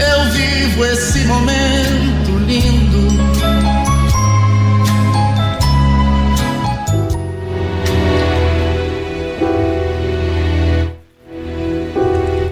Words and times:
eu 0.00 0.30
vivo 0.32 0.84
esse 0.84 1.24
momento 1.24 2.38
lindo. 2.46 3.08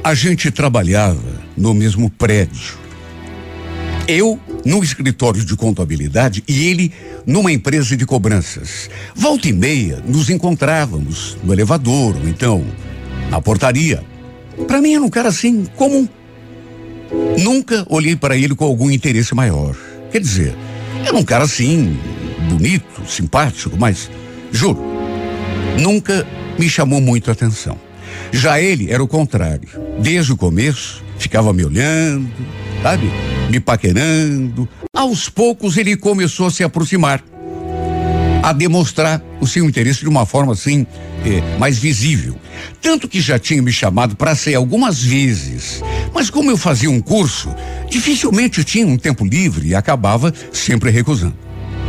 A 0.02 0.14
gente 0.14 0.50
trabalhava 0.52 1.20
no 1.56 1.74
mesmo 1.74 2.08
prédio. 2.08 2.78
Eu 4.06 4.38
no 4.64 4.82
escritório 4.84 5.44
de 5.44 5.56
contabilidade 5.56 6.44
e 6.46 6.66
ele 6.66 6.92
numa 7.26 7.50
empresa 7.50 7.96
de 7.96 8.06
cobranças. 8.06 8.88
Volta 9.16 9.48
e 9.48 9.52
meia 9.52 10.00
nos 10.06 10.30
encontrávamos 10.30 11.36
no 11.42 11.52
elevador 11.52 12.16
ou 12.16 12.28
então 12.28 12.64
na 13.30 13.40
portaria. 13.40 14.04
Para 14.68 14.80
mim 14.80 14.94
era 14.94 15.02
um 15.02 15.10
cara 15.10 15.28
assim 15.28 15.64
comum. 15.76 16.08
Nunca 17.38 17.86
olhei 17.88 18.16
para 18.16 18.36
ele 18.36 18.54
com 18.54 18.64
algum 18.64 18.90
interesse 18.90 19.34
maior. 19.34 19.76
Quer 20.10 20.20
dizer, 20.20 20.54
era 21.04 21.16
um 21.16 21.22
cara 21.22 21.44
assim, 21.44 21.98
bonito, 22.48 23.06
simpático, 23.08 23.76
mas 23.78 24.10
juro, 24.50 24.80
nunca 25.80 26.26
me 26.58 26.68
chamou 26.68 27.00
muito 27.00 27.30
a 27.30 27.32
atenção. 27.32 27.78
Já 28.32 28.60
ele 28.60 28.90
era 28.90 29.02
o 29.02 29.08
contrário. 29.08 29.68
Desde 29.98 30.32
o 30.32 30.36
começo, 30.36 31.02
ficava 31.18 31.52
me 31.52 31.64
olhando, 31.64 32.30
sabe? 32.82 33.10
Me 33.50 33.60
paquerando. 33.60 34.68
Aos 34.92 35.28
poucos 35.28 35.76
ele 35.76 35.96
começou 35.96 36.46
a 36.46 36.50
se 36.50 36.64
aproximar, 36.64 37.22
a 38.42 38.52
demonstrar 38.52 39.22
o 39.40 39.46
seu 39.46 39.64
interesse 39.64 40.00
de 40.00 40.08
uma 40.08 40.24
forma 40.26 40.52
assim, 40.52 40.86
eh, 41.24 41.42
mais 41.58 41.78
visível. 41.78 42.36
Tanto 42.80 43.08
que 43.08 43.20
já 43.20 43.38
tinha 43.38 43.62
me 43.62 43.72
chamado 43.72 44.16
para 44.16 44.34
sair 44.34 44.54
algumas 44.54 45.02
vezes. 45.02 45.82
Mas 46.14 46.30
como 46.30 46.50
eu 46.50 46.56
fazia 46.56 46.90
um 46.90 47.00
curso, 47.00 47.54
dificilmente 47.90 48.64
tinha 48.64 48.86
um 48.86 48.96
tempo 48.96 49.24
livre 49.24 49.68
e 49.68 49.74
acabava 49.74 50.32
sempre 50.52 50.90
recusando. 50.90 51.36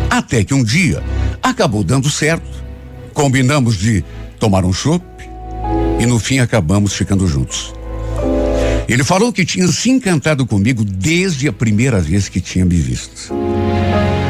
Até 0.10 0.44
que 0.44 0.54
um 0.54 0.64
dia 0.64 1.04
acabou 1.42 1.84
dando 1.84 2.10
certo. 2.10 2.66
Combinamos 3.14 3.78
de 3.78 4.04
tomar 4.40 4.64
um 4.64 4.74
chopp 4.74 5.04
e 6.00 6.06
no 6.06 6.20
fim 6.20 6.40
acabamos 6.40 6.94
ficando 6.94 7.28
juntos. 7.28 7.74
Ele 8.88 9.04
falou 9.04 9.34
que 9.34 9.46
tinha 9.46 9.68
se 9.68 9.90
encantado 9.90 10.46
comigo 10.46 10.84
desde 10.86 11.48
a 11.48 11.54
primeira 11.54 12.00
vez 12.00 12.30
que 12.30 12.40
tinha 12.40 12.64
me 12.64 12.78
visto. 12.78 13.34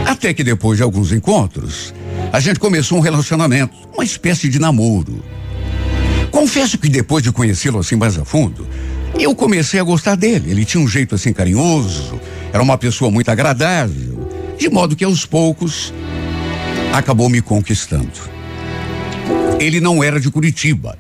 Até 0.06 0.34
que 0.34 0.44
depois 0.44 0.78
de 0.78 0.84
alguns 0.84 1.12
encontros, 1.12 1.94
a 2.34 2.40
gente 2.40 2.60
começou 2.60 2.98
um 2.98 3.02
relacionamento, 3.02 3.76
uma 3.94 4.04
espécie 4.04 4.50
de 4.50 4.58
namoro. 4.58 5.24
Confesso 6.48 6.78
que 6.78 6.88
depois 6.88 7.22
de 7.22 7.30
conhecê-lo 7.30 7.78
assim 7.78 7.98
mais 7.98 8.18
a 8.18 8.24
fundo, 8.24 8.66
eu 9.20 9.36
comecei 9.36 9.82
a 9.82 9.84
gostar 9.84 10.16
dele. 10.16 10.50
Ele 10.50 10.64
tinha 10.64 10.82
um 10.82 10.88
jeito 10.88 11.14
assim 11.14 11.34
carinhoso, 11.34 12.18
era 12.54 12.64
uma 12.64 12.78
pessoa 12.78 13.12
muito 13.12 13.30
agradável, 13.30 14.30
de 14.58 14.70
modo 14.70 14.96
que 14.96 15.04
aos 15.04 15.26
poucos 15.26 15.94
acabou 16.94 17.28
me 17.28 17.42
conquistando. 17.42 18.14
Ele 19.60 19.82
não 19.82 20.02
era 20.02 20.22
de 20.22 20.32
Curitiba. 20.32 20.98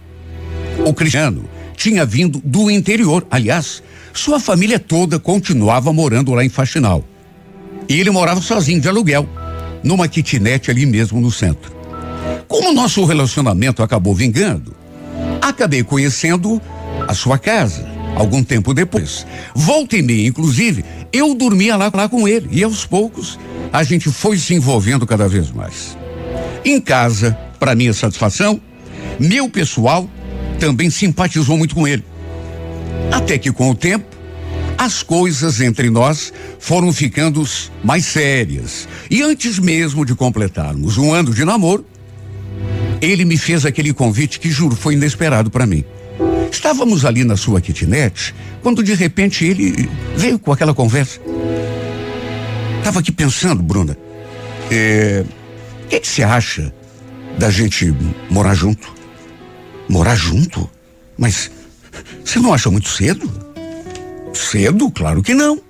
O 0.85 0.93
Cristiano 0.93 1.49
tinha 1.77 2.05
vindo 2.05 2.41
do 2.43 2.69
interior. 2.69 3.25
Aliás, 3.31 3.81
sua 4.11 4.41
família 4.41 4.77
toda 4.77 5.17
continuava 5.17 5.93
morando 5.93 6.33
lá 6.33 6.43
em 6.43 6.49
Faxinal. 6.49 7.05
E 7.87 7.97
ele 7.97 8.11
morava 8.11 8.41
sozinho, 8.41 8.81
de 8.81 8.89
aluguel, 8.89 9.25
numa 9.81 10.09
kitnet 10.09 10.69
ali 10.69 10.85
mesmo 10.85 11.21
no 11.21 11.31
centro. 11.31 11.73
Como 12.49 12.73
nosso 12.73 13.05
relacionamento 13.05 13.81
acabou 13.81 14.13
vingando, 14.13 14.75
acabei 15.57 15.83
conhecendo 15.83 16.61
a 17.07 17.15
sua 17.15 17.39
casa 17.39 17.83
algum 18.15 18.43
tempo 18.43 18.75
depois. 18.75 19.25
Volta 19.55 19.97
e 19.97 20.03
meia, 20.03 20.27
inclusive, 20.27 20.85
eu 21.11 21.33
dormia 21.33 21.75
lá, 21.75 21.91
lá 21.91 22.07
com 22.07 22.27
ele 22.27 22.47
e 22.51 22.63
aos 22.63 22.85
poucos 22.85 23.39
a 23.73 23.83
gente 23.83 24.11
foi 24.11 24.37
se 24.37 24.53
envolvendo 24.53 25.05
cada 25.05 25.27
vez 25.27 25.51
mais. 25.51 25.97
Em 26.63 26.79
casa, 26.79 27.35
para 27.59 27.73
minha 27.73 27.93
satisfação, 27.93 28.61
meu 29.19 29.49
pessoal 29.49 30.07
também 30.59 30.91
simpatizou 30.91 31.57
muito 31.57 31.73
com 31.73 31.87
ele. 31.87 32.03
Até 33.11 33.37
que 33.39 33.51
com 33.51 33.71
o 33.71 33.75
tempo, 33.75 34.05
as 34.77 35.01
coisas 35.01 35.59
entre 35.59 35.89
nós 35.89 36.31
foram 36.59 36.93
ficando 36.93 37.43
mais 37.83 38.05
sérias. 38.05 38.87
E 39.09 39.23
antes 39.23 39.57
mesmo 39.57 40.05
de 40.05 40.13
completarmos 40.13 40.97
um 40.99 41.11
ano 41.11 41.33
de 41.33 41.43
namoro, 41.43 41.83
ele 43.01 43.25
me 43.25 43.37
fez 43.37 43.65
aquele 43.65 43.93
convite 43.93 44.39
que 44.39 44.49
juro 44.49 44.75
foi 44.75 44.93
inesperado 44.93 45.49
para 45.49 45.65
mim. 45.65 45.83
Estávamos 46.51 47.05
ali 47.05 47.23
na 47.23 47.37
sua 47.37 47.61
kitnet 47.61 48.33
quando 48.61 48.83
de 48.83 48.93
repente 48.93 49.45
ele 49.45 49.89
veio 50.15 50.39
com 50.39 50.51
aquela 50.51 50.73
conversa. 50.73 51.19
Estava 52.79 52.99
aqui 52.99 53.11
pensando, 53.11 53.61
Bruna. 53.61 53.97
É, 54.71 55.23
o 55.85 55.87
que 55.87 56.07
você 56.07 56.23
acha 56.23 56.73
da 57.37 57.49
gente 57.49 57.93
morar 58.29 58.53
junto? 58.53 58.93
Morar 59.87 60.15
junto? 60.15 60.69
Mas 61.17 61.51
você 62.23 62.39
não 62.39 62.53
acha 62.53 62.69
muito 62.69 62.89
cedo? 62.89 63.31
Cedo? 64.33 64.89
Claro 64.91 65.21
que 65.21 65.33
não. 65.33 65.61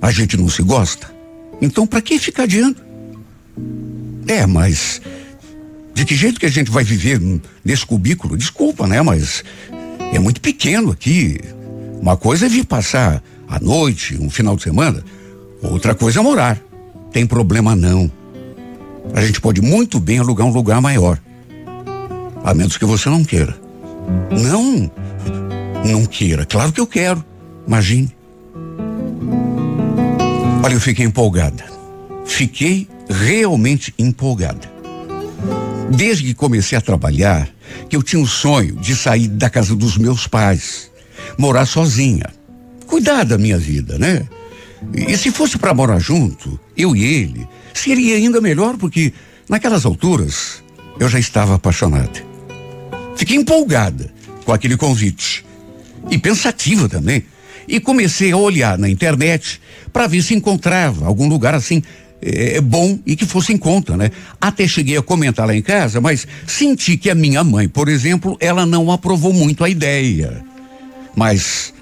A 0.00 0.10
gente 0.10 0.36
não 0.36 0.48
se 0.48 0.62
gosta. 0.62 1.10
Então 1.60 1.86
para 1.86 2.00
que 2.00 2.18
ficar 2.18 2.44
adiando? 2.44 2.80
É, 4.26 4.46
mas 4.46 5.00
de 5.98 6.04
que 6.04 6.14
jeito 6.14 6.38
que 6.38 6.46
a 6.46 6.48
gente 6.48 6.70
vai 6.70 6.84
viver 6.84 7.20
nesse 7.64 7.84
cubículo? 7.84 8.36
Desculpa, 8.36 8.86
né? 8.86 9.02
Mas 9.02 9.42
é 10.14 10.18
muito 10.20 10.40
pequeno 10.40 10.92
aqui. 10.92 11.40
Uma 12.00 12.16
coisa 12.16 12.46
é 12.46 12.48
vir 12.48 12.64
passar 12.64 13.20
a 13.48 13.58
noite, 13.58 14.16
um 14.16 14.30
final 14.30 14.54
de 14.54 14.62
semana. 14.62 15.02
Outra 15.60 15.96
coisa 15.96 16.20
é 16.20 16.22
morar. 16.22 16.56
Tem 17.10 17.26
problema 17.26 17.74
não. 17.74 18.08
A 19.12 19.24
gente 19.26 19.40
pode 19.40 19.60
muito 19.60 19.98
bem 19.98 20.20
alugar 20.20 20.46
um 20.46 20.52
lugar 20.52 20.80
maior. 20.80 21.18
A 22.44 22.54
menos 22.54 22.76
que 22.76 22.84
você 22.84 23.08
não 23.08 23.24
queira. 23.24 23.58
Não, 24.30 24.88
não 25.84 26.06
queira. 26.06 26.46
Claro 26.46 26.70
que 26.70 26.80
eu 26.80 26.86
quero. 26.86 27.24
Imagine. 27.66 28.14
Olha, 30.62 30.74
eu 30.74 30.80
fiquei 30.80 31.04
empolgada. 31.04 31.64
Fiquei 32.24 32.86
realmente 33.10 33.92
empolgada. 33.98 34.77
Desde 35.90 36.24
que 36.24 36.34
comecei 36.34 36.76
a 36.76 36.80
trabalhar, 36.80 37.48
que 37.88 37.96
eu 37.96 38.02
tinha 38.02 38.20
o 38.20 38.24
um 38.24 38.26
sonho 38.26 38.76
de 38.76 38.94
sair 38.94 39.28
da 39.28 39.48
casa 39.48 39.74
dos 39.74 39.96
meus 39.96 40.26
pais, 40.26 40.90
morar 41.36 41.66
sozinha, 41.66 42.26
cuidar 42.86 43.24
da 43.24 43.38
minha 43.38 43.58
vida, 43.58 43.98
né? 43.98 44.26
E 44.94 45.16
se 45.16 45.30
fosse 45.30 45.58
para 45.58 45.74
morar 45.74 45.98
junto, 45.98 46.58
eu 46.76 46.94
e 46.94 47.04
ele, 47.04 47.48
seria 47.74 48.16
ainda 48.16 48.40
melhor, 48.40 48.76
porque 48.76 49.12
naquelas 49.48 49.84
alturas 49.84 50.62
eu 51.00 51.08
já 51.08 51.18
estava 51.18 51.54
apaixonada. 51.54 52.26
Fiquei 53.16 53.36
empolgada 53.36 54.12
com 54.44 54.52
aquele 54.52 54.76
convite 54.76 55.44
e 56.10 56.18
pensativa 56.18 56.88
também. 56.88 57.24
E 57.66 57.80
comecei 57.80 58.32
a 58.32 58.36
olhar 58.36 58.78
na 58.78 58.88
internet 58.88 59.60
para 59.92 60.06
ver 60.06 60.22
se 60.22 60.34
encontrava 60.34 61.06
algum 61.06 61.28
lugar 61.28 61.54
assim 61.54 61.82
é, 62.20 62.60
bom 62.60 62.98
e 63.06 63.16
que 63.16 63.24
fosse 63.24 63.52
em 63.52 63.56
conta, 63.56 63.96
né? 63.96 64.10
Até 64.40 64.66
cheguei 64.66 64.96
a 64.96 65.02
comentar 65.02 65.46
lá 65.46 65.54
em 65.54 65.62
casa, 65.62 66.00
mas 66.00 66.26
senti 66.46 66.96
que 66.96 67.10
a 67.10 67.14
minha 67.14 67.42
mãe, 67.44 67.68
por 67.68 67.88
exemplo, 67.88 68.36
ela 68.40 68.66
não 68.66 68.90
aprovou 68.90 69.32
muito 69.32 69.64
a 69.64 69.68
ideia. 69.68 70.44
Mas 71.16 71.72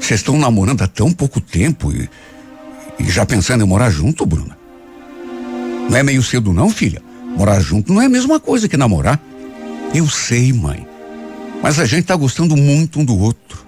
vocês 0.00 0.20
estão 0.20 0.38
namorando 0.38 0.82
há 0.82 0.86
tão 0.86 1.12
pouco 1.12 1.40
tempo 1.40 1.92
e, 1.92 2.08
e 2.98 3.10
já 3.10 3.26
pensando 3.26 3.64
em 3.64 3.66
morar 3.66 3.90
junto, 3.90 4.24
Bruna? 4.24 4.56
Não 5.88 5.96
é 5.96 6.02
meio 6.02 6.22
cedo 6.22 6.52
não, 6.52 6.70
filha? 6.70 7.02
Morar 7.36 7.60
junto 7.60 7.92
não 7.92 8.02
é 8.02 8.06
a 8.06 8.08
mesma 8.08 8.40
coisa 8.40 8.68
que 8.68 8.76
namorar. 8.76 9.20
Eu 9.94 10.08
sei, 10.08 10.52
mãe. 10.52 10.86
Mas 11.62 11.78
a 11.78 11.84
gente 11.84 12.04
tá 12.04 12.16
gostando 12.16 12.56
muito 12.56 13.00
um 13.00 13.04
do 13.04 13.18
outro. 13.18 13.64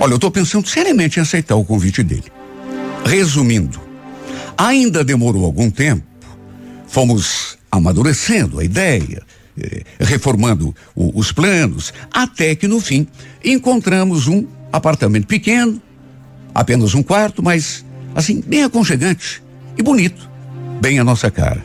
Olha, 0.00 0.14
eu 0.14 0.18
tô 0.18 0.30
pensando 0.30 0.68
seriamente 0.68 1.18
em 1.18 1.22
aceitar 1.22 1.54
o 1.54 1.64
convite 1.64 2.02
dele. 2.02 2.24
Resumindo, 3.04 3.80
ainda 4.56 5.04
demorou 5.04 5.44
algum 5.44 5.70
tempo. 5.70 6.04
Fomos 6.86 7.58
amadurecendo 7.70 8.60
a 8.60 8.64
ideia, 8.64 9.22
eh, 9.58 9.82
reformando 9.98 10.74
o, 10.94 11.18
os 11.18 11.32
planos, 11.32 11.92
até 12.12 12.54
que 12.54 12.68
no 12.68 12.80
fim 12.80 13.06
encontramos 13.42 14.26
um 14.28 14.46
apartamento 14.72 15.26
pequeno, 15.26 15.80
Apenas 16.54 16.94
um 16.94 17.02
quarto, 17.02 17.42
mas 17.42 17.84
assim, 18.14 18.42
bem 18.46 18.62
aconchegante 18.62 19.42
e 19.76 19.82
bonito. 19.82 20.30
Bem 20.80 20.98
a 20.98 21.04
nossa 21.04 21.30
cara. 21.30 21.64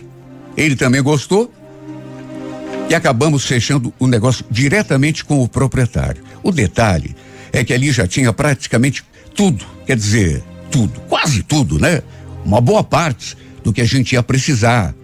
Ele 0.55 0.75
também 0.75 1.01
gostou 1.01 1.51
e 2.89 2.95
acabamos 2.95 3.45
fechando 3.45 3.93
o 3.99 4.07
negócio 4.07 4.45
diretamente 4.49 5.25
com 5.25 5.43
o 5.43 5.47
proprietário. 5.47 6.23
O 6.41 6.51
detalhe 6.51 7.15
é 7.51 7.63
que 7.63 7.73
ali 7.73 7.91
já 7.91 8.07
tinha 8.07 8.31
praticamente 8.31 9.03
tudo, 9.35 9.65
quer 9.85 9.97
dizer, 9.97 10.43
tudo, 10.71 10.99
quase 11.01 11.43
tudo, 11.43 11.77
né? 11.79 12.01
Uma 12.47 12.61
boa 12.61 12.81
parte 12.81 13.35
do 13.61 13.73
que 13.73 13.81
a 13.81 13.85
gente 13.85 14.13
ia 14.13 14.23
precisar. 14.23 14.95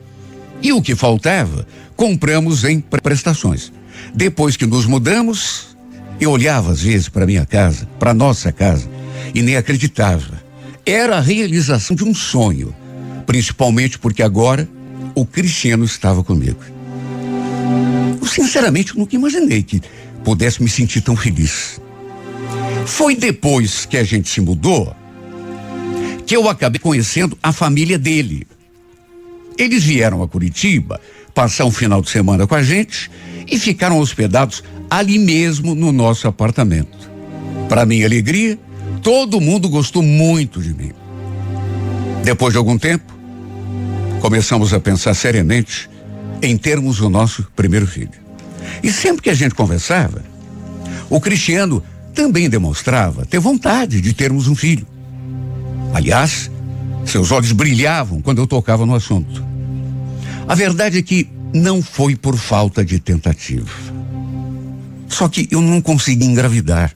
E 0.61 0.71
o 0.71 0.81
que 0.81 0.95
faltava, 0.95 1.67
compramos 1.93 2.63
em 2.63 2.79
prestações. 2.79 3.69
Depois 4.15 4.55
que 4.55 4.65
nos 4.65 4.85
mudamos, 4.85 5.75
eu 6.21 6.31
olhava 6.31 6.71
às 6.71 6.83
vezes 6.83 7.09
para 7.09 7.25
minha 7.25 7.45
casa, 7.45 7.85
para 7.99 8.13
nossa 8.13 8.49
casa, 8.49 8.89
e 9.35 9.41
nem 9.41 9.57
acreditava. 9.57 10.41
Era 10.85 11.17
a 11.17 11.19
realização 11.19 11.97
de 11.97 12.05
um 12.05 12.15
sonho, 12.15 12.73
principalmente 13.25 13.99
porque 13.99 14.23
agora 14.23 14.65
o 15.13 15.25
Cristiano 15.25 15.83
estava 15.83 16.23
comigo. 16.23 16.61
Eu 18.21 18.25
sinceramente 18.25 18.97
nunca 18.97 19.17
imaginei 19.17 19.63
que 19.63 19.81
pudesse 20.23 20.63
me 20.63 20.69
sentir 20.69 21.01
tão 21.01 21.17
feliz. 21.17 21.81
Foi 22.85 23.17
depois 23.17 23.85
que 23.85 23.97
a 23.97 24.03
gente 24.05 24.29
se 24.29 24.39
mudou 24.39 24.95
que 26.25 26.35
eu 26.35 26.49
acabei 26.49 26.79
conhecendo 26.79 27.37
a 27.41 27.51
família 27.51 27.97
dele. 27.97 28.47
Eles 29.57 29.83
vieram 29.83 30.23
a 30.23 30.27
Curitiba 30.27 30.99
passar 31.33 31.65
um 31.65 31.71
final 31.71 32.01
de 32.01 32.09
semana 32.09 32.47
com 32.47 32.55
a 32.55 32.63
gente 32.63 33.09
e 33.49 33.59
ficaram 33.59 33.99
hospedados 33.99 34.63
ali 34.89 35.17
mesmo 35.17 35.75
no 35.75 35.91
nosso 35.91 36.27
apartamento. 36.27 37.11
Para 37.67 37.85
minha 37.85 38.05
alegria, 38.05 38.57
todo 39.01 39.41
mundo 39.41 39.67
gostou 39.69 40.01
muito 40.01 40.61
de 40.61 40.73
mim. 40.73 40.91
Depois 42.23 42.53
de 42.53 42.57
algum 42.57 42.77
tempo, 42.77 43.13
começamos 44.21 44.73
a 44.73 44.79
pensar 44.79 45.13
seriamente 45.13 45.89
em 46.41 46.57
termos 46.57 47.01
o 47.01 47.09
nosso 47.09 47.47
primeiro 47.55 47.87
filho. 47.87 48.23
E 48.81 48.91
sempre 48.91 49.23
que 49.23 49.29
a 49.29 49.33
gente 49.33 49.55
conversava, 49.55 50.23
o 51.09 51.19
Cristiano 51.19 51.83
também 52.13 52.49
demonstrava 52.49 53.25
ter 53.25 53.39
vontade 53.39 53.99
de 54.01 54.13
termos 54.13 54.47
um 54.47 54.55
filho. 54.55 54.87
Aliás, 55.93 56.49
seus 57.05 57.31
olhos 57.31 57.51
brilhavam 57.51 58.21
quando 58.21 58.41
eu 58.41 58.47
tocava 58.47 58.85
no 58.85 58.95
assunto. 58.95 59.43
A 60.47 60.55
verdade 60.55 60.97
é 60.97 61.01
que 61.01 61.29
não 61.53 61.81
foi 61.81 62.15
por 62.15 62.35
falta 62.35 62.83
de 62.83 62.99
tentativa. 62.99 63.69
Só 65.07 65.29
que 65.29 65.47
eu 65.51 65.61
não 65.61 65.79
consegui 65.79 66.25
engravidar. 66.25 66.91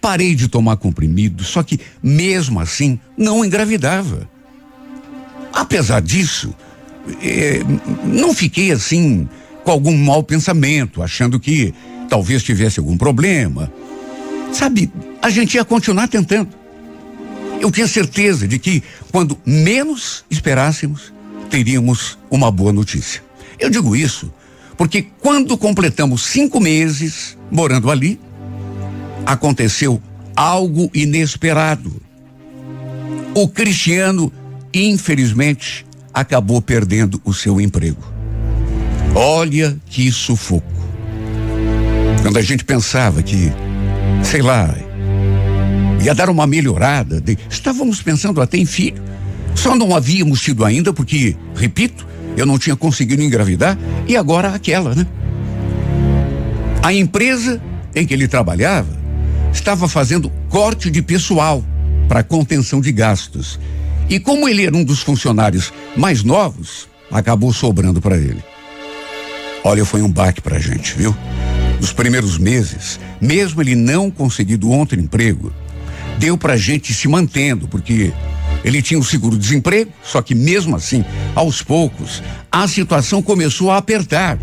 Parei 0.00 0.34
de 0.34 0.46
tomar 0.46 0.76
comprimido, 0.76 1.42
só 1.42 1.62
que 1.62 1.80
mesmo 2.00 2.60
assim 2.60 3.00
não 3.16 3.44
engravidava. 3.44 4.28
Apesar 5.52 6.00
disso, 6.00 6.54
eh, 7.20 7.60
não 8.04 8.32
fiquei 8.32 8.70
assim 8.70 9.28
com 9.64 9.72
algum 9.72 9.96
mau 9.96 10.22
pensamento, 10.22 11.02
achando 11.02 11.40
que 11.40 11.74
talvez 12.08 12.44
tivesse 12.44 12.78
algum 12.78 12.96
problema. 12.96 13.72
Sabe, 14.52 14.90
a 15.20 15.28
gente 15.28 15.56
ia 15.56 15.64
continuar 15.64 16.06
tentando. 16.06 16.48
Eu 17.60 17.70
tinha 17.70 17.88
certeza 17.88 18.46
de 18.46 18.58
que, 18.58 18.82
quando 19.10 19.38
menos 19.44 20.24
esperássemos, 20.30 21.12
teríamos 21.50 22.18
uma 22.30 22.50
boa 22.50 22.72
notícia. 22.72 23.22
Eu 23.58 23.70
digo 23.70 23.96
isso 23.96 24.32
porque, 24.76 25.08
quando 25.18 25.58
completamos 25.58 26.22
cinco 26.22 26.60
meses 26.60 27.36
morando 27.50 27.90
ali, 27.90 28.20
aconteceu 29.26 30.00
algo 30.36 30.88
inesperado. 30.94 32.00
O 33.34 33.48
Cristiano, 33.48 34.32
infelizmente, 34.72 35.84
acabou 36.14 36.62
perdendo 36.62 37.20
o 37.24 37.34
seu 37.34 37.60
emprego. 37.60 38.00
Olha 39.14 39.76
que 39.86 40.12
sufoco. 40.12 40.72
Quando 42.22 42.38
a 42.38 42.42
gente 42.42 42.64
pensava 42.64 43.20
que, 43.20 43.52
sei 44.22 44.42
lá, 44.42 44.72
ia 46.00 46.14
dar 46.14 46.30
uma 46.30 46.46
melhorada, 46.46 47.20
de, 47.20 47.38
estávamos 47.50 48.02
pensando 48.02 48.40
até 48.40 48.56
em 48.56 48.66
filho. 48.66 49.02
Só 49.54 49.74
não 49.74 49.94
havíamos 49.94 50.40
tido 50.40 50.64
ainda 50.64 50.92
porque, 50.92 51.36
repito, 51.54 52.06
eu 52.36 52.46
não 52.46 52.58
tinha 52.58 52.76
conseguido 52.76 53.22
engravidar 53.22 53.76
e 54.06 54.16
agora 54.16 54.54
aquela, 54.54 54.94
né? 54.94 55.06
A 56.82 56.92
empresa 56.92 57.60
em 57.94 58.06
que 58.06 58.14
ele 58.14 58.28
trabalhava 58.28 58.96
estava 59.52 59.88
fazendo 59.88 60.30
corte 60.48 60.90
de 60.90 61.02
pessoal 61.02 61.64
para 62.08 62.22
contenção 62.22 62.80
de 62.80 62.92
gastos. 62.92 63.58
E 64.08 64.18
como 64.18 64.48
ele 64.48 64.64
era 64.64 64.76
um 64.76 64.84
dos 64.84 65.00
funcionários 65.00 65.72
mais 65.96 66.22
novos, 66.22 66.88
acabou 67.10 67.52
sobrando 67.52 68.00
para 68.00 68.16
ele. 68.16 68.42
Olha, 69.64 69.84
foi 69.84 70.00
um 70.00 70.10
baque 70.10 70.40
para 70.40 70.56
a 70.56 70.60
gente, 70.60 70.94
viu? 70.96 71.14
Nos 71.80 71.92
primeiros 71.92 72.38
meses, 72.38 72.98
mesmo 73.20 73.60
ele 73.60 73.74
não 73.74 74.10
conseguindo 74.10 74.70
outro 74.70 74.98
emprego, 74.98 75.52
deu 76.18 76.36
para 76.36 76.56
gente 76.56 76.92
se 76.92 77.08
mantendo, 77.08 77.68
porque 77.68 78.12
ele 78.64 78.82
tinha 78.82 78.98
o 78.98 79.04
seguro-desemprego, 79.04 79.92
só 80.02 80.20
que 80.20 80.34
mesmo 80.34 80.76
assim, 80.76 81.04
aos 81.34 81.62
poucos, 81.62 82.22
a 82.50 82.66
situação 82.66 83.22
começou 83.22 83.70
a 83.70 83.76
apertar. 83.76 84.38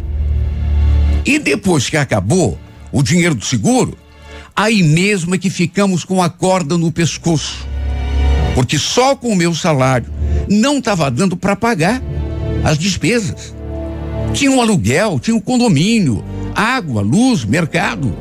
E 1.26 1.38
depois 1.38 1.90
que 1.90 1.98
acabou 1.98 2.58
o 2.92 3.04
dinheiro 3.04 3.36
do 3.36 3.44
seguro, 3.44 3.98
aí 4.56 4.82
mesmo 4.82 5.36
é 5.36 5.38
que 5.38 5.50
ficamos 5.50 6.04
com 6.04 6.22
a 6.24 6.30
corda 6.30 6.78
no 6.78 6.92
pescoço. 6.92 7.68
Porque 8.54 8.78
só 8.78 9.16
com 9.16 9.30
o 9.30 9.36
meu 9.36 9.54
salário 9.54 10.08
não 10.50 10.78
estava 10.78 11.12
dando 11.12 11.36
para 11.36 11.56
pagar 11.56 12.02
as 12.64 12.78
despesas. 12.78 13.54
Tinha 14.34 14.52
um 14.52 14.62
aluguel, 14.62 15.20
tinha 15.20 15.36
um 15.36 15.42
condomínio, 15.42 16.24
água, 16.56 17.02
luz, 17.02 17.44
mercado. 17.44 18.16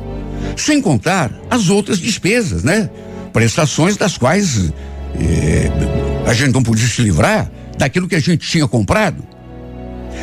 Sem 0.57 0.81
contar 0.81 1.31
as 1.49 1.69
outras 1.69 1.99
despesas, 1.99 2.63
né? 2.63 2.89
Prestações 3.35 3.97
das 3.97 4.17
quais 4.17 4.71
eh, 5.19 5.69
a 6.25 6.33
gente 6.33 6.53
não 6.53 6.63
podia 6.63 6.87
se 6.87 7.01
livrar 7.01 7.51
daquilo 7.77 8.07
que 8.07 8.15
a 8.15 8.19
gente 8.21 8.47
tinha 8.47 8.65
comprado. 8.65 9.21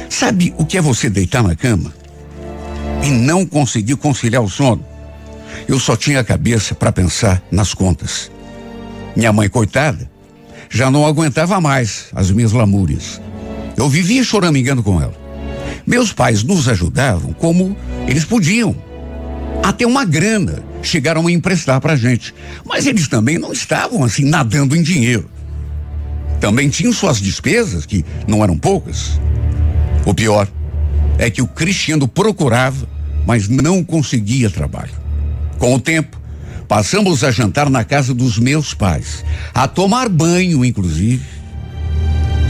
Sabe 0.08 0.54
o 0.56 0.64
que 0.64 0.78
é 0.78 0.80
você 0.80 1.10
deitar 1.10 1.42
na 1.42 1.54
cama 1.54 1.92
e 3.04 3.10
não 3.10 3.44
conseguir 3.44 3.96
conciliar 3.96 4.42
o 4.42 4.48
sono? 4.48 4.82
Eu 5.68 5.78
só 5.78 5.94
tinha 5.94 6.20
a 6.20 6.24
cabeça 6.24 6.74
para 6.74 6.90
pensar 6.90 7.42
nas 7.50 7.74
contas. 7.74 8.30
Minha 9.14 9.30
mãe, 9.30 9.46
coitada, 9.46 10.10
já 10.70 10.90
não 10.90 11.04
aguentava 11.04 11.60
mais 11.60 12.06
as 12.14 12.30
minhas 12.30 12.52
lamúrias. 12.52 13.20
Eu 13.76 13.90
vivia 13.90 14.24
choramingando 14.24 14.82
com 14.82 15.02
ela. 15.02 15.14
Meus 15.86 16.14
pais 16.14 16.42
nos 16.42 16.66
ajudavam 16.66 17.34
como 17.34 17.76
eles 18.08 18.24
podiam. 18.24 18.74
Até 19.62 19.86
uma 19.86 20.06
grana 20.06 20.71
chegaram 20.82 21.26
a 21.26 21.32
emprestar 21.32 21.80
pra 21.80 21.96
gente. 21.96 22.34
Mas 22.64 22.86
eles 22.86 23.08
também 23.08 23.38
não 23.38 23.52
estavam 23.52 24.04
assim 24.04 24.24
nadando 24.24 24.76
em 24.76 24.82
dinheiro. 24.82 25.28
Também 26.40 26.68
tinham 26.68 26.92
suas 26.92 27.20
despesas, 27.20 27.86
que 27.86 28.04
não 28.26 28.42
eram 28.42 28.58
poucas. 28.58 29.20
O 30.04 30.12
pior 30.12 30.48
é 31.18 31.30
que 31.30 31.40
o 31.40 31.46
Cristiano 31.46 32.08
procurava, 32.08 32.88
mas 33.26 33.48
não 33.48 33.84
conseguia 33.84 34.50
trabalho. 34.50 34.90
Com 35.58 35.74
o 35.74 35.80
tempo, 35.80 36.20
passamos 36.66 37.22
a 37.22 37.30
jantar 37.30 37.70
na 37.70 37.84
casa 37.84 38.12
dos 38.12 38.38
meus 38.38 38.74
pais, 38.74 39.24
a 39.54 39.68
tomar 39.68 40.08
banho, 40.08 40.64
inclusive, 40.64 41.24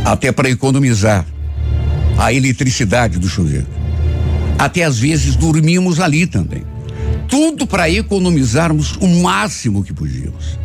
até 0.04 0.32
para 0.32 0.48
economizar 0.48 1.26
a 2.16 2.32
eletricidade 2.32 3.18
do 3.18 3.28
chuveiro. 3.28 3.66
Até 4.58 4.84
às 4.84 4.98
vezes 4.98 5.36
dormimos 5.36 6.00
ali 6.00 6.26
também. 6.26 6.71
Tudo 7.32 7.66
para 7.66 7.88
economizarmos 7.88 8.94
o 9.00 9.08
máximo 9.08 9.82
que 9.82 9.90
podíamos. 9.90 10.58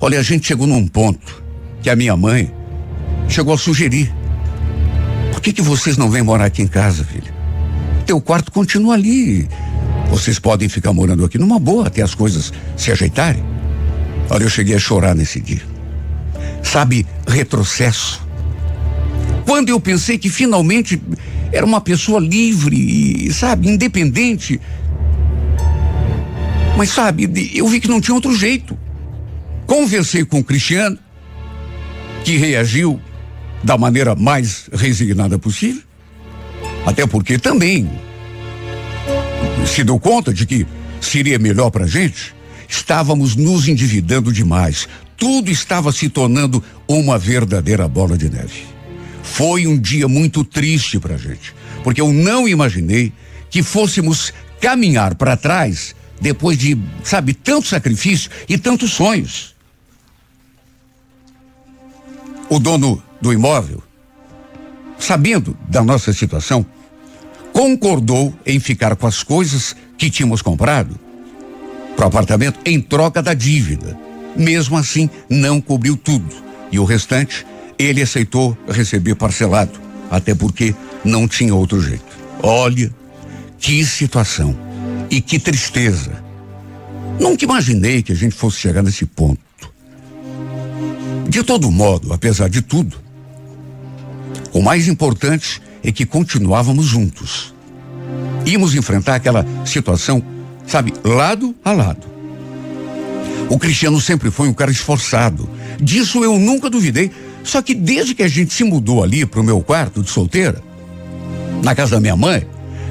Olha, 0.00 0.18
a 0.18 0.22
gente 0.22 0.46
chegou 0.46 0.66
num 0.66 0.88
ponto 0.88 1.44
que 1.82 1.90
a 1.90 1.94
minha 1.94 2.16
mãe 2.16 2.50
chegou 3.28 3.52
a 3.52 3.58
sugerir. 3.58 4.10
Por 5.30 5.42
que 5.42 5.52
que 5.52 5.60
vocês 5.60 5.98
não 5.98 6.08
vêm 6.08 6.22
morar 6.22 6.46
aqui 6.46 6.62
em 6.62 6.66
casa, 6.66 7.04
filha? 7.04 7.34
Teu 8.06 8.18
quarto 8.18 8.50
continua 8.50 8.94
ali. 8.94 9.46
Vocês 10.08 10.38
podem 10.38 10.70
ficar 10.70 10.94
morando 10.94 11.22
aqui 11.22 11.36
numa 11.36 11.58
boa 11.58 11.88
até 11.88 12.00
as 12.00 12.14
coisas 12.14 12.50
se 12.78 12.90
ajeitarem. 12.90 13.44
Olha, 14.30 14.44
eu 14.44 14.48
cheguei 14.48 14.74
a 14.74 14.78
chorar 14.78 15.14
nesse 15.14 15.38
dia. 15.38 15.60
Sabe, 16.62 17.06
retrocesso. 17.28 18.26
Quando 19.44 19.68
eu 19.68 19.78
pensei 19.78 20.16
que 20.16 20.30
finalmente 20.30 20.98
era 21.52 21.66
uma 21.66 21.82
pessoa 21.82 22.18
livre 22.20 22.74
e, 23.26 23.30
sabe, 23.34 23.68
independente. 23.68 24.58
Mas, 26.76 26.90
sabe, 26.90 27.50
eu 27.54 27.66
vi 27.68 27.80
que 27.80 27.88
não 27.88 28.00
tinha 28.00 28.14
outro 28.14 28.34
jeito. 28.34 28.78
Conversei 29.66 30.24
com 30.24 30.38
o 30.38 30.44
Cristiano, 30.44 30.98
que 32.24 32.36
reagiu 32.36 33.00
da 33.62 33.76
maneira 33.76 34.14
mais 34.14 34.68
resignada 34.72 35.38
possível. 35.38 35.82
Até 36.84 37.06
porque 37.06 37.38
também 37.38 37.90
se 39.66 39.82
deu 39.82 39.98
conta 39.98 40.32
de 40.32 40.46
que 40.46 40.66
seria 41.00 41.38
melhor 41.38 41.70
para 41.70 41.86
gente 41.86 42.36
estávamos 42.68 43.36
nos 43.36 43.68
endividando 43.68 44.32
demais. 44.32 44.88
Tudo 45.16 45.50
estava 45.50 45.92
se 45.92 46.08
tornando 46.08 46.62
uma 46.86 47.18
verdadeira 47.18 47.88
bola 47.88 48.16
de 48.16 48.28
neve. 48.28 48.66
Foi 49.22 49.66
um 49.66 49.78
dia 49.78 50.08
muito 50.08 50.44
triste 50.44 50.98
para 50.98 51.14
a 51.14 51.18
gente, 51.18 51.54
porque 51.82 52.00
eu 52.00 52.12
não 52.12 52.46
imaginei 52.46 53.12
que 53.50 53.62
fôssemos 53.62 54.32
caminhar 54.60 55.14
para 55.14 55.36
trás 55.36 55.94
depois 56.20 56.56
de, 56.58 56.76
sabe, 57.02 57.34
tanto 57.34 57.68
sacrifício 57.68 58.30
e 58.48 58.56
tantos 58.56 58.92
sonhos. 58.92 59.54
O 62.48 62.58
dono 62.58 63.02
do 63.20 63.32
imóvel, 63.32 63.82
sabendo 64.98 65.56
da 65.68 65.82
nossa 65.82 66.12
situação, 66.12 66.64
concordou 67.52 68.34
em 68.44 68.60
ficar 68.60 68.94
com 68.96 69.06
as 69.06 69.22
coisas 69.22 69.74
que 69.98 70.10
tínhamos 70.10 70.42
comprado 70.42 70.98
para 71.96 72.04
o 72.04 72.08
apartamento 72.08 72.60
em 72.64 72.80
troca 72.80 73.22
da 73.22 73.34
dívida. 73.34 73.98
Mesmo 74.36 74.76
assim, 74.76 75.08
não 75.30 75.60
cobriu 75.60 75.96
tudo. 75.96 76.34
E 76.70 76.78
o 76.78 76.84
restante, 76.84 77.46
ele 77.78 78.02
aceitou 78.02 78.56
receber 78.68 79.14
parcelado, 79.14 79.80
até 80.10 80.34
porque 80.34 80.74
não 81.04 81.26
tinha 81.26 81.54
outro 81.54 81.80
jeito. 81.80 82.04
Olha, 82.42 82.92
que 83.58 83.84
situação 83.84 84.65
e 85.10 85.20
que 85.20 85.38
tristeza. 85.38 86.24
Nunca 87.18 87.44
imaginei 87.44 88.02
que 88.02 88.12
a 88.12 88.16
gente 88.16 88.34
fosse 88.34 88.58
chegar 88.58 88.82
nesse 88.82 89.06
ponto. 89.06 89.40
De 91.28 91.42
todo 91.42 91.70
modo, 91.70 92.12
apesar 92.12 92.48
de 92.48 92.62
tudo, 92.62 92.96
o 94.52 94.62
mais 94.62 94.88
importante 94.88 95.60
é 95.82 95.90
que 95.90 96.06
continuávamos 96.06 96.86
juntos. 96.86 97.54
Íamos 98.44 98.74
enfrentar 98.74 99.16
aquela 99.16 99.44
situação, 99.64 100.22
sabe, 100.66 100.92
lado 101.04 101.54
a 101.64 101.72
lado. 101.72 102.06
O 103.48 103.58
Cristiano 103.58 104.00
sempre 104.00 104.30
foi 104.30 104.48
um 104.48 104.54
cara 104.54 104.70
esforçado. 104.70 105.48
Disso 105.80 106.24
eu 106.24 106.38
nunca 106.38 106.68
duvidei. 106.68 107.10
Só 107.44 107.62
que 107.62 107.74
desde 107.74 108.14
que 108.14 108.24
a 108.24 108.28
gente 108.28 108.52
se 108.52 108.64
mudou 108.64 109.04
ali 109.04 109.24
para 109.24 109.40
o 109.40 109.44
meu 109.44 109.60
quarto 109.60 110.02
de 110.02 110.10
solteira, 110.10 110.60
na 111.62 111.74
casa 111.74 111.92
da 111.92 112.00
minha 112.00 112.16
mãe, 112.16 112.44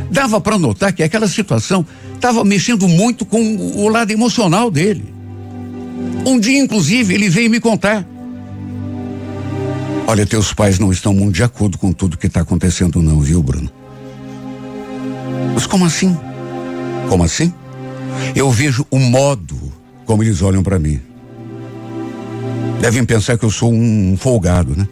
dava 0.09 0.39
para 0.39 0.57
notar 0.57 0.93
que 0.93 1.03
aquela 1.03 1.27
situação 1.27 1.85
estava 2.13 2.43
mexendo 2.43 2.87
muito 2.87 3.25
com 3.25 3.41
o 3.75 3.87
lado 3.89 4.11
emocional 4.11 4.69
dele. 4.71 5.13
Um 6.25 6.39
dia, 6.39 6.59
inclusive, 6.59 7.13
ele 7.13 7.29
veio 7.29 7.49
me 7.49 7.59
contar. 7.59 8.05
Olha, 10.07 10.25
teus 10.25 10.53
pais 10.53 10.79
não 10.79 10.91
estão 10.91 11.13
muito 11.13 11.35
de 11.35 11.43
acordo 11.43 11.77
com 11.77 11.91
tudo 11.91 12.17
que 12.17 12.27
está 12.27 12.41
acontecendo, 12.41 13.01
não, 13.01 13.19
viu, 13.19 13.41
Bruno? 13.41 13.69
Mas 15.53 15.65
como 15.65 15.85
assim? 15.85 16.15
Como 17.09 17.23
assim? 17.23 17.53
Eu 18.35 18.51
vejo 18.51 18.85
o 18.91 18.99
modo 18.99 19.55
como 20.05 20.23
eles 20.23 20.41
olham 20.41 20.61
para 20.61 20.77
mim. 20.77 20.99
Devem 22.79 23.03
pensar 23.03 23.37
que 23.37 23.45
eu 23.45 23.49
sou 23.49 23.73
um 23.73 24.15
folgado, 24.17 24.75
né? 24.75 24.87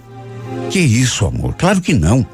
Que 0.69 0.79
isso, 0.79 1.25
amor? 1.25 1.53
Claro 1.53 1.81
que 1.81 1.93
não. 1.93 2.25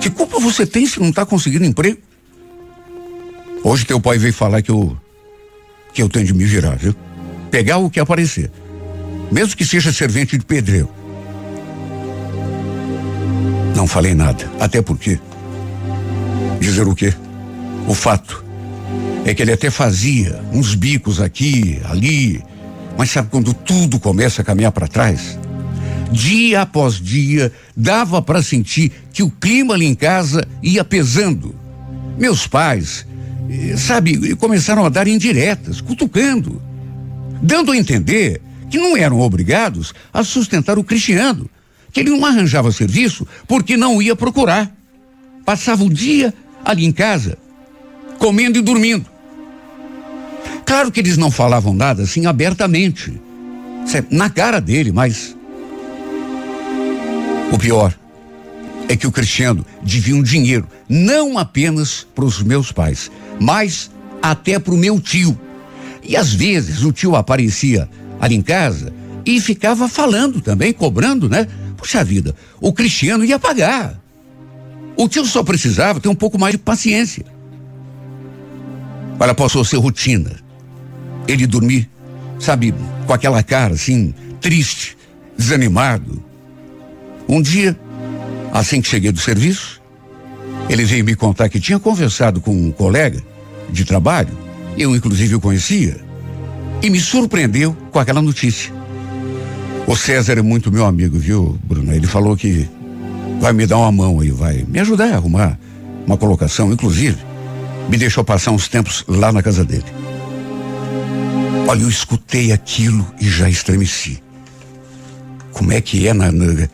Que 0.00 0.10
culpa 0.10 0.38
você 0.38 0.66
tem 0.66 0.86
se 0.86 1.00
não 1.00 1.10
está 1.10 1.24
conseguindo 1.26 1.64
emprego? 1.64 1.98
Hoje 3.64 3.84
teu 3.84 4.00
pai 4.00 4.18
veio 4.18 4.32
falar 4.32 4.62
que 4.62 4.70
eu 4.70 4.96
que 5.92 6.02
eu 6.02 6.08
tenho 6.08 6.26
de 6.26 6.34
me 6.34 6.44
virar, 6.44 6.76
viu? 6.76 6.94
Pegar 7.50 7.78
o 7.78 7.88
que 7.88 7.98
aparecer. 7.98 8.50
Mesmo 9.32 9.56
que 9.56 9.64
seja 9.64 9.92
servente 9.92 10.36
de 10.36 10.44
pedreiro. 10.44 10.90
Não 13.74 13.86
falei 13.86 14.14
nada, 14.14 14.50
até 14.60 14.82
porque 14.82 15.18
dizer 16.60 16.86
o 16.86 16.94
quê? 16.94 17.14
O 17.88 17.94
fato 17.94 18.44
é 19.24 19.34
que 19.34 19.42
ele 19.42 19.52
até 19.52 19.70
fazia 19.70 20.40
uns 20.52 20.74
bicos 20.74 21.20
aqui, 21.20 21.80
ali, 21.84 22.44
mas 22.96 23.10
sabe 23.10 23.28
quando 23.30 23.52
tudo 23.52 23.98
começa 23.98 24.42
a 24.42 24.44
caminhar 24.44 24.72
para 24.72 24.86
trás? 24.86 25.38
Dia 26.10 26.62
após 26.62 26.94
dia, 26.94 27.52
dava 27.76 28.22
para 28.22 28.42
sentir 28.42 28.92
que 29.12 29.22
o 29.22 29.30
clima 29.30 29.74
ali 29.74 29.86
em 29.86 29.94
casa 29.94 30.46
ia 30.62 30.84
pesando. 30.84 31.54
Meus 32.18 32.46
pais, 32.46 33.06
eh, 33.50 33.76
sabe, 33.76 34.34
começaram 34.36 34.84
a 34.84 34.88
dar 34.88 35.08
indiretas, 35.08 35.80
cutucando, 35.80 36.62
dando 37.42 37.72
a 37.72 37.76
entender 37.76 38.40
que 38.70 38.78
não 38.78 38.96
eram 38.96 39.20
obrigados 39.20 39.92
a 40.12 40.24
sustentar 40.24 40.78
o 40.78 40.84
Cristiano, 40.84 41.48
que 41.92 42.00
ele 42.00 42.10
não 42.10 42.24
arranjava 42.24 42.72
serviço 42.72 43.26
porque 43.46 43.76
não 43.76 44.00
ia 44.00 44.16
procurar. 44.16 44.74
Passava 45.44 45.84
o 45.84 45.92
dia 45.92 46.32
ali 46.64 46.84
em 46.84 46.92
casa, 46.92 47.38
comendo 48.18 48.58
e 48.58 48.62
dormindo. 48.62 49.06
Claro 50.64 50.90
que 50.90 50.98
eles 50.98 51.16
não 51.16 51.30
falavam 51.30 51.72
nada 51.72 52.02
assim 52.02 52.26
abertamente, 52.26 53.20
na 54.10 54.28
cara 54.28 54.60
dele, 54.60 54.90
mas 54.90 55.35
o 57.52 57.58
pior 57.58 57.94
é 58.88 58.96
que 58.96 59.06
o 59.06 59.12
Cristiano 59.12 59.64
devia 59.82 60.14
um 60.14 60.22
dinheiro 60.22 60.66
não 60.88 61.38
apenas 61.38 62.06
para 62.14 62.24
os 62.24 62.42
meus 62.42 62.70
pais, 62.70 63.10
mas 63.40 63.90
até 64.22 64.58
para 64.58 64.74
o 64.74 64.76
meu 64.76 65.00
tio. 65.00 65.38
E 66.02 66.16
às 66.16 66.32
vezes 66.32 66.82
o 66.82 66.92
tio 66.92 67.16
aparecia 67.16 67.88
ali 68.20 68.34
em 68.34 68.42
casa 68.42 68.92
e 69.24 69.40
ficava 69.40 69.88
falando 69.88 70.40
também, 70.40 70.72
cobrando, 70.72 71.28
né? 71.28 71.48
Puxa 71.76 72.04
vida, 72.04 72.34
o 72.60 72.72
Cristiano 72.72 73.24
ia 73.24 73.38
pagar. 73.38 74.00
O 74.96 75.08
tio 75.08 75.26
só 75.26 75.42
precisava 75.42 76.00
ter 76.00 76.08
um 76.08 76.14
pouco 76.14 76.38
mais 76.38 76.52
de 76.52 76.58
paciência. 76.58 77.26
Ela 79.18 79.34
passou 79.34 79.62
a 79.62 79.64
ser 79.64 79.76
rotina 79.78 80.46
ele 81.28 81.46
dormir, 81.46 81.88
sabe, 82.38 82.74
com 83.06 83.12
aquela 83.12 83.42
cara 83.42 83.74
assim, 83.74 84.14
triste, 84.40 84.96
desanimado. 85.36 86.22
Um 87.28 87.42
dia, 87.42 87.76
assim 88.52 88.80
que 88.80 88.88
cheguei 88.88 89.12
do 89.12 89.20
serviço, 89.20 89.80
ele 90.68 90.84
veio 90.84 91.04
me 91.04 91.14
contar 91.14 91.48
que 91.48 91.60
tinha 91.60 91.78
conversado 91.78 92.40
com 92.40 92.52
um 92.52 92.70
colega 92.70 93.22
de 93.70 93.84
trabalho, 93.84 94.36
eu 94.76 94.94
inclusive 94.94 95.34
o 95.34 95.40
conhecia, 95.40 95.96
e 96.82 96.90
me 96.90 97.00
surpreendeu 97.00 97.76
com 97.90 97.98
aquela 97.98 98.22
notícia. 98.22 98.72
O 99.86 99.96
César 99.96 100.38
é 100.38 100.42
muito 100.42 100.72
meu 100.72 100.84
amigo, 100.84 101.18
viu, 101.18 101.58
Bruno? 101.64 101.92
Ele 101.92 102.06
falou 102.06 102.36
que 102.36 102.68
vai 103.40 103.52
me 103.52 103.66
dar 103.66 103.78
uma 103.78 103.92
mão 103.92 104.20
aí, 104.20 104.30
vai 104.30 104.64
me 104.66 104.80
ajudar 104.80 105.12
a 105.12 105.16
arrumar 105.16 105.58
uma 106.06 106.16
colocação, 106.16 106.72
inclusive 106.72 107.16
me 107.88 107.96
deixou 107.96 108.24
passar 108.24 108.50
uns 108.50 108.68
tempos 108.68 109.04
lá 109.06 109.32
na 109.32 109.42
casa 109.42 109.64
dele. 109.64 109.84
Olha, 111.68 111.82
eu 111.82 111.88
escutei 111.88 112.52
aquilo 112.52 113.06
e 113.20 113.28
já 113.28 113.48
estremeci. 113.48 114.22
Como 115.52 115.72
é 115.72 115.80
que 115.80 116.06
é 116.06 116.12
na, 116.12 116.30
na, 116.30 116.68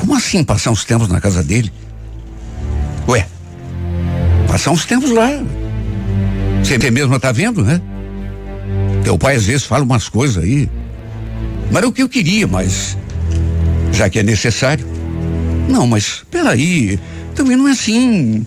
Como 0.00 0.16
assim 0.16 0.42
passar 0.42 0.70
uns 0.70 0.82
tempos 0.82 1.08
na 1.08 1.20
casa 1.20 1.42
dele? 1.42 1.70
Ué, 3.06 3.26
passar 4.48 4.70
uns 4.70 4.86
tempos 4.86 5.10
lá. 5.10 5.28
Você 6.64 6.90
mesmo 6.90 7.20
tá 7.20 7.30
vendo, 7.30 7.62
né? 7.62 7.80
Teu 9.04 9.18
pai 9.18 9.36
às 9.36 9.44
vezes 9.44 9.64
fala 9.64 9.84
umas 9.84 10.08
coisas 10.08 10.42
aí. 10.42 10.70
Mas 11.66 11.76
era 11.76 11.88
o 11.88 11.92
que 11.92 12.02
eu 12.02 12.08
queria, 12.08 12.46
mas. 12.46 12.96
Já 13.92 14.08
que 14.08 14.18
é 14.18 14.22
necessário. 14.22 14.86
Não, 15.68 15.86
mas 15.86 16.22
peraí. 16.30 16.98
Também 17.34 17.56
não 17.56 17.68
é 17.68 17.72
assim. 17.72 18.44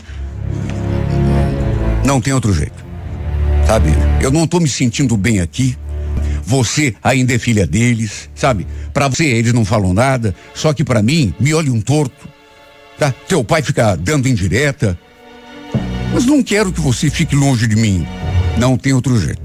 Não 2.03 2.19
tem 2.19 2.33
outro 2.33 2.51
jeito. 2.51 2.83
Sabe? 3.67 3.91
Eu 4.22 4.31
não 4.31 4.48
tô 4.48 4.60
me 4.60 4.67
sentindo 4.67 5.15
bem 5.15 5.39
aqui. 5.39 5.77
Você 6.45 6.95
ainda 7.03 7.33
é 7.33 7.39
filha 7.39 7.65
deles, 7.65 8.29
sabe? 8.36 8.67
Para 8.93 9.07
você 9.07 9.25
eles 9.25 9.53
não 9.53 9.65
falam 9.65 9.93
nada, 9.93 10.35
só 10.53 10.71
que 10.71 10.83
para 10.83 11.01
mim 11.01 11.33
me 11.39 11.53
olham 11.53 11.81
torto. 11.81 12.29
Tá? 12.97 13.13
Teu 13.27 13.43
pai 13.43 13.62
fica 13.62 13.95
dando 13.95 14.27
indireta. 14.27 14.97
Mas 16.13 16.25
não 16.25 16.43
quero 16.43 16.71
que 16.71 16.79
você 16.79 17.09
fique 17.09 17.35
longe 17.35 17.67
de 17.67 17.75
mim. 17.75 18.05
Não 18.57 18.77
tem 18.77 18.93
outro 18.93 19.19
jeito. 19.19 19.41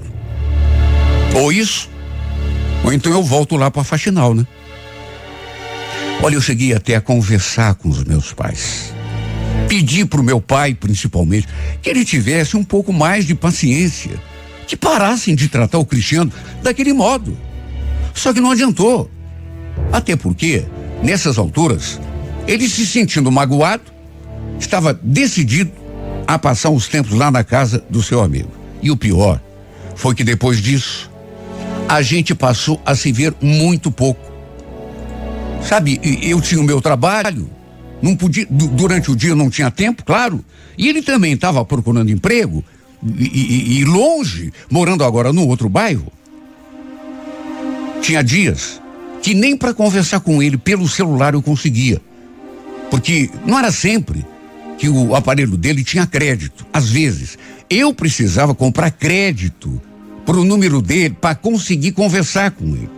Ou 1.35 1.51
isso, 1.51 1.89
ou 2.85 2.93
então 2.93 3.13
eu 3.13 3.23
volto 3.23 3.57
lá 3.57 3.71
para 3.71 3.85
faxinal, 3.85 4.35
né? 4.35 4.47
Olha, 6.23 6.35
eu 6.35 6.41
cheguei 6.41 6.75
até 6.75 6.97
a 6.97 7.01
conversar 7.01 7.75
com 7.77 7.89
os 7.89 8.05
meus 8.05 8.33
pais. 8.33 8.93
Pedi 9.69 10.05
para 10.05 10.21
o 10.21 10.25
meu 10.25 10.41
pai, 10.41 10.75
principalmente, 10.75 11.47
que 11.81 11.89
ele 11.89 12.05
tivesse 12.05 12.57
um 12.57 12.65
pouco 12.65 12.93
mais 12.93 13.25
de 13.25 13.35
paciência 13.35 14.21
que 14.67 14.77
parassem 14.77 15.35
de 15.35 15.49
tratar 15.49 15.79
o 15.79 15.87
Cristiano 15.87 16.31
daquele 16.63 16.93
modo. 16.93 17.37
Só 18.15 18.33
que 18.33 18.41
não 18.41 18.51
adiantou. 18.51 19.11
Até 19.93 20.17
porque, 20.17 20.65
nessas 21.03 21.39
alturas, 21.39 22.01
ele 22.47 22.69
se 22.69 22.87
sentindo 22.87 23.31
magoado, 23.31 23.85
estava 24.59 24.99
decidido 25.03 25.73
a 26.27 26.39
passar 26.39 26.71
uns 26.71 26.89
tempos 26.89 27.13
lá 27.13 27.31
na 27.31 27.43
casa 27.43 27.83
do 27.89 28.03
seu 28.03 28.21
amigo. 28.21 28.51
E 28.83 28.91
o 28.91 28.97
pior 28.97 29.41
foi 29.95 30.15
que 30.15 30.23
depois 30.23 30.61
disso, 30.61 31.11
a 31.89 32.03
gente 32.03 32.35
passou 32.35 32.81
a 32.85 32.95
se 32.95 33.11
ver 33.11 33.35
muito 33.41 33.91
pouco. 33.91 34.21
Sabe, 35.63 36.01
eu 36.23 36.41
tinha 36.41 36.61
o 36.61 36.65
meu 36.65 36.81
trabalho, 36.81 37.51
não 38.01 38.15
podia, 38.15 38.47
durante 38.49 39.11
o 39.11 39.17
dia 39.17 39.35
não 39.35 39.51
tinha 39.51 39.71
tempo, 39.71 40.05
claro, 40.05 40.45
e 40.77 40.89
ele 40.89 41.03
também 41.03 41.33
estava 41.33 41.65
procurando 41.65 42.11
emprego, 42.11 42.65
e, 43.03 43.25
e, 43.25 43.79
e 43.81 43.85
longe, 43.85 44.53
morando 44.71 45.05
agora 45.05 45.33
no 45.33 45.47
outro 45.47 45.69
bairro, 45.69 46.13
Tinha 48.01 48.23
dias 48.23 48.81
que 49.23 49.35
nem 49.35 49.57
para 49.57 49.75
conversar 49.75 50.21
com 50.21 50.43
ele 50.43 50.57
pelo 50.57 50.89
celular 50.89 51.35
eu 51.35 51.43
conseguia. 51.43 52.01
Porque 52.91 53.31
não 53.45 53.59
era 53.59 53.71
sempre 53.71 54.25
que 54.79 54.89
o 54.89 55.15
aparelho 55.15 55.57
dele 55.57 55.85
tinha 55.85 56.07
crédito. 56.07 56.65
Às 56.73 56.89
vezes, 56.89 57.37
eu 57.69 57.93
precisava 57.93 58.55
comprar 58.55 58.91
crédito 58.91 59.81
para 60.25 60.37
o 60.37 60.45
número 60.45 60.81
dele 60.81 61.17
para 61.21 61.35
conseguir 61.35 61.93
conversar 61.93 62.53
com 62.53 62.65
ele. 62.65 62.91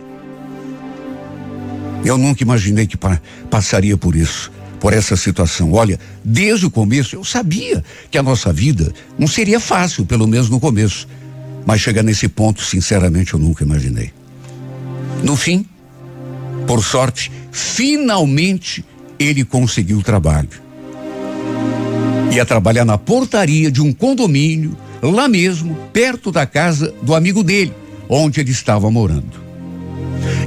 Eu 2.03 2.17
nunca 2.17 2.43
imaginei 2.43 2.87
que 2.87 2.97
pa 2.97 3.21
passaria 3.49 3.97
por 3.97 4.15
isso, 4.15 4.51
por 4.79 4.93
essa 4.93 5.15
situação. 5.15 5.71
Olha, 5.71 5.99
desde 6.23 6.65
o 6.65 6.71
começo 6.71 7.15
eu 7.15 7.23
sabia 7.23 7.83
que 8.09 8.17
a 8.17 8.23
nossa 8.23 8.51
vida 8.51 8.93
não 9.17 9.27
seria 9.27 9.59
fácil, 9.59 10.05
pelo 10.05 10.27
menos 10.27 10.49
no 10.49 10.59
começo. 10.59 11.07
Mas 11.65 11.81
chegar 11.81 12.01
nesse 12.01 12.27
ponto, 12.27 12.61
sinceramente, 12.61 13.33
eu 13.33 13.39
nunca 13.39 13.63
imaginei. 13.63 14.11
No 15.23 15.35
fim, 15.35 15.65
por 16.71 16.81
sorte, 16.81 17.29
finalmente 17.51 18.85
ele 19.19 19.43
conseguiu 19.43 19.97
o 19.97 20.01
trabalho. 20.01 20.47
Ia 22.31 22.45
trabalhar 22.45 22.85
na 22.85 22.97
portaria 22.97 23.69
de 23.69 23.81
um 23.81 23.91
condomínio, 23.91 24.77
lá 25.01 25.27
mesmo, 25.27 25.75
perto 25.91 26.31
da 26.31 26.45
casa 26.45 26.95
do 27.01 27.13
amigo 27.13 27.43
dele, 27.43 27.73
onde 28.07 28.39
ele 28.39 28.51
estava 28.51 28.89
morando. 28.89 29.33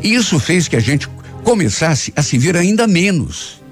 Isso 0.03 0.41
fez 0.41 0.67
que 0.67 0.77
a 0.77 0.81
gente 0.81 1.07
começasse 1.43 2.11
a 2.17 2.23
se 2.23 2.39
ver 2.39 2.57
ainda 2.57 2.87
menos. 2.87 3.63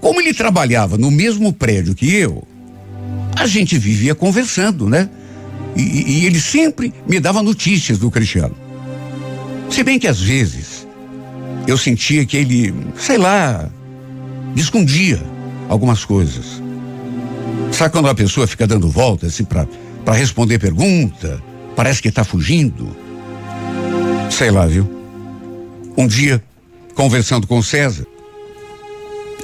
Como 0.00 0.20
ele 0.20 0.34
trabalhava 0.34 0.98
no 0.98 1.12
mesmo 1.12 1.52
prédio 1.52 1.94
que 1.94 2.12
eu, 2.12 2.42
a 3.36 3.46
gente 3.46 3.78
vivia 3.78 4.16
conversando, 4.16 4.88
né? 4.88 5.08
E, 5.76 6.22
e, 6.22 6.26
ele 6.26 6.40
sempre 6.40 6.92
me 7.06 7.20
dava 7.20 7.40
notícias 7.40 7.98
do 7.98 8.10
Cristiano. 8.10 8.56
Se 9.70 9.84
bem 9.84 9.96
que 9.96 10.08
às 10.08 10.20
vezes 10.20 10.77
eu 11.68 11.76
sentia 11.76 12.24
que 12.24 12.34
ele, 12.34 12.74
sei 12.96 13.18
lá, 13.18 13.68
escondia 14.56 15.22
algumas 15.68 16.02
coisas. 16.02 16.62
Sabe 17.70 17.92
quando 17.92 18.08
a 18.08 18.14
pessoa 18.14 18.46
fica 18.46 18.66
dando 18.66 18.88
voltas 18.88 19.34
assim 19.34 19.44
para 19.44 19.66
responder 20.14 20.58
pergunta, 20.58 21.42
parece 21.76 22.00
que 22.00 22.08
está 22.08 22.24
fugindo? 22.24 22.88
Sei 24.30 24.50
lá, 24.50 24.64
viu? 24.64 24.88
Um 25.94 26.06
dia, 26.06 26.42
conversando 26.94 27.46
com 27.46 27.58
o 27.58 27.62
César, 27.62 28.06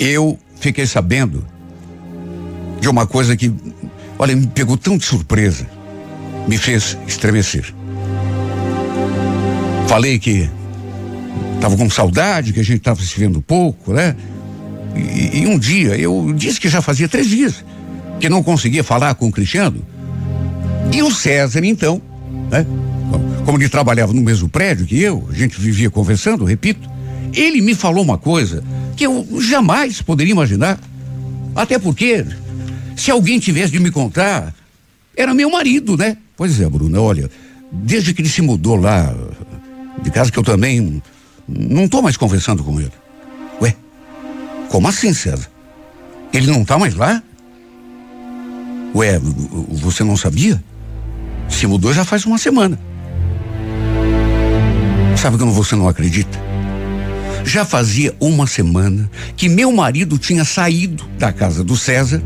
eu 0.01 0.39
fiquei 0.57 0.87
sabendo 0.87 1.45
de 2.81 2.89
uma 2.89 3.07
coisa 3.07 3.37
que, 3.37 3.53
olha, 4.19 4.35
me 4.35 4.47
pegou 4.47 4.79
tão 4.79 4.97
de 4.97 5.05
surpresa, 5.05 5.69
me 6.49 6.57
fez 6.57 6.97
estremecer. 7.07 7.75
Falei 9.87 10.19
que 10.19 10.49
estava 11.65 11.77
com 11.79 11.89
saudade, 11.89 12.53
que 12.53 12.61
a 12.61 12.65
gente 12.65 12.79
estava 12.79 13.01
se 13.01 13.19
vendo 13.19 13.41
pouco, 13.41 13.95
né? 13.95 14.15
E, 14.95 15.41
e, 15.41 15.47
um 15.47 15.59
dia, 15.59 15.97
eu 15.97 16.33
disse 16.37 16.61
que 16.61 16.69
já 16.69 16.83
fazia 16.83 17.09
três 17.09 17.27
dias 17.27 17.65
que 18.21 18.29
não 18.29 18.43
conseguia 18.43 18.85
falar 18.85 19.15
com 19.15 19.29
o 19.29 19.33
Cristiano. 19.33 19.83
E 20.93 21.03
o 21.03 21.11
César, 21.11 21.65
então, 21.65 22.03
né? 22.51 22.67
Como 23.47 23.59
ele 23.59 23.69
trabalhava 23.69 24.13
no 24.13 24.21
mesmo 24.21 24.49
prédio 24.49 24.87
que 24.87 25.01
eu, 25.01 25.27
a 25.31 25.35
gente 25.35 25.59
vivia 25.59 25.91
conversando, 25.91 26.45
repito, 26.45 26.89
ele 27.33 27.63
me 27.63 27.75
falou 27.75 28.05
uma 28.05 28.19
coisa 28.19 28.63
que 28.95 29.07
eu 29.07 29.27
jamais 29.41 30.03
poderia 30.03 30.33
imaginar. 30.33 30.79
Até 31.55 31.79
porque, 31.79 32.27
se 32.95 33.11
alguém 33.11 33.39
tivesse 33.39 33.73
de 33.73 33.81
me 33.81 33.91
contar, 33.91 34.55
era 35.17 35.33
meu 35.33 35.51
marido, 35.51 35.97
né? 35.97 36.19
Pois 36.37 36.61
é, 36.61 36.69
Bruna, 36.69 37.01
olha, 37.01 37.31
desde 37.73 38.13
que 38.13 38.21
ele 38.21 38.29
se 38.29 38.43
mudou 38.43 38.77
lá 38.77 39.15
de 40.03 40.11
casa 40.11 40.31
que 40.31 40.39
eu 40.39 40.45
também 40.45 41.03
não 41.49 41.85
estou 41.85 42.03
mais 42.03 42.17
conversando 42.17 42.63
com 42.65 42.81
ele. 42.81 42.93
Ué, 43.61 43.75
como 44.69 44.89
assim, 44.89 45.13
César? 45.13 45.49
Ele 46.33 46.51
não 46.51 46.63
está 46.63 46.79
mais 46.79 46.95
lá? 46.95 47.23
Ué, 48.95 49.21
você 49.71 50.03
não 50.03 50.17
sabia? 50.17 50.63
Se 51.49 51.67
mudou 51.67 51.93
já 51.93 52.05
faz 52.05 52.25
uma 52.25 52.39
semana. 52.39 52.79
Sabe 55.17 55.39
como 55.39 55.53
você 55.53 55.77
não 55.77 55.89
acredita? 55.89 56.39
Já 57.45 57.65
fazia 57.65 58.15
uma 58.19 58.47
semana 58.47 59.11
que 59.37 59.49
meu 59.49 59.71
marido 59.71 60.19
tinha 60.19 60.45
saído 60.45 61.05
da 61.19 61.33
casa 61.33 61.63
do 61.63 61.77
César. 61.77 62.23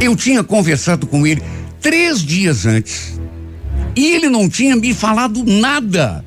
Eu 0.00 0.14
tinha 0.14 0.44
conversado 0.44 1.06
com 1.06 1.26
ele 1.26 1.42
três 1.80 2.22
dias 2.22 2.66
antes. 2.66 3.20
E 3.96 4.14
ele 4.14 4.28
não 4.28 4.48
tinha 4.48 4.76
me 4.76 4.94
falado 4.94 5.44
nada. 5.44 6.23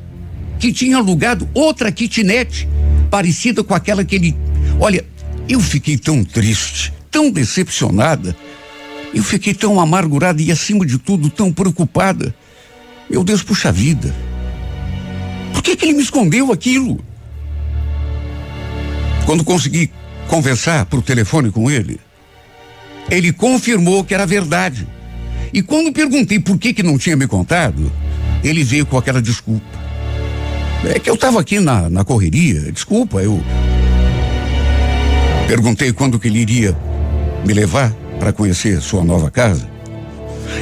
Que 0.60 0.72
tinha 0.72 0.98
alugado 0.98 1.48
outra 1.54 1.91
kitnet 1.91 2.67
parecida 3.10 3.63
com 3.63 3.74
aquela 3.74 4.04
que 4.04 4.15
ele. 4.15 4.36
Olha, 4.80 5.06
eu 5.48 5.60
fiquei 5.60 5.98
tão 5.98 6.24
triste, 6.24 6.93
tão 7.10 7.32
decepcionada. 7.32 8.36
Eu 9.13 9.24
fiquei 9.24 9.54
tão 9.54 9.80
amargurada 9.80 10.41
e, 10.41 10.52
acima 10.52 10.86
de 10.86 10.98
tudo, 10.98 11.30
tão 11.30 11.52
preocupada. 11.52 12.36
Meu 13.10 13.24
Deus, 13.24 13.41
puxa 13.41 13.72
vida. 13.72 14.13
Por 15.54 15.63
que, 15.63 15.76
que 15.76 15.86
ele 15.86 15.93
me 15.93 16.04
escondeu 16.04 16.52
aquilo? 16.52 17.00
Quando 19.26 19.43
consegui 19.43 19.89
conversar 20.28 20.86
por 20.86 21.02
telefone 21.02 21.52
com 21.52 21.72
ele, 21.72 22.00
ele 23.10 23.32
confirmou 23.32 24.04
que 24.04 24.13
era 24.13 24.26
verdade. 24.26 24.88
E 25.54 25.62
quando 25.62 25.93
perguntei 25.93 26.39
por 26.39 26.58
que, 26.58 26.74
que 26.74 26.84
não 26.84 26.98
tinha 26.98 27.15
me 27.15 27.28
contado, 27.28 27.91
ele 28.43 28.63
veio 28.63 28.86
com 28.86 28.98
aquela 28.98 29.22
desculpa. 29.22 29.87
É 30.85 30.99
que 30.99 31.09
eu 31.09 31.15
estava 31.15 31.39
aqui 31.39 31.59
na, 31.59 31.89
na 31.89 32.03
correria, 32.03 32.71
desculpa, 32.71 33.21
eu. 33.21 33.41
Perguntei 35.47 35.91
quando 35.91 36.19
que 36.19 36.27
ele 36.27 36.39
iria 36.39 36.77
me 37.45 37.53
levar 37.53 37.91
para 38.19 38.33
conhecer 38.33 38.81
sua 38.81 39.03
nova 39.03 39.31
casa. 39.31 39.67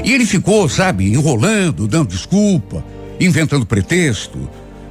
E 0.04 0.14
ele 0.14 0.26
ficou, 0.26 0.68
sabe, 0.70 1.12
enrolando, 1.12 1.88
dando 1.88 2.10
desculpa, 2.10 2.84
inventando 3.20 3.66
pretexto, 3.66 4.50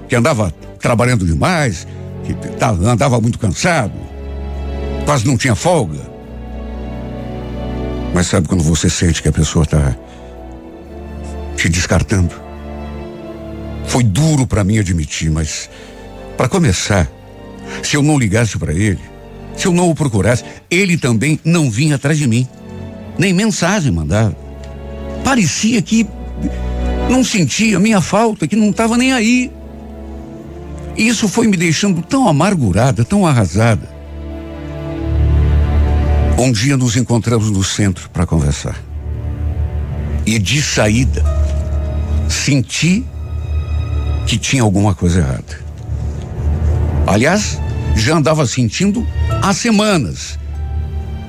que 0.08 0.16
andava 0.16 0.52
trabalhando 0.78 1.24
demais, 1.24 1.86
que 2.24 2.34
andava 2.86 3.20
muito 3.20 3.38
cansado, 3.38 3.94
quase 5.04 5.26
não 5.26 5.36
tinha 5.36 5.54
folga. 5.54 6.00
Mas 8.14 8.26
sabe 8.26 8.46
quando 8.46 8.62
você 8.62 8.88
sente 8.88 9.22
que 9.22 9.28
a 9.28 9.32
pessoa 9.32 9.64
está 9.64 9.96
te 11.56 11.68
descartando? 11.68 12.43
Foi 13.86 14.02
duro 14.02 14.46
para 14.46 14.64
mim 14.64 14.78
admitir, 14.78 15.30
mas 15.30 15.68
para 16.36 16.48
começar, 16.48 17.10
se 17.82 17.96
eu 17.96 18.02
não 18.02 18.18
ligasse 18.18 18.58
para 18.58 18.72
ele, 18.72 19.00
se 19.56 19.66
eu 19.66 19.72
não 19.72 19.90
o 19.90 19.94
procurasse, 19.94 20.44
ele 20.70 20.96
também 20.96 21.38
não 21.44 21.70
vinha 21.70 21.96
atrás 21.96 22.18
de 22.18 22.26
mim. 22.26 22.46
Nem 23.18 23.32
mensagem 23.32 23.92
mandava. 23.92 24.36
Parecia 25.22 25.80
que 25.80 26.06
não 27.08 27.22
sentia 27.22 27.78
minha 27.78 28.00
falta, 28.00 28.48
que 28.48 28.56
não 28.56 28.70
estava 28.70 28.96
nem 28.96 29.12
aí. 29.12 29.50
E 30.96 31.06
isso 31.06 31.28
foi 31.28 31.46
me 31.46 31.56
deixando 31.56 32.02
tão 32.02 32.28
amargurada, 32.28 33.04
tão 33.04 33.26
arrasada. 33.26 33.88
Um 36.38 36.50
dia 36.50 36.76
nos 36.76 36.96
encontramos 36.96 37.50
no 37.50 37.62
centro 37.62 38.10
para 38.10 38.26
conversar. 38.26 38.76
E 40.26 40.38
de 40.38 40.60
saída, 40.60 41.22
senti 42.28 43.04
que 44.26 44.38
tinha 44.38 44.62
alguma 44.62 44.94
coisa 44.94 45.20
errada. 45.20 45.60
Aliás, 47.06 47.60
já 47.94 48.16
andava 48.16 48.46
sentindo 48.46 49.06
há 49.42 49.52
semanas. 49.52 50.38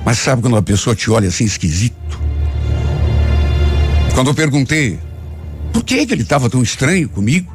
Mas 0.04 0.18
sabe 0.18 0.42
quando 0.42 0.56
a 0.56 0.62
pessoa 0.62 0.94
te 0.94 1.10
olha 1.10 1.28
assim 1.28 1.44
esquisito? 1.44 1.96
Quando 4.14 4.30
eu 4.30 4.34
perguntei 4.34 4.98
por 5.72 5.84
que, 5.84 6.06
que 6.06 6.14
ele 6.14 6.22
estava 6.22 6.48
tão 6.48 6.62
estranho 6.62 7.08
comigo, 7.08 7.54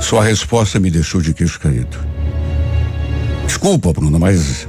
sua 0.00 0.22
resposta 0.22 0.78
me 0.78 0.90
deixou 0.90 1.20
de 1.20 1.34
queixo 1.34 1.58
caído. 1.58 1.98
Desculpa, 3.46 3.92
Bruno, 3.92 4.18
mas 4.18 4.68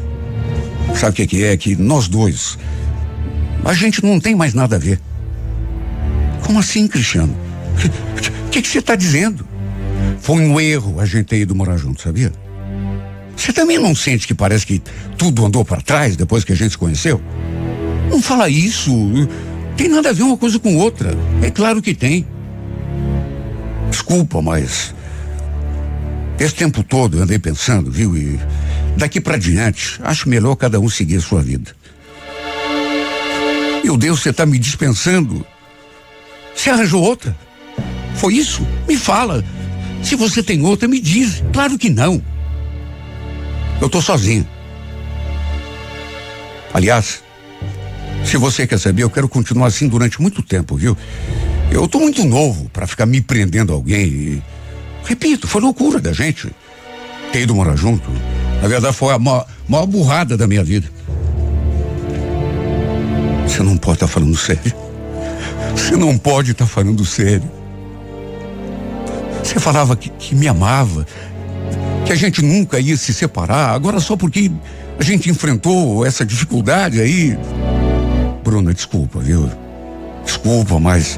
sabe 0.95 1.12
o 1.12 1.13
que, 1.13 1.27
que 1.27 1.43
é? 1.43 1.55
Que 1.58 1.75
nós 1.75 2.08
dois, 2.08 2.58
a 3.63 3.73
gente 3.73 4.03
não 4.03 4.19
tem 4.19 4.34
mais 4.34 4.53
nada 4.53 4.75
a 4.75 4.79
ver. 4.79 4.99
Como 6.45 6.60
assim, 6.60 6.88
Cristiano? 6.88 7.36
Que, 8.56 8.62
que 8.62 8.70
você 8.70 8.80
está 8.80 8.96
dizendo? 8.96 9.46
Foi 10.22 10.38
um 10.38 10.58
erro 10.58 11.02
a 11.02 11.06
gente 11.06 11.26
ter 11.26 11.39
ido 11.39 11.54
morar 11.54 11.76
junto, 11.76 12.02
sabia? 12.02 12.32
Você 13.36 13.52
também 13.52 13.78
não 13.78 13.94
sente 13.94 14.26
que 14.26 14.34
parece 14.34 14.65
que 14.65 14.82
tudo 15.18 15.46
andou 15.46 15.65
para 15.65 15.82
trás 15.82 16.15
depois 16.15 16.46
que 16.46 16.54
a 16.54 16.56
gente 16.56 16.72
se 16.72 16.78
conheceu? 16.78 17.22
Não 18.10 18.22
fala 18.22 18.48
isso. 18.48 18.89
Tem 19.76 19.89
nada 19.89 20.12
a 20.12 20.13
ver 20.13 20.24
uma 20.24 20.38
coisa 20.38 20.58
com 20.58 20.78
outra. 20.78 21.13
É 21.41 21.52
claro 21.52 21.82
que 21.82 21.94
tem. 21.94 22.26
Desculpa, 23.91 24.41
mas 24.41 24.96
esse 26.39 26.56
tempo 26.56 26.82
todo 26.82 27.18
eu 27.18 27.24
andei 27.24 27.38
pensando, 27.38 27.91
viu? 27.91 28.15
E 28.15 28.39
daqui 28.96 29.20
para 29.20 29.36
diante, 29.36 30.00
acho 30.02 30.30
melhor 30.30 30.56
cada 30.56 30.80
um 30.80 30.88
seguir 30.88 31.18
a 31.18 31.22
sua 31.22 31.41
vida. 31.41 31.76
Meu 33.84 33.98
Deus, 33.98 34.22
você 34.22 34.30
está 34.30 34.46
me 34.46 34.58
dispensando? 34.58 35.46
Você 36.56 36.70
arranjou 36.70 37.04
outra? 37.04 37.36
Foi 38.17 38.36
isso? 38.36 38.65
Me 38.88 38.97
fala. 38.97 39.43
Se 40.01 40.15
você 40.15 40.43
tem 40.43 40.63
outra, 40.63 40.88
me 40.88 40.99
diz. 40.99 41.43
Claro 41.51 41.78
que 41.78 41.89
não. 41.89 42.21
Eu 43.82 43.89
tô 43.89 44.01
sozinho. 44.01 44.47
Aliás, 46.73 47.23
se 48.23 48.38
você 48.38 48.67
quer 48.67 48.80
saber, 48.80 49.04
eu 49.04 49.10
quero 49.10 49.30
continuar 49.30 49.67
assim 49.67 49.88
durante 49.88 50.21
muito 50.21 50.41
tempo, 50.41 50.75
viu? 50.75 50.97
Eu 51.71 51.88
tô 51.88 51.99
muito 51.99 52.23
novo 52.23 52.69
para 52.69 52.88
ficar 52.88 53.06
me 53.06 53.21
prendendo 53.21 53.71
a 53.71 53.75
alguém 53.75 54.06
e, 54.06 54.43
repito, 55.04 55.47
foi 55.47 55.62
loucura 55.62 55.99
da 55.99 56.13
gente 56.13 56.54
ter 57.32 57.41
ido 57.41 57.56
morar 57.56 57.75
junto. 57.75 58.10
Na 58.62 58.67
verdade, 58.67 58.95
foi 58.95 59.13
a 59.13 59.19
maior, 59.19 59.45
maior 59.67 59.86
burrada 59.86 60.38
da 60.38 60.47
minha 60.47 60.63
vida. 60.63 60.89
Você 63.47 63.62
não 63.63 63.78
pode 63.78 63.97
estar 63.97 64.08
tá 64.08 64.13
falando 64.13 64.36
sério. 64.36 64.73
Você 65.75 65.95
não 65.95 66.17
pode 66.17 66.51
estar 66.51 66.65
tá 66.65 66.71
falando 66.71 67.06
sério. 67.06 67.55
Você 69.56 69.62
falava 69.62 69.96
que, 69.96 70.10
que 70.10 70.36
me 70.36 70.50
amava, 70.50 71.08
que 72.06 72.12
a 72.12 72.15
gente 72.15 72.41
nunca 72.41 72.78
ia 72.78 72.98
se 72.98 73.13
separar, 73.13 73.70
agora 73.70 74.02
só 74.02 74.18
porque 74.18 74.52
a 75.00 75.02
gente 75.02 75.30
enfrentou 75.30 76.06
essa 76.06 76.26
dificuldade 76.26 77.00
aí. 77.00 77.38
Bruna, 78.44 78.74
desculpa, 78.74 79.20
viu? 79.20 79.50
Desculpa, 80.26 80.78
mas 80.78 81.18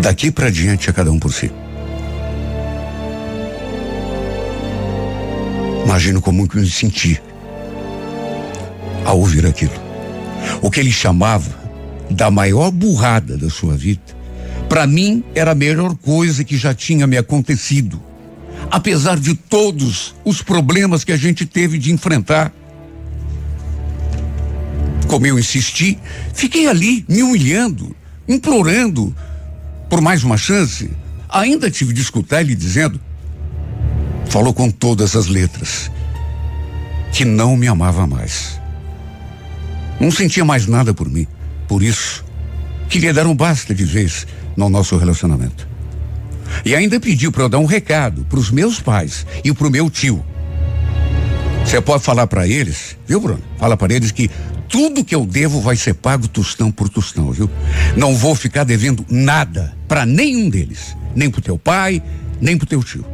daqui 0.00 0.30
para 0.30 0.50
diante 0.50 0.88
é 0.88 0.92
cada 0.92 1.10
um 1.10 1.18
por 1.18 1.32
si. 1.32 1.50
Imagino 5.84 6.20
como 6.20 6.42
eu 6.54 6.60
me 6.60 6.70
senti 6.70 7.20
ao 9.04 9.18
ouvir 9.18 9.46
aquilo. 9.46 9.74
O 10.62 10.70
que 10.70 10.78
ele 10.78 10.92
chamava 10.92 11.50
da 12.08 12.30
maior 12.30 12.70
burrada 12.70 13.36
da 13.36 13.50
sua 13.50 13.74
vida, 13.74 14.00
para 14.72 14.86
mim 14.86 15.22
era 15.34 15.52
a 15.52 15.54
melhor 15.54 15.94
coisa 15.96 16.42
que 16.42 16.56
já 16.56 16.72
tinha 16.72 17.06
me 17.06 17.18
acontecido. 17.18 18.02
Apesar 18.70 19.20
de 19.20 19.34
todos 19.34 20.14
os 20.24 20.40
problemas 20.40 21.04
que 21.04 21.12
a 21.12 21.16
gente 21.18 21.44
teve 21.44 21.76
de 21.76 21.92
enfrentar. 21.92 22.50
Como 25.06 25.26
eu 25.26 25.38
insisti, 25.38 25.98
fiquei 26.32 26.68
ali 26.68 27.04
me 27.06 27.22
humilhando, 27.22 27.94
implorando 28.26 29.14
por 29.90 30.00
mais 30.00 30.24
uma 30.24 30.38
chance. 30.38 30.90
Ainda 31.28 31.70
tive 31.70 31.92
de 31.92 32.00
escutar 32.00 32.40
ele 32.40 32.54
dizendo: 32.54 32.98
falou 34.30 34.54
com 34.54 34.70
todas 34.70 35.14
as 35.14 35.26
letras 35.26 35.90
que 37.12 37.26
não 37.26 37.58
me 37.58 37.68
amava 37.68 38.06
mais. 38.06 38.58
Não 40.00 40.10
sentia 40.10 40.46
mais 40.46 40.66
nada 40.66 40.94
por 40.94 41.10
mim. 41.10 41.26
Por 41.68 41.82
isso, 41.82 42.24
queria 42.88 43.12
dar 43.12 43.26
um 43.26 43.36
basta 43.36 43.74
de 43.74 43.84
vez 43.84 44.26
no 44.56 44.68
nosso 44.68 44.96
relacionamento. 44.96 45.68
E 46.64 46.74
ainda 46.74 47.00
pediu 47.00 47.32
para 47.32 47.44
eu 47.44 47.48
dar 47.48 47.58
um 47.58 47.64
recado 47.64 48.24
para 48.28 48.38
os 48.38 48.50
meus 48.50 48.80
pais 48.80 49.26
e 49.44 49.52
para 49.52 49.66
o 49.66 49.70
meu 49.70 49.88
tio. 49.90 50.24
Você 51.64 51.80
pode 51.80 52.02
falar 52.02 52.26
para 52.26 52.46
eles, 52.46 52.96
viu, 53.06 53.20
Bruno? 53.20 53.42
Fala 53.58 53.76
para 53.76 53.94
eles 53.94 54.10
que 54.10 54.30
tudo 54.68 55.04
que 55.04 55.14
eu 55.14 55.24
devo 55.24 55.60
vai 55.60 55.76
ser 55.76 55.94
pago 55.94 56.26
tostão 56.28 56.70
por 56.70 56.88
tostão, 56.88 57.30
viu? 57.30 57.48
Não 57.96 58.14
vou 58.14 58.34
ficar 58.34 58.64
devendo 58.64 59.04
nada 59.08 59.72
para 59.86 60.04
nenhum 60.04 60.48
deles, 60.48 60.96
nem 61.14 61.30
pro 61.30 61.40
teu 61.40 61.58
pai, 61.58 62.02
nem 62.40 62.56
pro 62.56 62.66
teu 62.66 62.82
tio. 62.82 63.04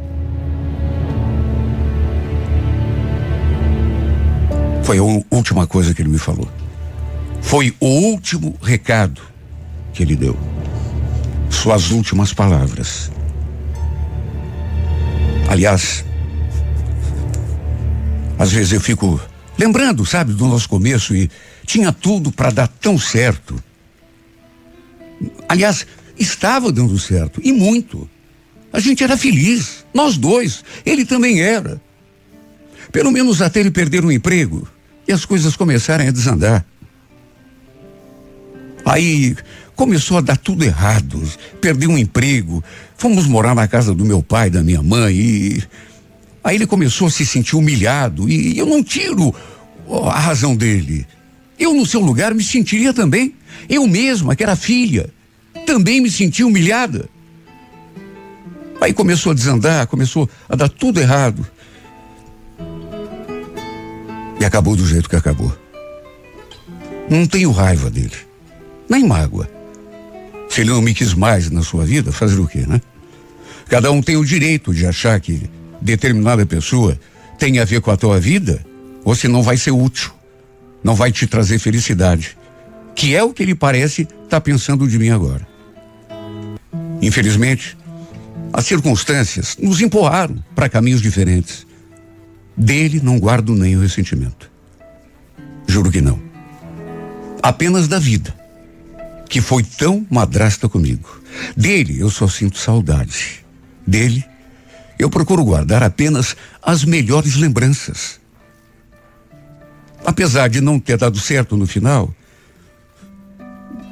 Foi 4.83 4.97
a 4.97 5.03
última 5.29 5.67
coisa 5.67 5.93
que 5.93 6.01
ele 6.01 6.09
me 6.09 6.17
falou. 6.17 6.49
Foi 7.41 7.73
o 7.79 7.85
último 7.85 8.55
recado 8.61 9.21
que 9.93 10.01
ele 10.01 10.15
deu. 10.15 10.37
Suas 11.49 11.91
últimas 11.91 12.33
palavras. 12.33 13.11
Aliás, 15.49 16.05
às 18.37 18.51
vezes 18.51 18.71
eu 18.71 18.79
fico 18.79 19.19
lembrando, 19.57 20.05
sabe, 20.05 20.33
do 20.33 20.47
nosso 20.47 20.69
começo 20.69 21.13
e 21.15 21.29
tinha 21.65 21.91
tudo 21.91 22.31
para 22.31 22.49
dar 22.49 22.67
tão 22.67 22.97
certo. 22.97 23.61
Aliás, 25.47 25.85
estava 26.17 26.71
dando 26.71 26.97
certo 26.97 27.41
e 27.43 27.51
muito. 27.51 28.09
A 28.71 28.79
gente 28.79 29.03
era 29.03 29.17
feliz, 29.17 29.85
nós 29.93 30.17
dois. 30.17 30.63
Ele 30.85 31.03
também 31.03 31.41
era. 31.41 31.81
Pelo 32.91 33.11
menos 33.11 33.41
até 33.41 33.59
ele 33.59 33.71
perder 33.71 34.05
o 34.05 34.11
emprego 34.11 34.67
e 35.07 35.11
as 35.11 35.25
coisas 35.25 35.55
começaram 35.55 36.07
a 36.07 36.11
desandar. 36.11 36.65
Aí 38.85 39.35
começou 39.79 40.17
a 40.17 40.21
dar 40.21 40.35
tudo 40.35 40.65
errado. 40.65 41.23
Perdi 41.61 41.87
um 41.87 41.97
emprego. 41.97 42.61
Fomos 42.97 43.25
morar 43.25 43.55
na 43.55 43.65
casa 43.65 43.95
do 43.95 44.03
meu 44.03 44.21
pai, 44.21 44.49
da 44.49 44.61
minha 44.61 44.83
mãe 44.83 45.15
e 45.15 45.63
aí 46.43 46.57
ele 46.57 46.67
começou 46.67 47.07
a 47.07 47.09
se 47.09 47.25
sentir 47.25 47.55
humilhado 47.55 48.27
e 48.27 48.57
eu 48.57 48.65
não 48.65 48.83
tiro 48.83 49.33
a 50.11 50.19
razão 50.19 50.53
dele. 50.53 51.07
Eu 51.57 51.73
no 51.73 51.85
seu 51.85 52.01
lugar 52.01 52.33
me 52.33 52.43
sentiria 52.43 52.93
também. 52.93 53.33
Eu 53.69 53.87
mesma, 53.87 54.35
que 54.35 54.43
era 54.43 54.53
filha, 54.53 55.09
também 55.65 56.01
me 56.01 56.11
sentia 56.11 56.45
humilhada. 56.45 57.07
Aí 58.81 58.91
começou 58.91 59.31
a 59.31 59.35
desandar, 59.35 59.87
começou 59.87 60.29
a 60.49 60.57
dar 60.57 60.67
tudo 60.67 60.99
errado. 60.99 61.47
E 64.41 64.43
acabou 64.43 64.75
do 64.75 64.85
jeito 64.85 65.09
que 65.09 65.15
acabou. 65.15 65.57
Não 67.09 67.25
tenho 67.25 67.51
raiva 67.51 67.89
dele, 67.89 68.17
nem 68.89 69.07
mágoa. 69.07 69.58
Se 70.49 70.61
ele 70.61 70.71
não 70.71 70.81
me 70.81 70.93
quis 70.93 71.13
mais 71.13 71.49
na 71.49 71.61
sua 71.61 71.85
vida, 71.85 72.11
fazer 72.11 72.39
o 72.39 72.47
quê, 72.47 72.65
né? 72.67 72.81
Cada 73.67 73.91
um 73.91 74.01
tem 74.01 74.17
o 74.17 74.25
direito 74.25 74.73
de 74.73 74.85
achar 74.85 75.19
que 75.19 75.49
determinada 75.79 76.45
pessoa 76.45 76.99
tem 77.37 77.59
a 77.59 77.65
ver 77.65 77.81
com 77.81 77.91
a 77.91 77.97
tua 77.97 78.19
vida, 78.19 78.65
ou 79.05 79.15
se 79.15 79.27
não 79.27 79.43
vai 79.43 79.57
ser 79.57 79.71
útil, 79.71 80.11
não 80.83 80.95
vai 80.95 81.11
te 81.11 81.27
trazer 81.27 81.59
felicidade, 81.59 82.35
que 82.95 83.15
é 83.15 83.23
o 83.23 83.31
que 83.31 83.43
ele 83.43 83.55
parece 83.55 84.01
estar 84.01 84.25
tá 84.27 84.41
pensando 84.41 84.87
de 84.87 84.97
mim 84.97 85.09
agora. 85.09 85.47
Infelizmente, 87.01 87.77
as 88.51 88.65
circunstâncias 88.65 89.55
nos 89.61 89.81
empurraram 89.81 90.43
para 90.55 90.67
caminhos 90.67 91.01
diferentes. 91.01 91.65
Dele 92.57 92.99
não 93.01 93.19
guardo 93.19 93.51
o 93.51 93.79
ressentimento. 93.79 94.51
Juro 95.67 95.91
que 95.91 96.01
não. 96.01 96.19
Apenas 97.41 97.87
da 97.87 97.99
vida, 97.99 98.35
que 99.29 99.39
foi 99.39 99.63
tão 99.63 100.05
madrasta 100.09 100.67
comigo. 100.67 101.21
Dele 101.55 101.99
eu 101.99 102.09
só 102.09 102.27
sinto 102.27 102.57
saudade. 102.57 103.45
Dele 103.87 104.25
eu 104.97 105.09
procuro 105.09 105.45
guardar 105.45 105.81
apenas 105.81 106.35
as 106.61 106.83
melhores 106.83 107.35
lembranças. 107.35 108.19
Apesar 110.03 110.49
de 110.49 110.59
não 110.59 110.79
ter 110.79 110.97
dado 110.97 111.19
certo 111.19 111.55
no 111.55 111.65
final, 111.65 112.13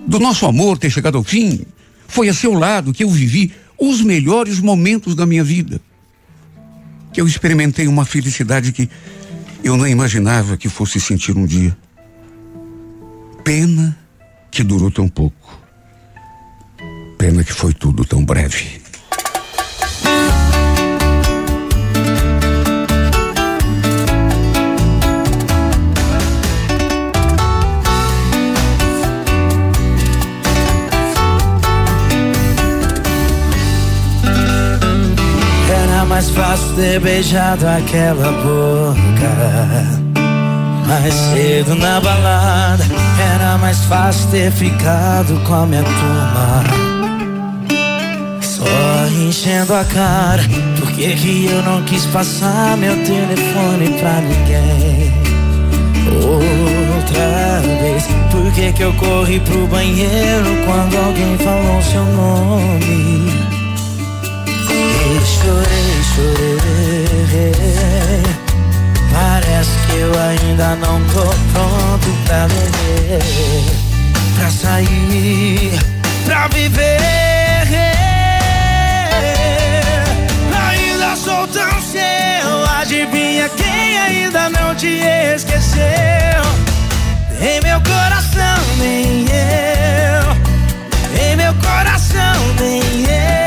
do 0.05 0.19
nosso 0.19 0.45
amor 0.45 0.77
ter 0.77 0.89
chegado 0.89 1.17
ao 1.17 1.23
fim, 1.23 1.65
foi 2.07 2.27
a 2.27 2.33
seu 2.33 2.53
lado 2.53 2.93
que 2.93 3.03
eu 3.03 3.09
vivi 3.09 3.53
os 3.79 4.01
melhores 4.01 4.59
momentos 4.59 5.15
da 5.15 5.25
minha 5.25 5.43
vida 5.43 5.79
que 7.17 7.21
eu 7.21 7.25
experimentei 7.25 7.87
uma 7.87 8.05
felicidade 8.05 8.71
que 8.71 8.87
eu 9.63 9.75
não 9.75 9.87
imaginava 9.87 10.55
que 10.55 10.69
fosse 10.69 10.99
sentir 10.99 11.35
um 11.35 11.47
dia. 11.47 11.75
Pena 13.43 13.97
que 14.57 14.63
durou 14.63 14.89
tão 14.89 15.07
pouco. 15.07 15.61
Pena 17.15 17.43
que 17.43 17.53
foi 17.53 17.75
tudo 17.75 18.03
tão 18.03 18.25
breve. 18.25 18.81
mais 36.09 36.29
fácil 36.31 36.75
ter 36.75 36.99
beijado 37.01 37.67
aquela 37.67 38.31
boca. 38.31 40.06
Mais 40.87 41.13
cedo 41.13 41.75
na 41.75 41.99
balada, 41.99 42.85
era 43.35 43.57
mais 43.57 43.77
fácil 43.85 44.29
ter 44.29 44.49
ficado 44.53 45.37
com 45.45 45.53
a 45.53 45.65
minha 45.65 45.83
turma. 45.83 46.63
Só 48.41 48.65
enchendo 49.19 49.73
a 49.73 49.83
cara, 49.83 50.41
por 50.79 50.89
que 50.93 51.13
que 51.13 51.45
eu 51.47 51.61
não 51.63 51.83
quis 51.83 52.05
passar 52.05 52.77
meu 52.77 52.95
telefone 53.03 53.99
pra 53.99 54.21
ninguém? 54.21 55.13
Outra 56.23 57.59
vez, 57.81 58.07
por 58.31 58.49
que 58.53 58.71
que 58.71 58.83
eu 58.83 58.93
corri 58.93 59.41
pro 59.41 59.67
banheiro 59.67 60.49
quando 60.65 60.95
alguém 61.05 61.37
falou 61.39 61.81
seu 61.81 62.05
nome? 62.05 63.29
E 64.71 65.25
chorei 65.25 66.03
chorei. 66.15 67.86
Parece 69.47 69.77
que 69.87 69.95
eu 69.95 70.11
ainda 70.19 70.75
não 70.75 71.01
tô 71.05 71.21
pronto 71.53 72.07
pra 72.25 72.47
beber, 72.49 73.21
pra 74.37 74.49
sair, 74.51 75.71
pra 76.25 76.47
viver. 76.49 76.99
Ainda 80.67 81.15
sou 81.15 81.47
tão 81.47 81.81
seu, 81.81 82.65
adivinha 82.77 83.47
quem 83.55 83.97
ainda 83.97 84.49
não 84.49 84.75
te 84.75 84.99
esqueceu? 85.33 85.81
Em 87.39 87.61
meu 87.61 87.79
coração 87.81 88.75
nem 88.77 89.27
eu, 89.29 90.35
em 91.23 91.35
meu 91.37 91.53
coração 91.53 92.53
nem 92.59 92.81
eu. 92.81 93.46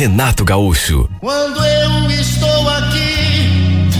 Renato 0.00 0.46
Gaúcho. 0.46 1.06
Quando 1.20 1.62
eu 1.62 2.10
estou 2.10 2.68
aqui, 2.70 3.90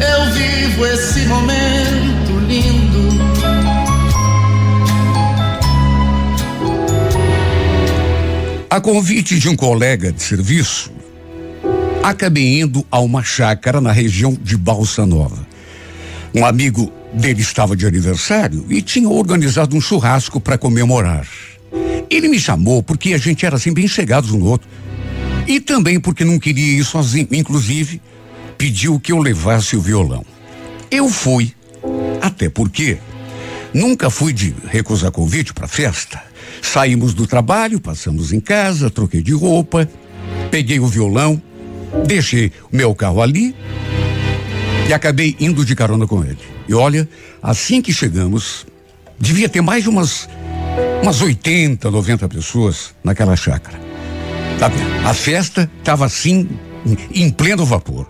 eu 0.00 0.32
vivo 0.32 0.86
esse 0.86 1.26
momento 1.26 2.38
lindo. 2.46 3.18
A 8.70 8.80
convite 8.80 9.38
de 9.38 9.50
um 9.50 9.54
colega 9.54 10.10
de 10.10 10.22
serviço, 10.22 10.90
acabei 12.02 12.62
indo 12.62 12.82
a 12.90 12.98
uma 12.98 13.22
chácara 13.22 13.82
na 13.82 13.92
região 13.92 14.34
de 14.40 14.56
Balsa 14.56 15.04
Nova. 15.04 15.46
Um 16.34 16.46
amigo 16.46 16.90
dele 17.12 17.42
estava 17.42 17.76
de 17.76 17.86
aniversário 17.86 18.64
e 18.70 18.80
tinha 18.80 19.10
organizado 19.10 19.76
um 19.76 19.82
churrasco 19.82 20.40
para 20.40 20.56
comemorar. 20.56 21.26
Ele 22.10 22.28
me 22.28 22.38
chamou 22.38 22.82
porque 22.82 23.12
a 23.12 23.18
gente 23.18 23.44
era 23.44 23.56
assim 23.56 23.72
bem 23.72 23.86
chegados 23.86 24.30
um 24.30 24.38
no 24.38 24.46
outro. 24.46 24.68
E 25.46 25.60
também 25.60 25.98
porque 25.98 26.24
não 26.24 26.38
queria 26.38 26.78
ir 26.78 26.84
sozinho. 26.84 27.28
Inclusive, 27.32 28.00
pediu 28.56 28.98
que 28.98 29.12
eu 29.12 29.18
levasse 29.18 29.76
o 29.76 29.80
violão. 29.80 30.24
Eu 30.90 31.08
fui. 31.08 31.52
Até 32.20 32.48
porque 32.48 32.98
nunca 33.72 34.10
fui 34.10 34.32
de 34.32 34.54
recusar 34.68 35.10
convite 35.10 35.52
para 35.52 35.68
festa. 35.68 36.22
Saímos 36.60 37.14
do 37.14 37.26
trabalho, 37.26 37.80
passamos 37.80 38.32
em 38.32 38.40
casa, 38.40 38.90
troquei 38.90 39.22
de 39.22 39.32
roupa, 39.32 39.88
peguei 40.50 40.80
o 40.80 40.86
violão, 40.86 41.40
deixei 42.06 42.52
o 42.70 42.76
meu 42.76 42.94
carro 42.94 43.22
ali 43.22 43.54
e 44.88 44.92
acabei 44.92 45.36
indo 45.38 45.64
de 45.64 45.76
carona 45.76 46.06
com 46.06 46.24
ele. 46.24 46.38
E 46.66 46.74
olha, 46.74 47.08
assim 47.42 47.80
que 47.80 47.92
chegamos, 47.92 48.66
devia 49.18 49.48
ter 49.48 49.60
mais 49.60 49.82
de 49.82 49.88
umas 49.88 50.28
umas 51.02 51.20
80, 51.20 51.90
90 51.90 52.28
pessoas 52.28 52.94
naquela 53.02 53.36
chácara. 53.36 53.78
Tá? 54.58 54.70
A 55.04 55.14
festa 55.14 55.70
estava 55.78 56.04
assim, 56.04 56.48
em, 56.84 57.24
em 57.24 57.30
pleno 57.30 57.64
vapor. 57.64 58.06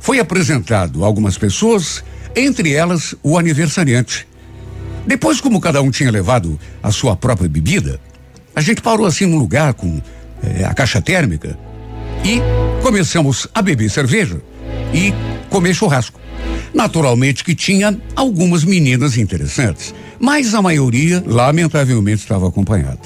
Foi 0.00 0.18
apresentado 0.18 1.04
a 1.04 1.06
algumas 1.06 1.38
pessoas, 1.38 2.02
entre 2.34 2.72
elas 2.72 3.14
o 3.22 3.38
aniversariante. 3.38 4.26
Depois, 5.06 5.40
como 5.40 5.60
cada 5.60 5.82
um 5.82 5.90
tinha 5.90 6.10
levado 6.10 6.58
a 6.82 6.90
sua 6.90 7.16
própria 7.16 7.48
bebida, 7.48 8.00
a 8.54 8.60
gente 8.60 8.80
parou 8.80 9.06
assim 9.06 9.26
num 9.26 9.38
lugar 9.38 9.74
com 9.74 10.00
eh, 10.42 10.64
a 10.64 10.74
caixa 10.74 11.00
térmica 11.00 11.58
e 12.24 12.40
começamos 12.82 13.48
a 13.54 13.62
beber 13.62 13.90
cerveja 13.90 14.40
e 14.92 15.12
comer 15.48 15.74
churrasco. 15.74 16.20
Naturalmente 16.72 17.44
que 17.44 17.54
tinha 17.54 17.98
algumas 18.16 18.64
meninas 18.64 19.16
interessantes, 19.16 19.94
mas 20.22 20.54
a 20.54 20.62
maioria, 20.62 21.20
lamentavelmente, 21.26 22.22
estava 22.22 22.46
acompanhada. 22.46 23.00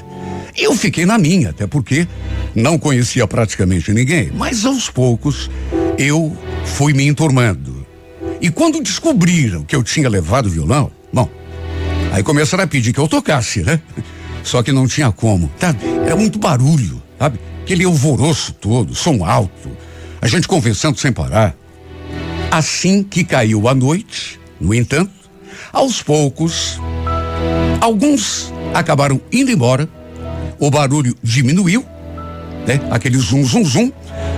Eu 0.55 0.77
fiquei 0.77 1.07
na 1.07 1.17
minha, 1.17 1.49
até 1.49 1.67
porque 1.67 2.07
não 2.55 2.79
conhecia 2.79 3.27
praticamente 3.27 3.91
ninguém, 3.91 4.31
mas 4.35 4.67
aos 4.67 4.91
poucos 4.91 5.51
eu 5.97 6.37
fui 6.67 6.93
me 6.93 7.07
enturmando. 7.07 7.87
E 8.39 8.51
quando 8.51 8.83
descobriram 8.83 9.65
que 9.65 9.75
eu 9.75 9.83
tinha 9.83 10.11
levado 10.11 10.45
o 10.45 10.51
violão, 10.51 10.91
bom, 11.11 11.27
aí 12.13 12.23
começaram 12.23 12.65
a 12.65 12.67
pedir 12.67 12.93
que 12.93 13.01
eu 13.01 13.09
tocasse, 13.09 13.63
né? 13.63 13.81
Só 14.43 14.63
que 14.63 14.71
não 14.71 14.87
tinha 14.87 15.11
como, 15.11 15.49
tá? 15.59 15.75
Era 16.05 16.17
muito 16.17 16.39
barulho, 16.39 17.03
sabe? 17.19 17.41
Aquele 17.63 17.85
alvoroço 17.85 18.53
todo, 18.53 18.95
som 18.95 19.25
alto, 19.25 19.71
a 20.21 20.29
gente 20.29 20.47
conversando 20.47 20.99
sem 20.99 21.13
parar. 21.13 21.57
Assim 22.51 23.03
que 23.03 23.25
caiu 23.25 23.69
a 23.69 23.75
noite, 23.75 24.39
no 24.61 24.75
entanto, 24.75 25.13
aos 25.73 26.03
poucos, 26.03 26.79
alguns 27.81 28.53
acabaram 28.75 29.21
indo 29.33 29.51
embora, 29.51 29.89
o 30.59 30.71
barulho 30.71 31.17
diminuiu, 31.23 31.85
né? 32.67 32.81
Aquele 32.91 33.19
zum, 33.19 33.45
zum, 33.45 33.65
zum, 33.65 33.93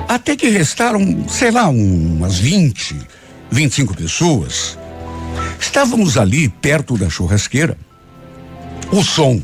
até 0.09 0.37
que 0.37 0.49
restaram, 0.49 1.27
sei 1.29 1.51
lá, 1.51 1.69
umas 1.69 2.39
20, 2.39 2.97
25 3.51 3.95
pessoas. 3.95 4.79
Estávamos 5.61 6.17
ali 6.17 6.49
perto 6.49 6.97
da 6.97 7.09
churrasqueira. 7.09 7.77
O 8.91 9.03
som 9.03 9.41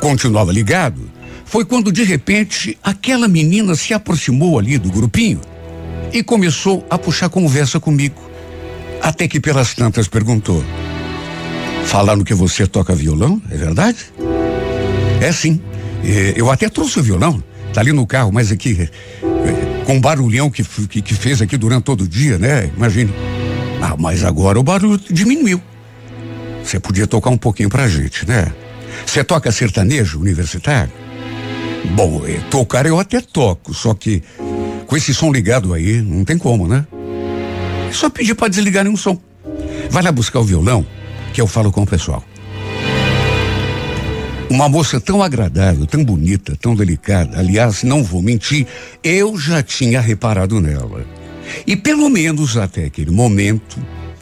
continuava 0.00 0.52
ligado. 0.52 1.10
Foi 1.44 1.64
quando 1.64 1.90
de 1.90 2.04
repente 2.04 2.78
aquela 2.82 3.26
menina 3.26 3.74
se 3.74 3.92
aproximou 3.92 4.58
ali 4.58 4.78
do 4.78 4.90
grupinho 4.90 5.40
e 6.12 6.22
começou 6.22 6.86
a 6.88 6.96
puxar 6.96 7.28
conversa 7.28 7.80
comigo. 7.80 8.20
Até 9.02 9.26
que 9.26 9.40
pelas 9.40 9.74
tantas 9.74 10.06
perguntou: 10.06 10.64
Falando 11.90 12.24
que 12.24 12.32
você 12.32 12.68
toca 12.68 12.94
violão, 12.94 13.42
é 13.50 13.56
verdade? 13.56 13.98
É 15.20 15.32
sim. 15.32 15.60
Eh, 16.04 16.34
Eu 16.36 16.48
até 16.48 16.68
trouxe 16.68 17.00
o 17.00 17.02
violão. 17.02 17.42
Tá 17.72 17.80
ali 17.80 17.92
no 17.92 18.06
carro, 18.06 18.30
mas 18.32 18.52
aqui, 18.52 18.88
eh, 19.20 19.82
com 19.84 19.96
o 19.96 20.00
barulhão 20.00 20.48
que, 20.48 20.62
que, 20.62 21.02
que 21.02 21.14
fez 21.14 21.42
aqui 21.42 21.56
durante 21.56 21.82
todo 21.82 22.02
o 22.02 22.08
dia, 22.08 22.38
né? 22.38 22.70
Imagine. 22.76 23.12
Ah, 23.82 23.96
mas 23.98 24.22
agora 24.22 24.60
o 24.60 24.62
barulho 24.62 25.00
diminuiu. 25.10 25.60
Você 26.62 26.78
podia 26.78 27.08
tocar 27.08 27.30
um 27.30 27.36
pouquinho 27.36 27.68
pra 27.68 27.88
gente, 27.88 28.24
né? 28.24 28.52
Você 29.04 29.24
toca 29.24 29.50
sertanejo 29.50 30.20
universitário? 30.20 30.92
Bom, 31.96 32.22
eh, 32.24 32.38
tocar 32.52 32.86
eu 32.86 33.00
até 33.00 33.20
toco, 33.20 33.74
só 33.74 33.94
que 33.94 34.22
com 34.86 34.96
esse 34.96 35.12
som 35.12 35.32
ligado 35.32 35.74
aí, 35.74 36.00
não 36.00 36.24
tem 36.24 36.38
como, 36.38 36.68
né? 36.68 36.86
É 37.88 37.92
só 37.92 38.08
pedir 38.08 38.36
pra 38.36 38.46
desligar 38.46 38.84
nenhum 38.84 38.96
som. 38.96 39.20
Vai 39.90 40.04
lá 40.04 40.12
buscar 40.12 40.38
o 40.38 40.44
violão, 40.44 40.86
que 41.32 41.40
eu 41.40 41.46
falo 41.46 41.70
com 41.70 41.82
o 41.82 41.86
pessoal. 41.86 42.24
Uma 44.50 44.68
moça 44.68 45.00
tão 45.00 45.22
agradável, 45.22 45.86
tão 45.86 46.04
bonita, 46.04 46.56
tão 46.56 46.74
delicada. 46.74 47.38
Aliás, 47.38 47.84
não 47.84 48.02
vou 48.02 48.20
mentir, 48.20 48.66
eu 49.02 49.38
já 49.38 49.62
tinha 49.62 50.00
reparado 50.00 50.60
nela. 50.60 51.06
E 51.66 51.76
pelo 51.76 52.08
menos 52.10 52.56
até 52.56 52.84
aquele 52.84 53.12
momento, 53.12 53.78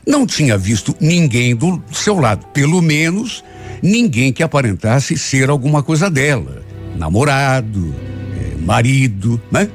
não 0.06 0.26
tinha 0.26 0.58
visto 0.58 0.94
ninguém 1.00 1.56
do 1.56 1.82
seu 1.92 2.18
lado. 2.18 2.46
Pelo 2.48 2.82
menos 2.82 3.42
ninguém 3.82 4.32
que 4.32 4.42
aparentasse 4.42 5.16
ser 5.16 5.48
alguma 5.48 5.82
coisa 5.82 6.10
dela. 6.10 6.62
Namorado, 6.96 7.94
é, 8.38 8.62
marido, 8.62 9.40
né? 9.50 9.68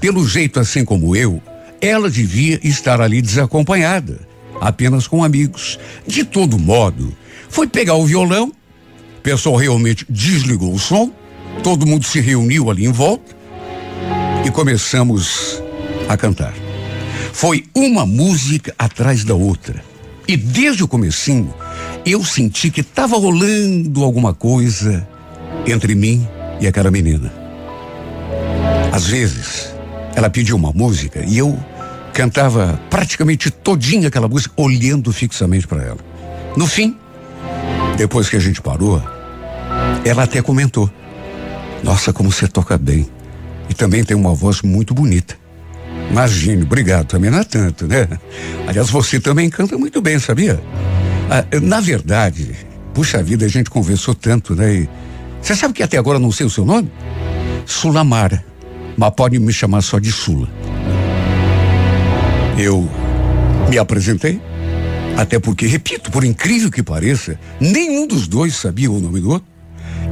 Pelo 0.00 0.26
jeito 0.26 0.58
assim 0.58 0.84
como 0.84 1.14
eu, 1.14 1.40
ela 1.80 2.10
devia 2.10 2.58
estar 2.62 3.00
ali 3.00 3.22
desacompanhada, 3.22 4.20
apenas 4.62 5.08
com 5.08 5.24
amigos. 5.24 5.78
De 6.06 6.24
todo 6.24 6.58
modo, 6.58 7.12
foi 7.48 7.66
pegar 7.66 7.94
o 7.94 8.06
violão, 8.06 8.52
o 9.18 9.20
pessoal 9.20 9.56
realmente 9.56 10.06
desligou 10.08 10.72
o 10.72 10.78
som, 10.78 11.10
todo 11.62 11.86
mundo 11.86 12.04
se 12.04 12.20
reuniu 12.20 12.70
ali 12.70 12.86
em 12.86 12.92
volta 12.92 13.36
e 14.46 14.50
começamos 14.50 15.60
a 16.08 16.16
cantar. 16.16 16.54
Foi 17.32 17.64
uma 17.74 18.06
música 18.06 18.72
atrás 18.78 19.24
da 19.24 19.34
outra. 19.34 19.82
E 20.28 20.36
desde 20.36 20.84
o 20.84 20.88
comecinho, 20.88 21.52
eu 22.06 22.24
senti 22.24 22.70
que 22.70 22.82
estava 22.82 23.16
rolando 23.16 24.04
alguma 24.04 24.32
coisa 24.32 25.06
entre 25.66 25.94
mim 25.94 26.26
e 26.60 26.66
aquela 26.68 26.90
menina. 26.90 27.32
Às 28.92 29.08
vezes, 29.08 29.74
ela 30.14 30.30
pediu 30.30 30.54
uma 30.54 30.72
música 30.72 31.24
e 31.26 31.38
eu 31.38 31.58
cantava 32.12 32.78
praticamente 32.90 33.50
todinha 33.50 34.08
aquela 34.08 34.28
música, 34.28 34.52
olhando 34.56 35.12
fixamente 35.12 35.66
para 35.66 35.82
ela. 35.82 35.98
No 36.56 36.66
fim, 36.66 36.96
depois 37.96 38.28
que 38.28 38.36
a 38.36 38.40
gente 38.40 38.60
parou, 38.60 39.02
ela 40.04 40.24
até 40.24 40.42
comentou: 40.42 40.90
Nossa, 41.82 42.12
como 42.12 42.30
você 42.30 42.46
toca 42.46 42.76
bem. 42.76 43.08
E 43.68 43.74
também 43.74 44.04
tem 44.04 44.16
uma 44.16 44.34
voz 44.34 44.60
muito 44.60 44.92
bonita. 44.92 45.36
Imagine, 46.10 46.62
obrigado, 46.64 47.06
também 47.06 47.30
não 47.30 47.38
é 47.38 47.44
tanto, 47.44 47.86
né? 47.86 48.06
Aliás, 48.66 48.90
você 48.90 49.18
também 49.18 49.48
canta 49.48 49.78
muito 49.78 50.00
bem, 50.02 50.18
sabia? 50.18 50.60
Ah, 51.30 51.44
na 51.62 51.80
verdade, 51.80 52.54
puxa 52.92 53.22
vida, 53.22 53.46
a 53.46 53.48
gente 53.48 53.70
conversou 53.70 54.14
tanto, 54.14 54.54
né? 54.54 54.86
Você 55.40 55.56
sabe 55.56 55.72
que 55.72 55.82
até 55.82 55.96
agora 55.96 56.18
não 56.18 56.30
sei 56.30 56.44
o 56.44 56.50
seu 56.50 56.64
nome? 56.64 56.90
Sulamara. 57.64 58.44
Mas 58.96 59.14
pode 59.14 59.38
me 59.38 59.52
chamar 59.52 59.80
só 59.80 59.98
de 59.98 60.12
Sula. 60.12 60.48
Eu 62.58 62.88
me 63.68 63.78
apresentei, 63.78 64.40
até 65.16 65.38
porque, 65.38 65.66
repito, 65.66 66.10
por 66.10 66.24
incrível 66.24 66.70
que 66.70 66.82
pareça, 66.82 67.38
nenhum 67.60 68.06
dos 68.06 68.28
dois 68.28 68.54
sabia 68.54 68.90
o 68.90 69.00
nome 69.00 69.20
do 69.20 69.30
outro. 69.30 69.52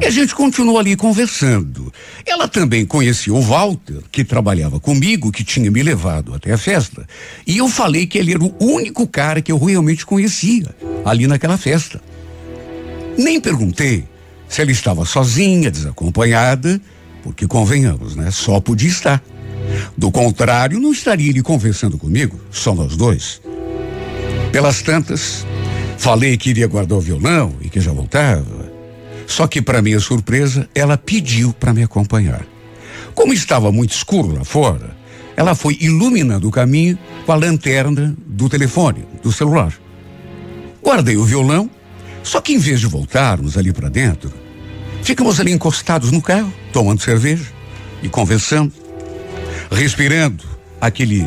E 0.00 0.06
a 0.06 0.10
gente 0.10 0.34
continuou 0.34 0.78
ali 0.78 0.96
conversando. 0.96 1.92
Ela 2.24 2.48
também 2.48 2.86
conhecia 2.86 3.34
o 3.34 3.40
Walter, 3.42 4.00
que 4.10 4.24
trabalhava 4.24 4.80
comigo, 4.80 5.30
que 5.30 5.44
tinha 5.44 5.70
me 5.70 5.82
levado 5.82 6.34
até 6.34 6.52
a 6.52 6.58
festa. 6.58 7.06
E 7.46 7.58
eu 7.58 7.68
falei 7.68 8.06
que 8.06 8.16
ele 8.16 8.32
era 8.32 8.42
o 8.42 8.54
único 8.58 9.06
cara 9.06 9.42
que 9.42 9.52
eu 9.52 9.58
realmente 9.58 10.06
conhecia 10.06 10.74
ali 11.04 11.26
naquela 11.26 11.58
festa. 11.58 12.00
Nem 13.18 13.38
perguntei 13.38 14.06
se 14.48 14.62
ela 14.62 14.70
estava 14.70 15.04
sozinha, 15.04 15.70
desacompanhada, 15.70 16.80
porque 17.22 17.46
convenhamos, 17.46 18.16
né? 18.16 18.30
Só 18.30 18.58
podia 18.58 18.88
estar. 18.88 19.22
Do 19.96 20.10
contrário, 20.10 20.80
não 20.80 20.92
estaria 20.92 21.30
ele 21.30 21.42
conversando 21.42 21.98
comigo, 21.98 22.40
só 22.50 22.74
nós 22.74 22.96
dois. 22.96 23.40
Pelas 24.52 24.82
tantas, 24.82 25.46
falei 25.98 26.36
que 26.36 26.50
iria 26.50 26.66
guardar 26.66 26.98
o 26.98 27.00
violão 27.00 27.54
e 27.60 27.68
que 27.68 27.80
já 27.80 27.92
voltava. 27.92 28.70
Só 29.26 29.46
que, 29.46 29.62
para 29.62 29.82
minha 29.82 30.00
surpresa, 30.00 30.68
ela 30.74 30.96
pediu 30.96 31.52
para 31.52 31.72
me 31.72 31.82
acompanhar. 31.82 32.44
Como 33.14 33.32
estava 33.32 33.70
muito 33.70 33.92
escuro 33.92 34.34
lá 34.34 34.44
fora, 34.44 34.96
ela 35.36 35.54
foi 35.54 35.78
iluminando 35.80 36.48
o 36.48 36.50
caminho 36.50 36.98
com 37.24 37.32
a 37.32 37.36
lanterna 37.36 38.14
do 38.26 38.48
telefone, 38.48 39.06
do 39.22 39.32
celular. 39.32 39.72
Guardei 40.82 41.16
o 41.16 41.24
violão, 41.24 41.70
só 42.22 42.40
que 42.40 42.52
em 42.52 42.58
vez 42.58 42.80
de 42.80 42.86
voltarmos 42.86 43.56
ali 43.56 43.72
para 43.72 43.88
dentro, 43.88 44.32
ficamos 45.02 45.38
ali 45.38 45.52
encostados 45.52 46.10
no 46.10 46.20
carro, 46.20 46.52
tomando 46.72 47.00
cerveja 47.00 47.46
e 48.02 48.08
conversando, 48.08 48.72
respirando 49.70 50.44
aquele 50.80 51.24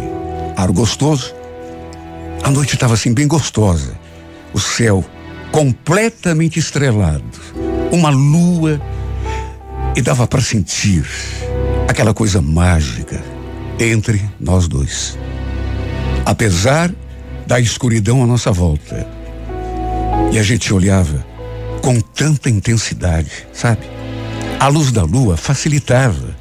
ar 0.55 0.71
gostoso. 0.71 1.33
A 2.43 2.49
noite 2.49 2.73
estava 2.73 2.93
assim 2.93 3.13
bem 3.13 3.27
gostosa, 3.27 3.97
o 4.53 4.59
céu 4.59 5.03
completamente 5.51 6.59
estrelado 6.59 7.23
uma 7.91 8.09
lua 8.09 8.81
e 9.95 10.01
dava 10.01 10.25
para 10.25 10.41
sentir 10.41 11.05
aquela 11.87 12.13
coisa 12.13 12.41
mágica 12.41 13.23
entre 13.79 14.19
nós 14.39 14.67
dois. 14.67 15.17
Apesar 16.25 16.91
da 17.45 17.59
escuridão 17.59 18.23
à 18.23 18.25
nossa 18.25 18.51
volta. 18.51 19.07
E 20.31 20.39
a 20.39 20.43
gente 20.43 20.73
olhava 20.73 21.23
com 21.81 21.99
tanta 21.99 22.49
intensidade, 22.49 23.45
sabe? 23.51 23.81
A 24.59 24.67
luz 24.67 24.91
da 24.91 25.03
lua 25.03 25.37
facilitava. 25.37 26.35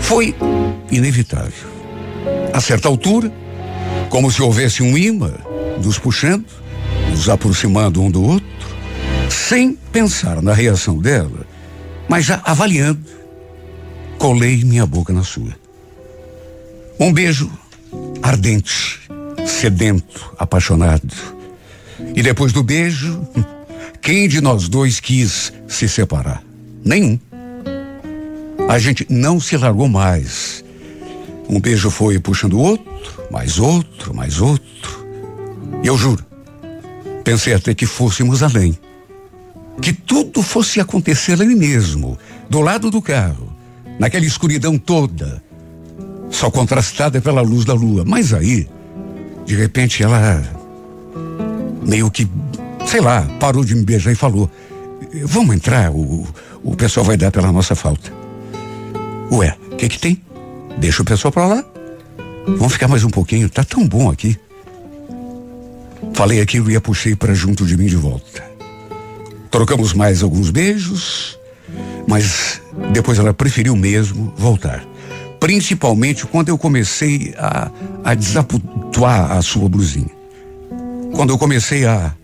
Foi 0.00 0.34
inevitável. 0.90 1.68
A 2.52 2.60
certa 2.60 2.88
altura, 2.88 3.32
como 4.08 4.30
se 4.30 4.42
houvesse 4.42 4.82
um 4.82 4.96
imã 4.96 5.32
nos 5.82 5.98
puxando, 5.98 6.46
nos 7.10 7.28
aproximando 7.28 8.02
um 8.02 8.10
do 8.10 8.22
outro, 8.22 8.46
sem 9.30 9.74
pensar 9.92 10.42
na 10.42 10.52
reação 10.52 10.98
dela, 10.98 11.46
mas 12.08 12.24
já 12.24 12.40
avaliando, 12.44 13.04
colei 14.18 14.64
minha 14.64 14.86
boca 14.86 15.12
na 15.12 15.22
sua. 15.22 15.54
Um 16.98 17.12
beijo 17.12 17.50
ardente, 18.22 19.00
sedento, 19.46 20.34
apaixonado. 20.38 21.14
E 22.14 22.22
depois 22.22 22.52
do 22.52 22.62
beijo, 22.62 23.26
quem 24.02 24.28
de 24.28 24.40
nós 24.40 24.68
dois 24.68 25.00
quis 25.00 25.52
se 25.66 25.88
separar? 25.88 26.42
Nenhum. 26.84 27.18
A 28.68 28.78
gente 28.78 29.06
não 29.08 29.40
se 29.40 29.56
largou 29.56 29.88
mais. 29.88 30.64
Um 31.48 31.60
beijo 31.60 31.90
foi 31.90 32.18
puxando 32.18 32.58
outro, 32.58 32.86
mais 33.30 33.58
outro, 33.58 34.14
mais 34.14 34.40
outro. 34.40 35.06
E 35.82 35.86
eu 35.86 35.96
juro, 35.96 36.24
pensei 37.24 37.54
até 37.54 37.74
que 37.74 37.86
fôssemos 37.86 38.42
além 38.42 38.78
que 39.80 39.92
tudo 39.92 40.42
fosse 40.42 40.80
acontecer 40.80 41.40
ali 41.40 41.54
mesmo, 41.54 42.18
do 42.48 42.60
lado 42.60 42.90
do 42.90 43.00
carro, 43.00 43.52
naquela 43.98 44.24
escuridão 44.24 44.78
toda, 44.78 45.42
só 46.30 46.50
contrastada 46.50 47.20
pela 47.20 47.40
luz 47.40 47.64
da 47.64 47.74
lua. 47.74 48.04
Mas 48.04 48.32
aí, 48.32 48.68
de 49.46 49.54
repente, 49.54 50.02
ela 50.02 50.42
meio 51.86 52.10
que, 52.10 52.28
sei 52.86 53.00
lá, 53.00 53.22
parou 53.38 53.64
de 53.64 53.74
me 53.74 53.84
beijar 53.84 54.12
e 54.12 54.16
falou: 54.16 54.50
Vamos 55.24 55.54
entrar, 55.54 55.90
o, 55.90 56.26
o 56.62 56.76
pessoal 56.76 57.06
vai 57.06 57.16
dar 57.16 57.30
pela 57.30 57.52
nossa 57.52 57.74
falta. 57.74 58.12
Ué, 59.30 59.56
o 59.72 59.76
que 59.76 59.88
que 59.88 59.98
tem? 59.98 60.22
Deixa 60.78 61.02
o 61.02 61.04
pessoal 61.04 61.32
pra 61.32 61.46
lá. 61.46 61.64
Vamos 62.46 62.72
ficar 62.72 62.88
mais 62.88 63.04
um 63.04 63.10
pouquinho, 63.10 63.50
tá 63.50 63.64
tão 63.64 63.86
bom 63.86 64.10
aqui. 64.10 64.38
Falei 66.14 66.40
aquilo 66.40 66.70
e 66.70 66.76
a 66.76 66.80
puxei 66.80 67.14
para 67.14 67.34
junto 67.34 67.66
de 67.66 67.76
mim 67.76 67.86
de 67.86 67.96
volta. 67.96 68.42
Trocamos 69.50 69.92
mais 69.92 70.22
alguns 70.22 70.50
beijos, 70.50 71.38
mas 72.06 72.62
depois 72.92 73.18
ela 73.18 73.34
preferiu 73.34 73.74
mesmo 73.76 74.32
voltar. 74.36 74.84
Principalmente 75.40 76.26
quando 76.26 76.48
eu 76.48 76.58
comecei 76.58 77.34
a, 77.36 77.70
a 78.04 78.14
desaputuar 78.14 79.32
a 79.32 79.42
sua 79.42 79.68
blusinha. 79.68 80.10
Quando 81.14 81.30
eu 81.30 81.38
comecei 81.38 81.86
a, 81.86 82.14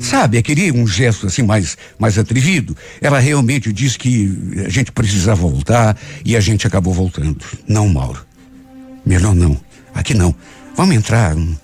sabe, 0.00 0.38
a 0.38 0.42
querer 0.42 0.72
um 0.72 0.86
gesto 0.86 1.26
assim 1.26 1.42
mais, 1.42 1.76
mais 1.98 2.18
atrevido, 2.18 2.76
ela 3.00 3.18
realmente 3.18 3.72
disse 3.72 3.98
que 3.98 4.62
a 4.64 4.68
gente 4.68 4.92
precisava 4.92 5.42
voltar 5.42 5.96
e 6.24 6.36
a 6.36 6.40
gente 6.40 6.66
acabou 6.66 6.92
voltando. 6.92 7.38
Não, 7.66 7.88
Mauro. 7.88 8.24
Melhor 9.04 9.34
não. 9.34 9.58
Aqui 9.94 10.14
não. 10.14 10.34
Vamos 10.76 10.94
entrar. 10.94 11.34
Não, 11.34 11.58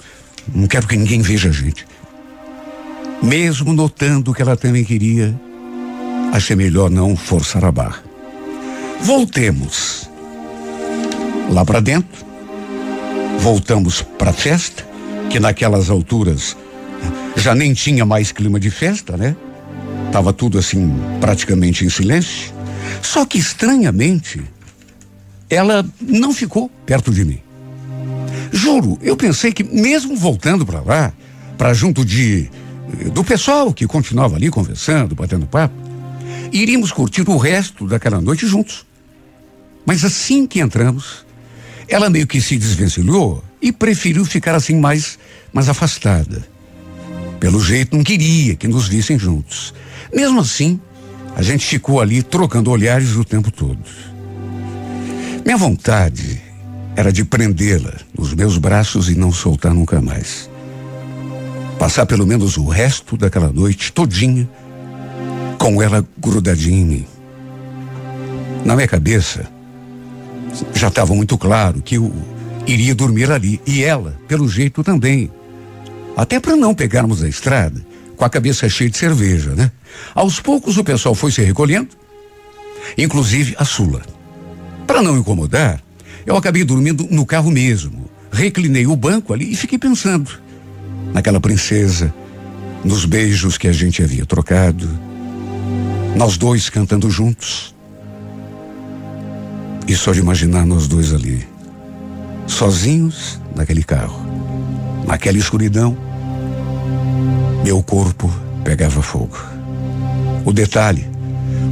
não 0.54 0.66
quero 0.66 0.86
que 0.86 0.96
ninguém 0.96 1.22
veja 1.22 1.48
a 1.48 1.52
gente. 1.52 1.86
Mesmo 3.22 3.72
notando 3.72 4.34
que 4.34 4.42
ela 4.42 4.56
também 4.56 4.84
queria, 4.84 5.38
achei 6.32 6.56
melhor 6.56 6.90
não 6.90 7.16
forçar 7.16 7.64
a 7.64 7.70
barra. 7.70 8.02
Voltemos 9.00 10.08
lá 11.50 11.64
para 11.64 11.80
dentro, 11.80 12.24
voltamos 13.38 14.02
para 14.02 14.30
a 14.30 14.32
festa, 14.32 14.86
que 15.28 15.38
naquelas 15.38 15.90
alturas 15.90 16.56
já 17.36 17.54
nem 17.54 17.72
tinha 17.74 18.04
mais 18.04 18.32
clima 18.32 18.58
de 18.60 18.70
festa, 18.70 19.16
né? 19.16 19.36
Tava 20.10 20.32
tudo 20.32 20.58
assim 20.58 20.92
praticamente 21.20 21.84
em 21.84 21.88
silêncio. 21.88 22.52
Só 23.00 23.24
que 23.24 23.38
estranhamente, 23.38 24.42
ela 25.48 25.84
não 26.00 26.32
ficou 26.32 26.70
perto 26.84 27.12
de 27.12 27.24
mim. 27.24 27.40
Juro, 28.52 28.98
eu 29.00 29.16
pensei 29.16 29.52
que 29.52 29.64
mesmo 29.64 30.14
voltando 30.16 30.66
para 30.66 30.80
lá, 30.80 31.12
para 31.56 31.72
junto 31.72 32.04
de 32.04 32.50
do 33.12 33.24
pessoal 33.24 33.72
que 33.72 33.86
continuava 33.86 34.36
ali 34.36 34.50
conversando, 34.50 35.14
batendo 35.14 35.46
papo, 35.46 35.74
iríamos 36.52 36.92
curtir 36.92 37.28
o 37.28 37.38
resto 37.38 37.86
daquela 37.86 38.20
noite 38.20 38.46
juntos. 38.46 38.84
Mas 39.86 40.04
assim 40.04 40.46
que 40.46 40.60
entramos, 40.60 41.24
ela 41.88 42.10
meio 42.10 42.26
que 42.26 42.40
se 42.40 42.58
desvencilhou 42.58 43.42
e 43.60 43.72
preferiu 43.72 44.24
ficar 44.24 44.54
assim 44.54 44.76
mais, 44.78 45.18
mais 45.52 45.68
afastada. 45.68 46.51
Pelo 47.42 47.58
jeito, 47.58 47.96
não 47.96 48.04
queria 48.04 48.54
que 48.54 48.68
nos 48.68 48.86
vissem 48.86 49.18
juntos. 49.18 49.74
Mesmo 50.14 50.38
assim, 50.38 50.80
a 51.34 51.42
gente 51.42 51.66
ficou 51.66 52.00
ali 52.00 52.22
trocando 52.22 52.70
olhares 52.70 53.16
o 53.16 53.24
tempo 53.24 53.50
todo. 53.50 53.80
Minha 55.44 55.56
vontade 55.56 56.40
era 56.94 57.12
de 57.12 57.24
prendê-la 57.24 57.94
nos 58.16 58.32
meus 58.32 58.58
braços 58.58 59.10
e 59.10 59.16
não 59.16 59.32
soltar 59.32 59.74
nunca 59.74 60.00
mais. 60.00 60.48
Passar 61.80 62.06
pelo 62.06 62.24
menos 62.24 62.56
o 62.56 62.68
resto 62.68 63.16
daquela 63.16 63.52
noite 63.52 63.92
todinha 63.92 64.48
com 65.58 65.82
ela 65.82 66.06
grudadinha 66.18 66.80
em 66.80 66.86
mim. 66.86 67.06
Na 68.64 68.76
minha 68.76 68.86
cabeça, 68.86 69.48
já 70.72 70.86
estava 70.86 71.12
muito 71.12 71.36
claro 71.36 71.82
que 71.82 71.96
eu 71.96 72.14
iria 72.68 72.94
dormir 72.94 73.32
ali 73.32 73.60
e 73.66 73.82
ela, 73.82 74.16
pelo 74.28 74.48
jeito 74.48 74.84
também. 74.84 75.28
Até 76.16 76.38
para 76.38 76.56
não 76.56 76.74
pegarmos 76.74 77.22
a 77.22 77.28
estrada 77.28 77.84
com 78.16 78.24
a 78.24 78.30
cabeça 78.30 78.68
cheia 78.68 78.90
de 78.90 78.98
cerveja, 78.98 79.50
né? 79.50 79.70
Aos 80.14 80.40
poucos 80.40 80.76
o 80.76 80.84
pessoal 80.84 81.14
foi 81.14 81.32
se 81.32 81.42
recolhendo, 81.42 81.88
inclusive 82.96 83.54
a 83.58 83.64
Sula. 83.64 84.02
Para 84.86 85.02
não 85.02 85.16
incomodar, 85.16 85.82
eu 86.26 86.36
acabei 86.36 86.64
dormindo 86.64 87.06
no 87.10 87.26
carro 87.26 87.50
mesmo. 87.50 88.10
Reclinei 88.30 88.86
o 88.86 88.96
banco 88.96 89.32
ali 89.32 89.52
e 89.52 89.56
fiquei 89.56 89.78
pensando 89.78 90.30
naquela 91.12 91.40
princesa, 91.40 92.12
nos 92.84 93.04
beijos 93.04 93.58
que 93.58 93.68
a 93.68 93.72
gente 93.72 94.02
havia 94.02 94.24
trocado, 94.24 94.88
nós 96.16 96.36
dois 96.36 96.70
cantando 96.70 97.10
juntos. 97.10 97.74
E 99.86 99.94
só 99.94 100.12
de 100.12 100.20
imaginar 100.20 100.64
nós 100.64 100.86
dois 100.86 101.12
ali, 101.12 101.46
sozinhos 102.46 103.40
naquele 103.54 103.82
carro, 103.82 104.31
naquela 105.12 105.36
escuridão, 105.36 105.94
meu 107.62 107.82
corpo 107.82 108.32
pegava 108.64 109.02
fogo. 109.02 109.38
O 110.42 110.54
detalhe 110.54 111.06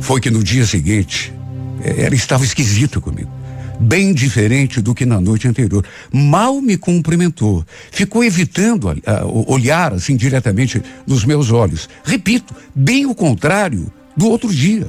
foi 0.03 0.21
que 0.21 0.31
no 0.31 0.45
dia 0.45 0.67
seguinte, 0.67 1.33
eh, 1.83 2.05
ela 2.05 2.15
estava 2.15 2.45
esquisita 2.45 3.01
comigo. 3.01 3.31
Bem 3.81 4.13
diferente 4.13 4.83
do 4.83 4.95
que 4.95 5.07
na 5.07 5.19
noite 5.19 5.49
anterior. 5.49 5.83
Mal 6.13 6.61
me 6.61 6.77
cumprimentou. 6.77 7.65
Ficou 7.91 8.23
evitando 8.23 8.91
uh, 8.91 9.51
olhar 9.51 9.95
assim 9.95 10.17
diretamente 10.17 10.83
nos 11.07 11.25
meus 11.25 11.51
olhos. 11.51 11.89
Repito, 12.05 12.55
bem 12.75 13.07
o 13.07 13.15
contrário 13.15 13.91
do 14.15 14.29
outro 14.29 14.53
dia. 14.53 14.87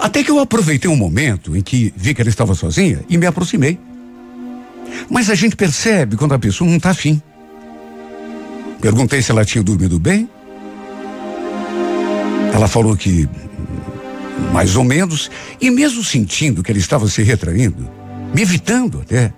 Até 0.00 0.24
que 0.24 0.32
eu 0.32 0.40
aproveitei 0.40 0.90
um 0.90 0.96
momento 0.96 1.56
em 1.56 1.62
que 1.62 1.94
vi 1.96 2.12
que 2.12 2.20
ela 2.20 2.28
estava 2.28 2.56
sozinha 2.56 3.04
e 3.08 3.16
me 3.16 3.24
aproximei. 3.24 3.78
Mas 5.10 5.30
a 5.30 5.34
gente 5.34 5.56
percebe 5.56 6.16
quando 6.16 6.34
a 6.34 6.38
pessoa 6.38 6.68
não 6.68 6.76
está 6.76 6.90
afim. 6.90 7.20
Perguntei 8.80 9.22
se 9.22 9.30
ela 9.30 9.44
tinha 9.44 9.62
dormido 9.62 9.98
bem. 9.98 10.28
Ela 12.52 12.68
falou 12.68 12.96
que 12.96 13.28
mais 14.52 14.76
ou 14.76 14.84
menos, 14.84 15.30
e 15.60 15.70
mesmo 15.70 16.02
sentindo 16.04 16.62
que 16.62 16.70
ele 16.70 16.78
estava 16.78 17.08
se 17.08 17.22
retraindo, 17.22 17.88
me 18.34 18.42
evitando 18.42 19.00
até, 19.00 19.32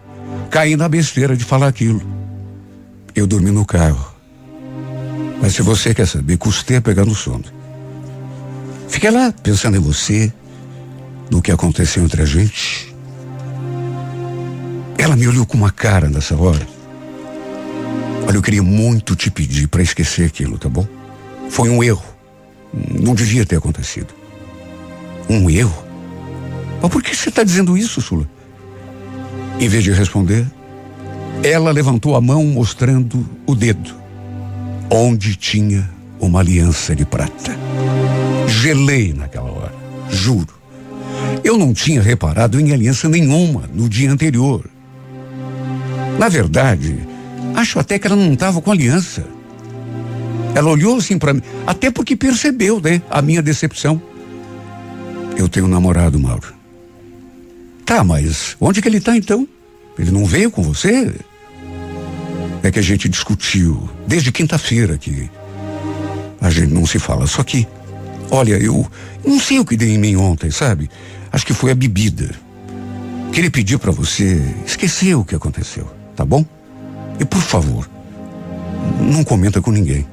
caí 0.51 0.77
na 0.77 0.89
besteira 0.89 1.37
de 1.37 1.45
falar 1.45 1.69
aquilo. 1.69 2.03
Eu 3.15 3.27
dormi 3.27 3.51
no 3.51 3.65
carro. 3.65 4.15
Mas 5.41 5.55
se 5.55 5.63
você 5.63 5.95
quer 5.95 6.07
saber, 6.07 6.37
custei 6.37 6.79
a 6.79 6.83
pegar 6.83 7.05
no 7.05 7.15
sono. 7.15 7.45
Fiquei 8.89 9.11
lá 9.11 9.33
pensando 9.43 9.77
em 9.77 9.81
você, 9.81 10.33
no 11.31 11.43
que 11.43 11.51
aconteceu 11.51 12.05
entre 12.05 12.23
a 12.23 12.27
gente. 12.27 12.95
Ela 14.99 15.17
me 15.17 15.29
olhou 15.29 15.47
com 15.47 15.57
uma 15.57 15.71
cara 15.71 16.09
nessa 16.09 16.35
hora. 16.35 16.67
Olha, 18.27 18.37
eu 18.37 18.43
queria 18.43 18.63
muito 18.63 19.15
te 19.15 19.31
pedir 19.31 19.69
para 19.69 19.83
esquecer 19.83 20.27
aquilo, 20.27 20.59
tá 20.59 20.69
bom? 20.69 20.87
Foi 21.49 21.69
um 21.69 21.83
erro. 21.83 22.05
Não 22.73 23.15
devia 23.15 23.47
ter 23.47 23.57
acontecido. 23.57 24.13
Um 25.29 25.49
erro? 25.49 25.85
Mas 26.83 26.91
por 26.91 27.03
que 27.03 27.15
você 27.15 27.29
está 27.29 27.43
dizendo 27.43 27.77
isso, 27.77 28.01
Sula? 28.01 28.29
Em 29.59 29.69
vez 29.69 29.85
de 29.85 29.93
responder, 29.93 30.47
ela 31.43 31.71
levantou 31.71 32.17
a 32.17 32.21
mão 32.21 32.45
mostrando 32.45 33.27
o 33.47 33.55
dedo, 33.55 33.95
onde 34.91 35.37
tinha 35.37 35.89
uma 36.19 36.41
aliança 36.41 36.95
de 36.95 37.05
prata. 37.05 37.57
Gelei 38.47 39.13
naquela 39.13 39.51
hora, 39.51 39.75
juro. 40.11 40.55
Eu 41.45 41.57
não 41.57 41.73
tinha 41.73 42.03
reparado 42.03 42.59
em 42.61 42.73
aliança 42.73 43.09
nenhuma 43.09 43.69
no 43.73 43.89
dia 43.89 44.11
anterior. 44.11 44.69
Na 46.19 46.29
verdade, 46.29 46.99
acho 47.55 47.79
até 47.79 47.99
que 47.99 48.07
ela 48.07 48.17
não 48.17 48.33
estava 48.33 48.61
com 48.61 48.71
aliança. 48.71 49.25
Ela 50.55 50.71
olhou 50.71 50.97
assim 50.97 51.19
para 51.19 51.35
mim, 51.35 51.43
até 51.67 51.91
porque 51.91 52.17
percebeu, 52.17 52.81
né, 52.81 53.03
a 53.11 53.21
minha 53.21 53.43
decepção. 53.43 54.01
Eu 55.37 55.49
tenho 55.49 55.67
um 55.67 55.69
namorado, 55.69 56.19
Mauro. 56.19 56.55
Tá, 57.85 58.03
mas 58.03 58.57
onde 58.59 58.81
que 58.81 58.89
ele 58.89 59.01
tá 59.01 59.17
então? 59.17 59.47
Ele 59.99 60.11
não 60.11 60.25
veio 60.25 60.51
com 60.51 60.63
você? 60.63 61.15
É 62.63 62.71
que 62.71 62.79
a 62.79 62.83
gente 62.83 63.09
discutiu 63.09 63.89
desde 64.07 64.33
quinta-feira 64.33 64.97
que 64.99 65.31
a 66.41 66.51
gente 66.51 66.73
não 66.73 66.87
se 66.87 66.99
fala. 66.99 67.27
Só 67.27 67.43
que, 67.43 67.67
olha, 68.31 68.55
eu 68.55 68.91
não 69.25 69.39
sei 69.39 69.59
o 69.61 69.65
que 69.65 69.77
dei 69.77 69.95
em 69.95 69.99
mim 69.99 70.17
ontem, 70.17 70.51
sabe? 70.51 70.91
Acho 71.31 71.47
que 71.47 71.55
foi 71.55 71.71
a 71.71 71.75
bebida. 71.75 72.31
Queria 73.33 73.51
pedir 73.51 73.79
para 73.79 73.93
você 73.93 74.41
esquecer 74.67 75.15
o 75.15 75.25
que 75.25 75.35
aconteceu, 75.35 75.87
tá 76.17 76.25
bom? 76.25 76.45
E 77.21 77.25
por 77.25 77.41
favor, 77.41 77.89
não 79.01 79.23
comenta 79.23 79.61
com 79.61 79.71
ninguém. 79.71 80.07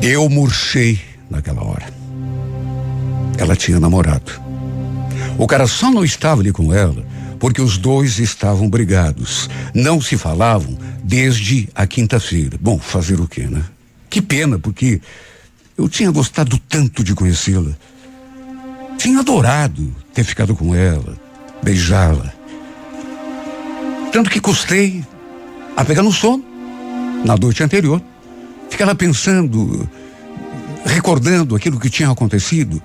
Eu 0.00 0.28
murchei 0.30 1.00
naquela 1.28 1.62
hora. 1.62 1.92
Ela 3.36 3.56
tinha 3.56 3.78
namorado. 3.78 4.32
O 5.36 5.46
cara 5.46 5.66
só 5.66 5.90
não 5.90 6.04
estava 6.04 6.40
ali 6.40 6.52
com 6.52 6.72
ela 6.72 7.04
porque 7.38 7.62
os 7.62 7.78
dois 7.78 8.18
estavam 8.18 8.68
brigados. 8.68 9.48
Não 9.74 10.00
se 10.00 10.16
falavam 10.16 10.76
desde 11.02 11.68
a 11.74 11.86
quinta-feira. 11.86 12.58
Bom, 12.60 12.78
fazer 12.78 13.20
o 13.20 13.28
quê, 13.28 13.46
né? 13.46 13.62
Que 14.10 14.20
pena, 14.20 14.58
porque 14.58 15.00
eu 15.76 15.88
tinha 15.88 16.10
gostado 16.10 16.58
tanto 16.68 17.04
de 17.04 17.14
conhecê-la. 17.14 17.72
Tinha 18.96 19.20
adorado 19.20 19.94
ter 20.12 20.24
ficado 20.24 20.56
com 20.56 20.74
ela, 20.74 21.16
beijá-la. 21.62 22.37
Tanto 24.12 24.30
que 24.30 24.40
custei 24.40 25.04
a 25.76 25.84
pegar 25.84 26.02
no 26.02 26.12
sono 26.12 26.44
na 27.24 27.36
noite 27.36 27.62
anterior. 27.62 28.00
Ficava 28.70 28.94
pensando, 28.94 29.88
recordando 30.84 31.54
aquilo 31.54 31.78
que 31.78 31.90
tinha 31.90 32.10
acontecido. 32.10 32.82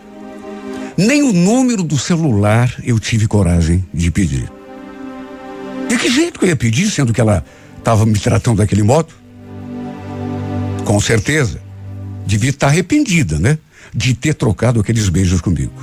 Nem 0.98 1.24
o 1.24 1.34
número 1.34 1.84
do 1.84 1.98
celular 1.98 2.74
eu 2.84 3.00
tive 3.00 3.28
coragem 3.28 3.84
de 3.94 4.12
pedir. 4.12 4.52
De 5.88 5.98
que 5.98 6.10
jeito 6.10 6.40
eu 6.44 6.50
ia 6.50 6.56
pedir, 6.56 6.90
sendo 6.90 7.14
que 7.14 7.22
ela 7.22 7.44
estava 7.78 8.06
me 8.06 8.18
tratando 8.20 8.58
daquele 8.58 8.84
modo? 8.84 9.14
Com 10.86 11.00
certeza, 11.00 11.62
devia 12.26 12.50
estar 12.50 12.68
arrependida, 12.68 13.40
né? 13.40 13.58
De 13.94 14.14
ter 14.14 14.34
trocado 14.34 14.80
aqueles 14.80 15.08
beijos 15.10 15.42
comigo. 15.42 15.74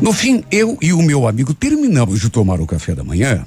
No 0.00 0.12
fim, 0.12 0.44
eu 0.50 0.76
e 0.82 0.92
o 0.92 1.02
meu 1.02 1.26
amigo 1.26 1.54
terminamos 1.54 2.20
de 2.20 2.28
tomar 2.28 2.60
o 2.60 2.66
café 2.66 2.94
da 2.94 3.02
manhã 3.02 3.44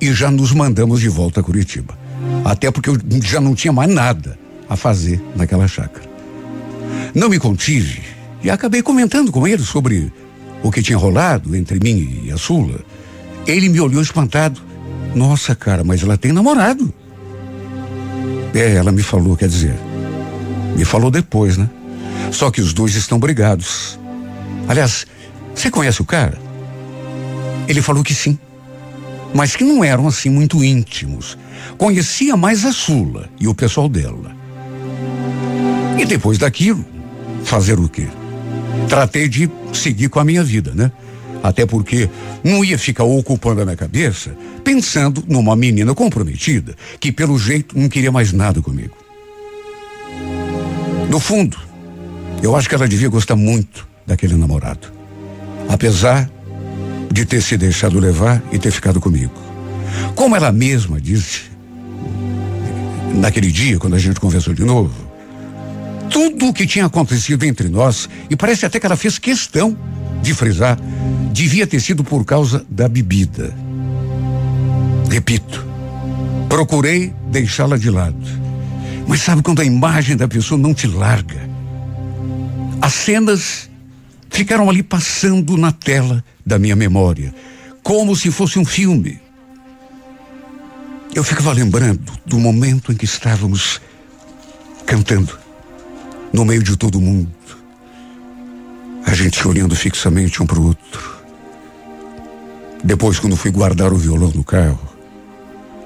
e 0.00 0.12
já 0.12 0.30
nos 0.30 0.52
mandamos 0.52 1.00
de 1.00 1.08
volta 1.08 1.40
a 1.40 1.42
Curitiba. 1.42 1.98
Até 2.44 2.70
porque 2.70 2.90
eu 2.90 2.98
já 3.22 3.40
não 3.40 3.54
tinha 3.54 3.72
mais 3.72 3.90
nada 3.92 4.38
a 4.68 4.76
fazer 4.76 5.20
naquela 5.36 5.66
chácara. 5.68 6.08
Não 7.14 7.28
me 7.28 7.38
contive 7.38 8.02
e 8.42 8.50
acabei 8.50 8.82
comentando 8.82 9.32
com 9.32 9.46
ele 9.46 9.62
sobre 9.62 10.12
o 10.62 10.70
que 10.70 10.82
tinha 10.82 10.98
rolado 10.98 11.56
entre 11.56 11.78
mim 11.80 12.22
e 12.24 12.32
a 12.32 12.36
Sula. 12.36 12.80
Ele 13.46 13.68
me 13.68 13.80
olhou 13.80 14.02
espantado. 14.02 14.60
Nossa, 15.14 15.54
cara, 15.54 15.82
mas 15.82 16.02
ela 16.02 16.16
tem 16.16 16.32
namorado. 16.32 16.92
É, 18.54 18.74
ela 18.74 18.92
me 18.92 19.02
falou, 19.02 19.36
quer 19.36 19.48
dizer. 19.48 19.74
Me 20.76 20.84
falou 20.84 21.10
depois, 21.10 21.56
né? 21.56 21.68
Só 22.30 22.50
que 22.50 22.60
os 22.60 22.72
dois 22.72 22.94
estão 22.94 23.18
brigados. 23.18 23.98
Aliás, 24.68 25.06
você 25.54 25.70
conhece 25.70 26.00
o 26.00 26.04
cara? 26.04 26.38
Ele 27.66 27.82
falou 27.82 28.04
que 28.04 28.14
sim. 28.14 28.38
Mas 29.34 29.54
que 29.54 29.64
não 29.64 29.84
eram 29.84 30.06
assim 30.08 30.28
muito 30.28 30.64
íntimos. 30.64 31.38
Conhecia 31.78 32.36
mais 32.36 32.64
a 32.64 32.72
Sula 32.72 33.28
e 33.38 33.46
o 33.46 33.54
pessoal 33.54 33.88
dela. 33.88 34.34
E 35.98 36.04
depois 36.04 36.38
daquilo, 36.38 36.84
fazer 37.44 37.78
o 37.78 37.88
quê? 37.88 38.06
tratei 38.90 39.28
de 39.28 39.48
seguir 39.72 40.08
com 40.08 40.18
a 40.18 40.24
minha 40.24 40.42
vida, 40.42 40.72
né? 40.74 40.90
Até 41.42 41.64
porque 41.64 42.10
não 42.42 42.64
ia 42.64 42.76
ficar 42.76 43.04
ocupando 43.04 43.62
a 43.62 43.64
minha 43.64 43.76
cabeça 43.76 44.36
pensando 44.64 45.24
numa 45.26 45.56
menina 45.56 45.94
comprometida 45.94 46.74
que, 46.98 47.10
pelo 47.12 47.38
jeito, 47.38 47.78
não 47.78 47.88
queria 47.88 48.12
mais 48.12 48.32
nada 48.32 48.60
comigo. 48.60 48.96
No 51.08 51.18
fundo, 51.18 51.56
Eu 52.42 52.56
acho 52.56 52.70
que 52.70 52.74
ela 52.74 52.88
devia 52.88 53.10
gostar 53.10 53.36
muito 53.36 53.86
daquele 54.06 54.34
namorado. 54.34 54.90
Apesar 55.68 56.30
de 57.10 57.24
ter 57.24 57.42
se 57.42 57.56
deixado 57.56 57.98
levar 57.98 58.42
e 58.52 58.58
ter 58.58 58.70
ficado 58.70 59.00
comigo. 59.00 59.32
Como 60.14 60.36
ela 60.36 60.52
mesma 60.52 61.00
disse, 61.00 61.42
naquele 63.14 63.50
dia, 63.50 63.78
quando 63.78 63.94
a 63.94 63.98
gente 63.98 64.20
conversou 64.20 64.54
de 64.54 64.64
novo, 64.64 64.94
tudo 66.08 66.48
o 66.48 66.52
que 66.52 66.66
tinha 66.66 66.86
acontecido 66.86 67.44
entre 67.44 67.68
nós, 67.68 68.08
e 68.28 68.36
parece 68.36 68.66
até 68.66 68.78
que 68.78 68.86
ela 68.86 68.96
fez 68.96 69.18
questão 69.18 69.76
de 70.22 70.34
frisar, 70.34 70.78
devia 71.32 71.66
ter 71.66 71.80
sido 71.80 72.04
por 72.04 72.24
causa 72.24 72.64
da 72.68 72.88
bebida. 72.88 73.54
Repito, 75.08 75.66
procurei 76.48 77.14
deixá-la 77.30 77.76
de 77.76 77.90
lado. 77.90 78.40
Mas 79.06 79.22
sabe 79.22 79.42
quando 79.42 79.60
a 79.60 79.64
imagem 79.64 80.16
da 80.16 80.28
pessoa 80.28 80.60
não 80.60 80.74
te 80.74 80.86
larga? 80.86 81.48
As 82.80 82.92
cenas 82.92 83.69
ficaram 84.40 84.70
ali 84.70 84.82
passando 84.82 85.54
na 85.58 85.70
tela 85.70 86.24
da 86.46 86.58
minha 86.58 86.74
memória, 86.74 87.34
como 87.82 88.16
se 88.16 88.30
fosse 88.30 88.58
um 88.58 88.64
filme. 88.64 89.20
Eu 91.14 91.22
ficava 91.22 91.52
lembrando 91.52 92.10
do 92.24 92.38
momento 92.38 92.90
em 92.90 92.94
que 92.94 93.04
estávamos 93.04 93.82
cantando, 94.86 95.38
no 96.32 96.46
meio 96.46 96.62
de 96.62 96.74
todo 96.74 97.02
mundo, 97.02 97.30
a 99.04 99.12
gente 99.12 99.46
olhando 99.46 99.76
fixamente 99.76 100.42
um 100.42 100.46
para 100.46 100.58
o 100.58 100.68
outro. 100.68 101.20
Depois, 102.82 103.18
quando 103.18 103.36
fui 103.36 103.50
guardar 103.50 103.92
o 103.92 103.96
violão 103.96 104.32
no 104.34 104.42
carro, 104.42 104.88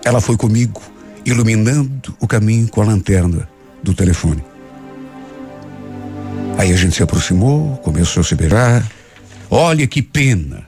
ela 0.05 0.21
foi 0.21 0.37
comigo, 0.37 0.81
iluminando 1.27 2.17
o 2.21 2.29
caminho 2.29 2.69
com 2.69 2.83
a 2.83 2.85
lanterna 2.85 3.49
do 3.83 3.93
telefone. 3.93 4.45
Aí 6.57 6.73
a 6.73 6.77
gente 6.77 6.95
se 6.95 7.03
aproximou, 7.03 7.77
começou 7.79 8.21
a 8.21 8.25
se 8.25 8.35
beijar. 8.35 8.89
Olha 9.51 9.87
que 9.87 10.01
pena. 10.01 10.65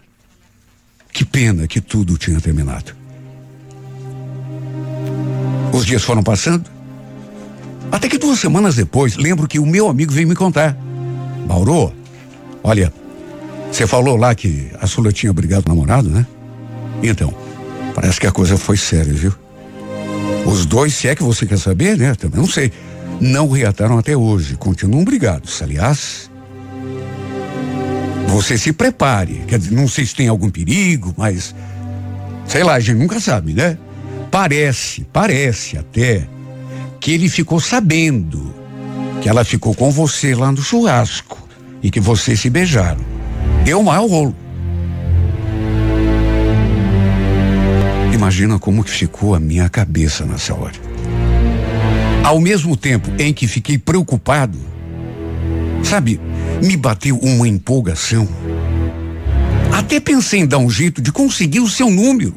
Que 1.12 1.24
pena 1.24 1.66
que 1.66 1.80
tudo 1.80 2.18
tinha 2.18 2.40
terminado. 2.40 2.92
Os 5.72 5.84
dias 5.84 6.02
foram 6.02 6.22
passando. 6.22 6.70
Até 7.90 8.08
que 8.08 8.18
duas 8.18 8.38
semanas 8.38 8.74
depois, 8.74 9.16
lembro 9.16 9.46
que 9.46 9.58
o 9.58 9.66
meu 9.66 9.88
amigo 9.88 10.12
veio 10.12 10.28
me 10.28 10.34
contar. 10.34 10.76
Mauro, 11.46 11.92
olha, 12.62 12.92
você 13.70 13.86
falou 13.86 14.16
lá 14.16 14.34
que 14.34 14.70
a 14.80 14.86
Sula 14.86 15.12
tinha 15.12 15.32
brigado 15.32 15.64
com 15.64 15.70
o 15.70 15.74
namorado, 15.74 16.10
né? 16.10 16.26
Então, 17.02 17.32
parece 17.94 18.20
que 18.20 18.26
a 18.26 18.32
coisa 18.32 18.56
foi 18.56 18.76
séria, 18.76 19.12
viu? 19.12 19.32
Os 20.44 20.66
dois, 20.66 20.94
se 20.94 21.08
é 21.08 21.14
que 21.14 21.22
você 21.22 21.46
quer 21.46 21.58
saber, 21.58 21.96
né? 21.96 22.14
Também 22.14 22.40
não 22.40 22.48
sei 22.48 22.72
não 23.20 23.48
reataram 23.48 23.98
até 23.98 24.16
hoje, 24.16 24.56
continuam 24.56 25.04
brigados. 25.04 25.60
Aliás, 25.62 26.30
você 28.28 28.58
se 28.58 28.72
prepare. 28.72 29.42
Quer 29.46 29.58
dizer, 29.58 29.74
não 29.74 29.88
sei 29.88 30.04
se 30.04 30.14
tem 30.14 30.28
algum 30.28 30.50
perigo, 30.50 31.14
mas 31.16 31.54
sei 32.46 32.62
lá, 32.62 32.74
a 32.74 32.80
gente 32.80 32.98
nunca 32.98 33.18
sabe, 33.20 33.52
né? 33.52 33.78
Parece, 34.30 35.06
parece 35.12 35.78
até 35.78 36.26
que 37.00 37.12
ele 37.12 37.28
ficou 37.28 37.60
sabendo 37.60 38.54
que 39.22 39.28
ela 39.28 39.44
ficou 39.44 39.74
com 39.74 39.90
você 39.90 40.34
lá 40.34 40.52
no 40.52 40.62
churrasco 40.62 41.48
e 41.82 41.90
que 41.90 42.00
vocês 42.00 42.40
se 42.40 42.50
beijaram. 42.50 43.00
Deu 43.64 43.82
mau 43.82 44.06
rolo. 44.06 44.34
Imagina 48.12 48.58
como 48.58 48.82
que 48.82 48.90
ficou 48.90 49.34
a 49.34 49.40
minha 49.40 49.68
cabeça 49.68 50.24
nessa 50.24 50.54
hora. 50.54 50.95
Ao 52.26 52.40
mesmo 52.40 52.76
tempo 52.76 53.08
em 53.20 53.32
que 53.32 53.46
fiquei 53.46 53.78
preocupado, 53.78 54.58
sabe, 55.84 56.20
me 56.60 56.76
bateu 56.76 57.16
uma 57.18 57.46
empolgação. 57.46 58.28
Até 59.72 60.00
pensei 60.00 60.40
em 60.40 60.46
dar 60.46 60.58
um 60.58 60.68
jeito 60.68 61.00
de 61.00 61.12
conseguir 61.12 61.60
o 61.60 61.68
seu 61.68 61.88
número, 61.88 62.34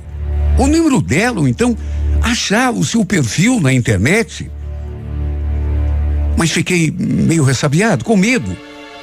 o 0.59 0.67
número 0.67 1.01
dela, 1.01 1.39
ou 1.39 1.47
então 1.47 1.75
achar 2.21 2.71
o 2.71 2.85
seu 2.85 3.03
perfil 3.03 3.59
na 3.59 3.73
internet. 3.73 4.51
Mas 6.37 6.51
fiquei 6.51 6.91
meio 6.91 7.43
ressabiado, 7.43 8.05
com 8.05 8.15
medo 8.15 8.55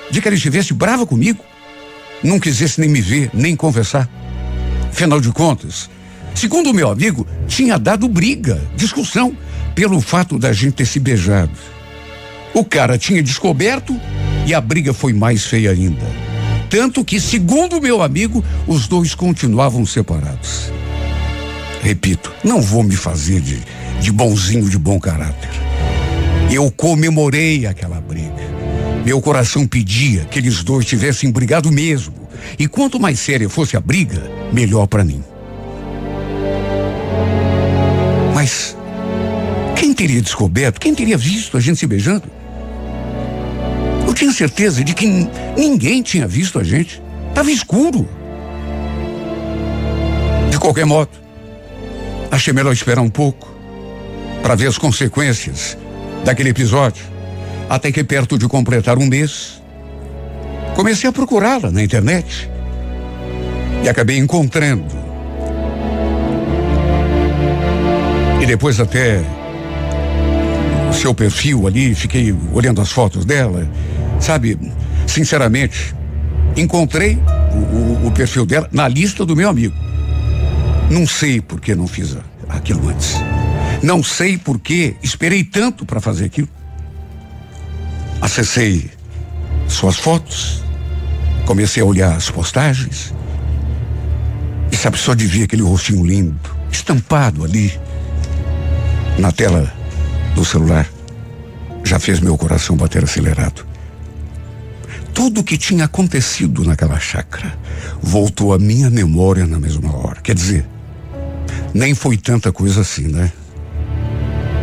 de 0.08 0.22
que 0.22 0.28
ela 0.28 0.36
estivesse 0.36 0.72
brava 0.72 1.04
comigo, 1.04 1.44
não 2.22 2.38
quisesse 2.38 2.80
nem 2.80 2.88
me 2.88 3.00
ver, 3.00 3.28
nem 3.34 3.56
conversar. 3.56 4.08
Afinal 4.88 5.20
de 5.20 5.32
contas, 5.32 5.90
segundo 6.32 6.70
o 6.70 6.74
meu 6.74 6.88
amigo, 6.88 7.26
tinha 7.48 7.76
dado 7.76 8.06
briga, 8.06 8.62
discussão 8.76 9.36
pelo 9.76 10.00
fato 10.00 10.38
da 10.38 10.54
gente 10.54 10.72
ter 10.72 10.86
se 10.86 10.98
beijado. 10.98 11.52
O 12.54 12.64
cara 12.64 12.96
tinha 12.96 13.22
descoberto 13.22 13.94
e 14.46 14.54
a 14.54 14.60
briga 14.60 14.94
foi 14.94 15.12
mais 15.12 15.44
feia 15.44 15.70
ainda. 15.70 16.06
Tanto 16.70 17.04
que, 17.04 17.20
segundo 17.20 17.80
meu 17.80 18.02
amigo, 18.02 18.42
os 18.66 18.88
dois 18.88 19.14
continuavam 19.14 19.84
separados. 19.84 20.72
Repito, 21.82 22.32
não 22.42 22.60
vou 22.62 22.82
me 22.82 22.96
fazer 22.96 23.40
de, 23.42 23.62
de 24.00 24.10
bonzinho 24.10 24.68
de 24.68 24.78
bom 24.78 24.98
caráter. 24.98 25.50
Eu 26.50 26.70
comemorei 26.70 27.66
aquela 27.66 28.00
briga. 28.00 28.46
Meu 29.04 29.20
coração 29.20 29.66
pedia 29.66 30.24
que 30.24 30.38
eles 30.38 30.64
dois 30.64 30.86
tivessem 30.86 31.30
brigado 31.30 31.70
mesmo. 31.70 32.14
E 32.58 32.66
quanto 32.66 32.98
mais 32.98 33.20
séria 33.20 33.48
fosse 33.48 33.76
a 33.76 33.80
briga, 33.80 34.22
melhor 34.52 34.86
para 34.86 35.04
mim. 35.04 35.22
Teria 39.96 40.20
descoberto? 40.20 40.78
Quem 40.78 40.94
teria 40.94 41.16
visto 41.16 41.56
a 41.56 41.60
gente 41.60 41.78
se 41.78 41.86
beijando? 41.86 42.24
Eu 44.06 44.14
tinha 44.14 44.30
certeza 44.32 44.84
de 44.84 44.94
que 44.94 45.06
ninguém 45.56 46.02
tinha 46.02 46.28
visto 46.28 46.58
a 46.58 46.62
gente. 46.62 47.02
Estava 47.30 47.50
escuro. 47.50 48.08
De 50.50 50.58
qualquer 50.58 50.86
modo, 50.86 51.10
achei 52.30 52.52
melhor 52.52 52.72
esperar 52.72 53.02
um 53.02 53.10
pouco 53.10 53.52
para 54.42 54.54
ver 54.54 54.68
as 54.68 54.78
consequências 54.78 55.76
daquele 56.24 56.50
episódio. 56.50 57.04
Até 57.68 57.90
que 57.90 58.04
perto 58.04 58.38
de 58.38 58.46
completar 58.46 58.96
um 58.96 59.06
mês, 59.06 59.60
comecei 60.76 61.10
a 61.10 61.12
procurá-la 61.12 61.70
na 61.70 61.82
internet 61.82 62.48
e 63.82 63.88
acabei 63.88 64.18
encontrando. 64.18 64.86
E 68.40 68.46
depois 68.46 68.78
até 68.78 69.24
seu 70.96 71.14
perfil 71.14 71.66
ali, 71.66 71.94
fiquei 71.94 72.34
olhando 72.52 72.80
as 72.80 72.90
fotos 72.90 73.24
dela. 73.24 73.70
Sabe, 74.18 74.58
sinceramente, 75.06 75.94
encontrei 76.56 77.18
o, 77.52 78.04
o, 78.04 78.06
o 78.06 78.10
perfil 78.12 78.46
dela 78.46 78.68
na 78.72 78.88
lista 78.88 79.24
do 79.24 79.36
meu 79.36 79.48
amigo. 79.48 79.74
Não 80.90 81.06
sei 81.06 81.40
por 81.40 81.60
que 81.60 81.74
não 81.74 81.86
fiz 81.86 82.16
aquilo 82.48 82.88
antes. 82.88 83.14
Não 83.82 84.02
sei 84.02 84.38
por 84.38 84.58
que 84.58 84.96
esperei 85.02 85.44
tanto 85.44 85.84
para 85.84 86.00
fazer 86.00 86.24
aquilo. 86.24 86.48
Acessei 88.20 88.90
suas 89.68 89.96
fotos, 89.96 90.64
comecei 91.44 91.82
a 91.82 91.86
olhar 91.86 92.16
as 92.16 92.30
postagens. 92.30 93.12
E 94.72 94.76
sabe, 94.76 94.98
só 94.98 95.14
de 95.14 95.26
ver 95.26 95.44
aquele 95.44 95.62
rostinho 95.62 96.04
lindo, 96.04 96.38
estampado 96.70 97.44
ali 97.44 97.72
na 99.18 99.30
tela 99.30 99.72
do 100.36 100.44
celular 100.44 100.86
já 101.82 101.98
fez 101.98 102.20
meu 102.20 102.36
coração 102.36 102.76
bater 102.76 103.02
acelerado. 103.02 103.66
Tudo 105.14 105.40
o 105.40 105.44
que 105.44 105.56
tinha 105.56 105.86
acontecido 105.86 106.62
naquela 106.62 107.00
chácara 107.00 107.58
voltou 108.02 108.52
à 108.52 108.58
minha 108.58 108.90
memória 108.90 109.46
na 109.46 109.58
mesma 109.58 109.96
hora. 109.96 110.20
Quer 110.20 110.34
dizer, 110.34 110.68
nem 111.72 111.94
foi 111.94 112.18
tanta 112.18 112.52
coisa 112.52 112.82
assim, 112.82 113.08
né? 113.08 113.32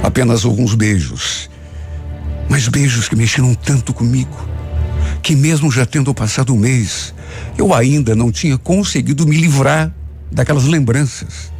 Apenas 0.03 0.45
alguns 0.45 0.75
beijos. 0.75 1.49
Mas 2.47 2.67
beijos 2.67 3.09
que 3.09 3.15
mexeram 3.15 3.55
tanto 3.55 3.93
comigo, 3.93 4.47
que 5.23 5.35
mesmo 5.35 5.71
já 5.71 5.87
tendo 5.87 6.13
passado 6.13 6.53
um 6.53 6.57
mês, 6.57 7.15
eu 7.57 7.73
ainda 7.73 8.15
não 8.15 8.31
tinha 8.31 8.59
conseguido 8.59 9.25
me 9.25 9.37
livrar 9.37 9.91
daquelas 10.31 10.65
lembranças. 10.65 11.51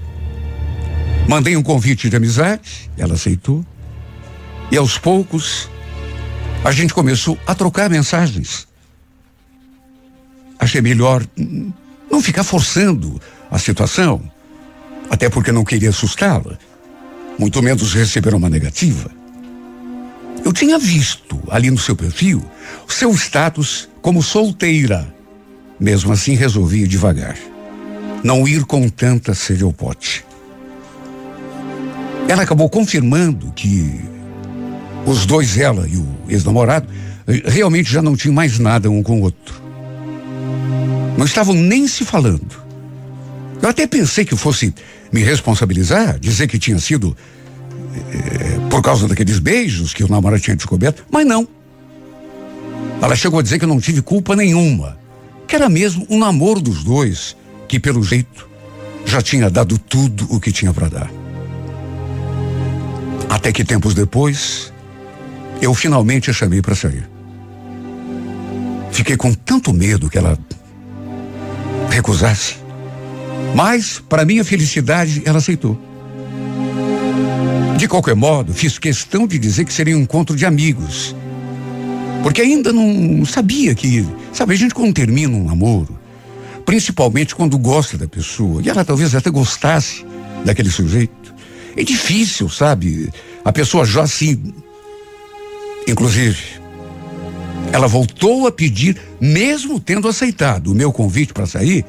Mandei 1.28 1.58
um 1.58 1.64
convite 1.64 2.10
de 2.10 2.16
amizade, 2.16 2.92
ela 2.96 3.16
aceitou. 3.16 3.66
E 4.74 4.78
aos 4.78 4.98
poucos, 4.98 5.70
a 6.64 6.72
gente 6.72 6.96
começou 6.96 7.38
a 7.46 7.54
trocar 7.54 7.92
mensagens. 7.92 8.68
Achei 10.58 10.82
melhor 10.82 11.24
não 12.10 12.20
ficar 12.20 12.44
forçando 12.44 13.22
a 13.52 13.60
situação, 13.60 14.20
até 15.12 15.30
porque 15.30 15.52
não 15.52 15.64
queria 15.64 15.90
assustá-la, 15.90 16.58
muito 17.38 17.62
menos 17.62 17.94
receber 17.94 18.34
uma 18.34 18.50
negativa. 18.50 19.12
Eu 20.44 20.52
tinha 20.52 20.80
visto 20.80 21.40
ali 21.52 21.70
no 21.70 21.78
seu 21.78 21.96
perfil 21.96 22.44
o 22.88 22.92
seu 22.92 23.14
status 23.14 23.88
como 24.02 24.24
solteira. 24.24 25.14
Mesmo 25.80 26.12
assim, 26.12 26.34
resolvi 26.34 26.88
devagar. 26.88 27.38
Não 28.24 28.48
ir 28.48 28.66
com 28.66 28.90
tanta 28.90 29.36
sede 29.36 29.64
ao 29.64 29.72
pote. 29.72 30.26
Ela 32.28 32.42
acabou 32.42 32.68
confirmando 32.72 33.52
que 33.52 34.13
os 35.06 35.26
dois, 35.26 35.58
ela 35.58 35.88
e 35.88 35.98
o 35.98 36.08
ex-namorado, 36.30 36.88
realmente 37.46 37.92
já 37.92 38.02
não 38.02 38.16
tinham 38.16 38.34
mais 38.34 38.60
nada 38.60 38.90
um 38.90 39.04
com 39.04 39.20
o 39.20 39.24
outro. 39.24 39.62
Não 41.18 41.26
estavam 41.26 41.54
nem 41.54 41.88
se 41.88 42.04
falando. 42.04 42.64
Eu 43.62 43.70
até 43.70 43.88
pensei 43.88 44.26
que 44.26 44.36
fosse 44.36 44.74
me 45.12 45.22
responsabilizar, 45.22 46.20
dizer 46.20 46.48
que 46.48 46.60
tinha 46.60 46.80
sido 46.80 47.16
é, 48.12 48.70
por 48.70 48.82
causa 48.82 49.08
daqueles 49.08 49.40
beijos 49.40 49.94
que 49.94 50.04
o 50.04 50.08
namorado 50.10 50.42
tinha 50.42 50.56
descoberto, 50.56 51.06
mas 51.12 51.26
não. 51.26 51.48
Ela 53.02 53.16
chegou 53.16 53.40
a 53.40 53.44
dizer 53.44 53.60
que 53.60 53.66
eu 53.66 53.70
não 53.70 53.80
tive 53.80 54.02
culpa 54.02 54.36
nenhuma, 54.36 54.98
que 55.48 55.56
era 55.56 55.70
mesmo 55.70 56.06
um 56.10 56.18
namoro 56.18 56.60
dos 56.60 56.84
dois, 56.84 57.38
que 57.68 57.80
pelo 57.80 58.04
jeito 58.04 58.50
já 59.06 59.22
tinha 59.22 59.50
dado 59.50 59.78
tudo 59.78 60.28
o 60.30 60.40
que 60.40 60.52
tinha 60.52 60.74
para 60.74 60.90
dar. 60.90 61.12
Até 63.30 63.52
que 63.52 63.64
tempos 63.64 63.94
depois, 63.94 64.73
eu 65.64 65.74
finalmente 65.74 66.30
a 66.30 66.34
chamei 66.34 66.62
para 66.62 66.76
sair. 66.76 67.10
Fiquei 68.92 69.16
com 69.16 69.34
tanto 69.34 69.74
medo 69.74 70.10
que 70.10 70.18
ela 70.18 70.38
recusasse. 71.90 72.56
Mas, 73.56 74.00
para 74.10 74.26
minha 74.26 74.44
felicidade, 74.44 75.22
ela 75.26 75.38
aceitou. 75.38 75.80
De 77.78 77.88
qualquer 77.88 78.16
modo, 78.16 78.54
fiz 78.54 78.78
questão 78.78 79.26
de 79.26 79.40
dizer 79.40 79.66
que 79.66 79.74
seria 79.74 79.98
um 79.98 80.02
encontro 80.02 80.36
de 80.36 80.46
amigos. 80.46 81.16
Porque 82.22 82.42
ainda 82.42 82.72
não 82.72 83.26
sabia 83.26 83.74
que, 83.74 84.06
sabe, 84.32 84.54
a 84.54 84.58
gente 84.58 84.74
quando 84.74 84.94
termina 84.94 85.36
um 85.36 85.46
namoro, 85.46 85.98
principalmente 86.66 87.36
quando 87.36 87.58
gosta 87.58 87.98
da 87.98 88.08
pessoa, 88.08 88.62
e 88.62 88.70
ela 88.70 88.86
talvez 88.86 89.14
até 89.16 89.30
gostasse 89.30 90.06
daquele 90.46 90.70
sujeito, 90.70 91.34
é 91.76 91.84
difícil, 91.84 92.50
sabe? 92.50 93.10
A 93.44 93.52
pessoa 93.52 93.86
já 93.86 94.06
se. 94.08 94.40
Inclusive, 95.88 96.62
ela 97.72 97.88
voltou 97.88 98.48
a 98.48 98.52
pedir, 98.52 98.98
mesmo 99.20 99.80
tendo 99.80 100.08
aceitado 100.08 100.68
o 100.68 100.76
meu 100.76 100.92
convite 100.92 101.34
para 101.34 101.46
sair, 101.46 101.86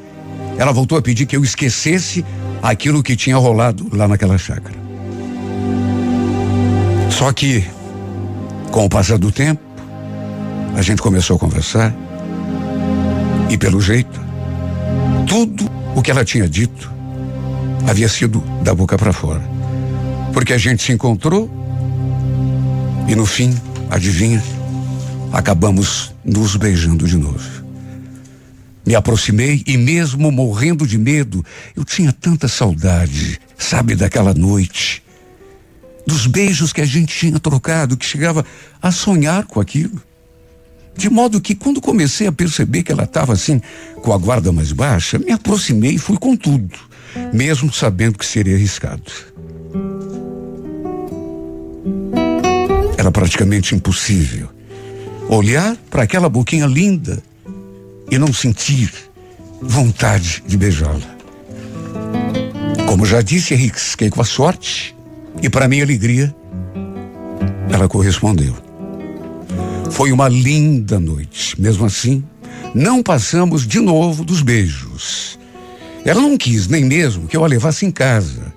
ela 0.58 0.72
voltou 0.72 0.96
a 0.96 1.02
pedir 1.02 1.26
que 1.26 1.36
eu 1.36 1.44
esquecesse 1.44 2.24
aquilo 2.62 3.02
que 3.02 3.16
tinha 3.16 3.36
rolado 3.36 3.88
lá 3.92 4.08
naquela 4.08 4.38
chácara. 4.38 4.76
Só 7.10 7.32
que, 7.32 7.64
com 8.70 8.84
o 8.84 8.88
passar 8.88 9.18
do 9.18 9.30
tempo, 9.30 9.62
a 10.74 10.82
gente 10.82 11.00
começou 11.00 11.36
a 11.36 11.38
conversar 11.38 11.94
e, 13.48 13.56
pelo 13.56 13.80
jeito, 13.80 14.20
tudo 15.26 15.70
o 15.94 16.02
que 16.02 16.10
ela 16.10 16.24
tinha 16.24 16.48
dito 16.48 16.92
havia 17.86 18.08
sido 18.08 18.40
da 18.62 18.74
boca 18.74 18.96
para 18.96 19.12
fora. 19.12 19.42
Porque 20.32 20.52
a 20.52 20.58
gente 20.58 20.82
se 20.82 20.92
encontrou 20.92 21.48
e, 23.06 23.14
no 23.14 23.26
fim, 23.26 23.54
adivinha, 23.90 24.42
acabamos 25.32 26.14
nos 26.24 26.56
beijando 26.56 27.06
de 27.06 27.16
novo. 27.16 27.64
Me 28.86 28.94
aproximei 28.94 29.62
e, 29.66 29.76
mesmo 29.76 30.30
morrendo 30.30 30.86
de 30.86 30.98
medo, 30.98 31.44
eu 31.74 31.84
tinha 31.84 32.12
tanta 32.12 32.48
saudade, 32.48 33.40
sabe, 33.56 33.94
daquela 33.94 34.34
noite 34.34 35.04
dos 36.06 36.26
beijos 36.26 36.72
que 36.72 36.80
a 36.80 36.86
gente 36.86 37.16
tinha 37.16 37.38
trocado, 37.38 37.96
que 37.96 38.04
chegava 38.04 38.44
a 38.80 38.92
sonhar 38.92 39.44
com 39.46 39.60
aquilo. 39.60 40.00
De 40.96 41.10
modo 41.10 41.40
que, 41.40 41.54
quando 41.54 41.80
comecei 41.80 42.26
a 42.26 42.32
perceber 42.32 42.82
que 42.82 42.92
ela 42.92 43.04
estava 43.04 43.32
assim, 43.32 43.60
com 44.02 44.12
a 44.12 44.18
guarda 44.18 44.52
mais 44.52 44.70
baixa, 44.70 45.18
me 45.18 45.32
aproximei 45.32 45.92
e 45.92 45.98
fui 45.98 46.16
com 46.16 46.36
tudo, 46.36 46.78
mesmo 47.32 47.72
sabendo 47.72 48.18
que 48.18 48.26
seria 48.26 48.54
arriscado. 48.54 49.02
Era 53.04 53.12
praticamente 53.12 53.74
impossível 53.74 54.48
olhar 55.28 55.76
para 55.90 56.04
aquela 56.04 56.26
boquinha 56.26 56.64
linda 56.64 57.22
e 58.10 58.16
não 58.16 58.32
sentir 58.32 58.90
vontade 59.60 60.42
de 60.46 60.56
beijá-la. 60.56 61.14
Como 62.88 63.04
já 63.04 63.20
disse, 63.20 63.52
arrisquei 63.52 64.08
com 64.08 64.22
a 64.22 64.24
sorte 64.24 64.96
e 65.42 65.50
para 65.50 65.68
minha 65.68 65.84
alegria, 65.84 66.34
ela 67.70 67.86
correspondeu. 67.90 68.56
Foi 69.90 70.10
uma 70.10 70.26
linda 70.26 70.98
noite. 70.98 71.60
Mesmo 71.60 71.84
assim, 71.84 72.24
não 72.74 73.02
passamos 73.02 73.66
de 73.66 73.80
novo 73.80 74.24
dos 74.24 74.40
beijos. 74.40 75.38
Ela 76.06 76.22
não 76.22 76.38
quis 76.38 76.68
nem 76.68 76.86
mesmo 76.86 77.28
que 77.28 77.36
eu 77.36 77.44
a 77.44 77.48
levasse 77.48 77.84
em 77.84 77.90
casa. 77.90 78.50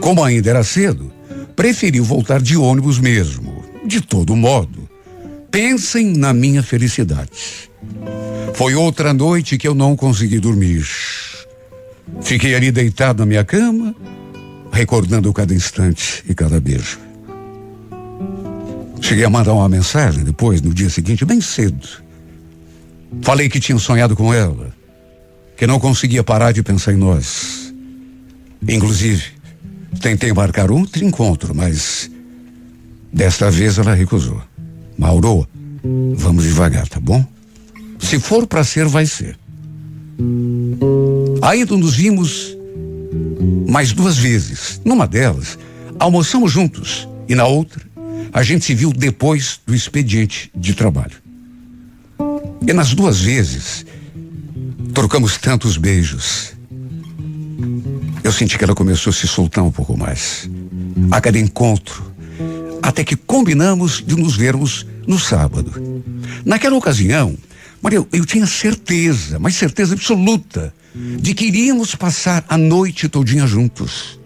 Como 0.00 0.24
ainda 0.24 0.48
era 0.48 0.64
cedo, 0.64 1.12
preferiu 1.60 2.02
voltar 2.02 2.40
de 2.40 2.56
ônibus 2.56 2.98
mesmo. 2.98 3.62
De 3.84 4.00
todo 4.00 4.34
modo, 4.34 4.88
pensem 5.50 6.06
na 6.16 6.32
minha 6.32 6.62
felicidade. 6.62 7.68
Foi 8.54 8.74
outra 8.74 9.12
noite 9.12 9.58
que 9.58 9.68
eu 9.68 9.74
não 9.74 9.94
consegui 9.94 10.38
dormir. 10.38 10.86
Fiquei 12.22 12.54
ali 12.54 12.70
deitado 12.70 13.18
na 13.18 13.26
minha 13.26 13.44
cama, 13.44 13.94
recordando 14.72 15.30
cada 15.34 15.52
instante 15.52 16.24
e 16.26 16.34
cada 16.34 16.58
beijo. 16.58 16.98
Cheguei 19.02 19.26
a 19.26 19.30
mandar 19.30 19.52
uma 19.52 19.68
mensagem 19.68 20.24
depois, 20.24 20.62
no 20.62 20.72
dia 20.72 20.88
seguinte, 20.88 21.26
bem 21.26 21.42
cedo. 21.42 21.86
Falei 23.20 23.50
que 23.50 23.60
tinha 23.60 23.78
sonhado 23.78 24.16
com 24.16 24.32
ela, 24.32 24.74
que 25.58 25.66
não 25.66 25.78
conseguia 25.78 26.24
parar 26.24 26.52
de 26.52 26.62
pensar 26.62 26.94
em 26.94 26.96
nós. 26.96 27.70
Inclusive, 28.66 29.39
tentei 30.00 30.32
marcar 30.32 30.70
outro 30.70 31.04
encontro, 31.04 31.54
mas 31.54 32.10
desta 33.12 33.50
vez 33.50 33.78
ela 33.78 33.94
recusou. 33.94 34.40
Mauro, 34.96 35.46
vamos 36.16 36.44
devagar, 36.44 36.88
tá 36.88 37.00
bom? 37.00 37.24
Se 37.98 38.18
for 38.18 38.46
para 38.46 38.64
ser, 38.64 38.86
vai 38.86 39.06
ser. 39.06 39.38
Ainda 41.42 41.76
nos 41.76 41.94
vimos 41.94 42.56
mais 43.68 43.92
duas 43.92 44.18
vezes. 44.18 44.80
Numa 44.84 45.06
delas, 45.06 45.58
almoçamos 45.98 46.52
juntos 46.52 47.08
e 47.28 47.34
na 47.34 47.46
outra, 47.46 47.82
a 48.32 48.42
gente 48.42 48.64
se 48.64 48.74
viu 48.74 48.92
depois 48.92 49.60
do 49.66 49.74
expediente 49.74 50.50
de 50.54 50.74
trabalho. 50.74 51.16
E 52.66 52.72
nas 52.72 52.94
duas 52.94 53.20
vezes, 53.20 53.86
trocamos 54.92 55.36
tantos 55.38 55.76
beijos. 55.76 56.52
Eu 58.30 58.34
senti 58.34 58.56
que 58.56 58.62
ela 58.62 58.76
começou 58.76 59.10
a 59.10 59.12
se 59.12 59.26
soltar 59.26 59.64
um 59.64 59.72
pouco 59.72 59.98
mais. 59.98 60.48
A 61.10 61.20
cada 61.20 61.36
encontro, 61.36 62.14
até 62.80 63.02
que 63.02 63.16
combinamos 63.16 64.04
de 64.06 64.14
nos 64.14 64.36
vermos 64.36 64.86
no 65.04 65.18
sábado. 65.18 66.04
Naquela 66.44 66.76
ocasião, 66.76 67.36
Maria, 67.82 68.06
eu 68.12 68.24
tinha 68.24 68.46
certeza, 68.46 69.40
mas 69.40 69.56
certeza 69.56 69.94
absoluta, 69.94 70.72
de 70.94 71.34
que 71.34 71.46
iríamos 71.46 71.96
passar 71.96 72.44
a 72.48 72.56
noite 72.56 73.08
todinha 73.08 73.48
juntos. 73.48 74.20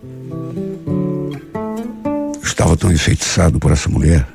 estava 2.43 2.77
tão 2.77 2.93
enfeitiçado 2.93 3.59
por 3.59 3.73
essa 3.73 3.89
mulher 3.89 4.29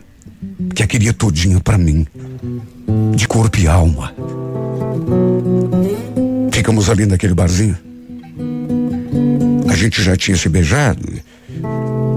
que 0.74 0.82
a 0.82 0.88
queria 0.88 1.14
todinha 1.14 1.60
para 1.60 1.78
mim, 1.78 2.08
de 3.16 3.28
corpo 3.28 3.60
e 3.60 3.68
alma. 3.68 4.16
Ficamos 6.52 6.90
ali 6.90 7.06
naquele 7.06 7.36
barzinho. 7.36 7.89
A 9.70 9.76
gente 9.76 10.02
já 10.02 10.16
tinha 10.18 10.36
se 10.36 10.50
beijado. 10.50 11.08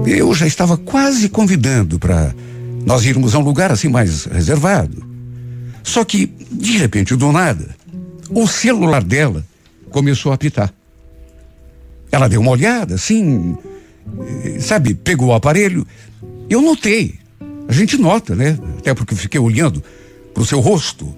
Eu 0.05 0.33
já 0.33 0.47
estava 0.47 0.75
quase 0.75 1.29
convidando 1.29 1.99
para 1.99 2.33
nós 2.85 3.05
irmos 3.05 3.35
a 3.35 3.39
um 3.39 3.43
lugar 3.43 3.71
assim 3.71 3.87
mais 3.87 4.25
reservado. 4.25 5.05
Só 5.83 6.03
que, 6.03 6.27
de 6.51 6.77
repente, 6.77 7.15
do 7.15 7.31
nada, 7.31 7.75
o 8.29 8.47
celular 8.47 9.03
dela 9.03 9.45
começou 9.91 10.31
a 10.31 10.35
apitar. 10.35 10.73
Ela 12.11 12.27
deu 12.27 12.41
uma 12.41 12.51
olhada, 12.51 12.95
assim, 12.95 13.57
sabe, 14.59 14.93
pegou 14.93 15.29
o 15.29 15.33
aparelho. 15.33 15.85
Eu 16.49 16.61
notei. 16.61 17.15
A 17.67 17.71
gente 17.71 17.97
nota, 17.97 18.35
né? 18.35 18.57
Até 18.77 18.93
porque 18.93 19.15
fiquei 19.15 19.39
olhando 19.39 19.83
para 20.33 20.43
o 20.43 20.45
seu 20.45 20.59
rosto, 20.59 21.15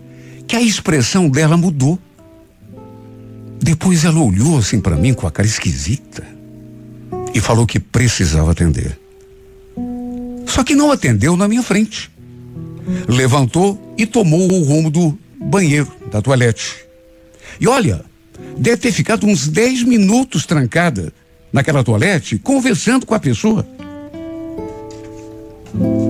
que 0.48 0.56
a 0.56 0.62
expressão 0.62 1.30
dela 1.30 1.58
mudou. 1.58 2.00
Depois 3.62 4.06
ela 4.06 4.20
olhou 4.20 4.58
assim 4.58 4.80
para 4.80 4.96
mim 4.96 5.14
com 5.14 5.26
a 5.28 5.32
cara 5.32 5.48
esquisita 5.48 6.26
e 7.34 7.40
falou 7.40 7.66
que 7.66 7.80
precisava 7.80 8.52
atender. 8.52 8.98
Só 10.46 10.64
que 10.64 10.76
não 10.76 10.92
atendeu 10.92 11.36
na 11.36 11.48
minha 11.48 11.64
frente. 11.64 12.10
Levantou 13.08 13.94
e 13.98 14.06
tomou 14.06 14.52
o 14.52 14.64
rumo 14.64 14.90
do 14.90 15.18
banheiro, 15.38 15.92
da 16.12 16.22
toalete. 16.22 16.76
E 17.60 17.68
olha, 17.68 18.04
deve 18.58 18.78
ter 18.78 18.92
ficado 18.92 19.26
uns 19.26 19.48
10 19.48 19.84
minutos 19.84 20.46
trancada 20.46 21.12
naquela 21.52 21.84
toalete, 21.84 22.38
conversando 22.38 23.06
com 23.06 23.16
a 23.16 23.20
pessoa. 23.20 23.68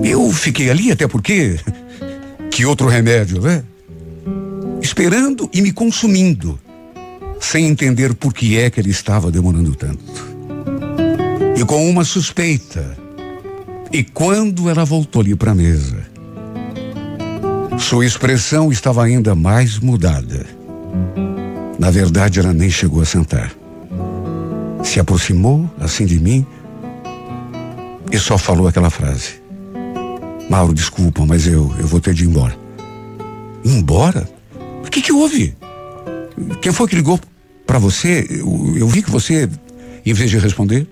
Eu 0.04 0.32
fiquei 0.32 0.70
ali 0.70 0.92
até 0.92 1.08
porque. 1.08 1.58
Que 2.50 2.64
outro 2.64 2.88
remédio, 2.88 3.40
né? 3.42 3.64
Esperando 4.80 5.50
e 5.52 5.60
me 5.60 5.72
consumindo, 5.72 6.58
sem 7.40 7.66
entender 7.66 8.14
por 8.14 8.32
que 8.34 8.58
é 8.58 8.70
que 8.70 8.80
ele 8.80 8.90
estava 8.90 9.30
demorando 9.30 9.74
tanto. 9.74 10.02
E 11.56 11.64
com 11.64 11.88
uma 11.88 12.04
suspeita. 12.04 12.96
E 13.92 14.02
quando 14.04 14.68
ela 14.68 14.84
voltou 14.84 15.22
ali 15.22 15.34
para 15.34 15.52
a 15.52 15.54
mesa, 15.54 16.04
Sua 17.78 18.06
expressão 18.06 18.72
estava 18.72 19.04
ainda 19.04 19.34
mais 19.34 19.78
mudada. 19.78 20.46
Na 21.78 21.90
verdade, 21.90 22.40
ela 22.40 22.52
nem 22.52 22.70
chegou 22.70 23.02
a 23.02 23.04
sentar. 23.04 23.52
Se 24.82 24.98
aproximou 24.98 25.70
assim 25.78 26.06
de 26.06 26.18
mim 26.18 26.44
e 28.10 28.18
só 28.18 28.38
falou 28.38 28.66
aquela 28.66 28.90
frase. 28.90 29.40
Mauro, 30.48 30.72
desculpa, 30.72 31.24
mas 31.26 31.46
eu, 31.46 31.72
eu 31.78 31.86
vou 31.86 32.00
ter 32.00 32.14
de 32.14 32.24
ir 32.24 32.28
embora. 32.28 32.56
Embora? 33.64 34.28
O 34.84 34.90
que 34.90 35.02
que 35.02 35.12
houve? 35.12 35.54
Quem 36.60 36.72
foi 36.72 36.88
que 36.88 36.96
ligou 36.96 37.18
para 37.66 37.78
você? 37.78 38.26
Eu, 38.28 38.74
eu 38.76 38.88
vi 38.88 39.02
que 39.02 39.10
você, 39.10 39.48
em 40.04 40.12
vez 40.12 40.30
de 40.30 40.38
responder, 40.38 40.86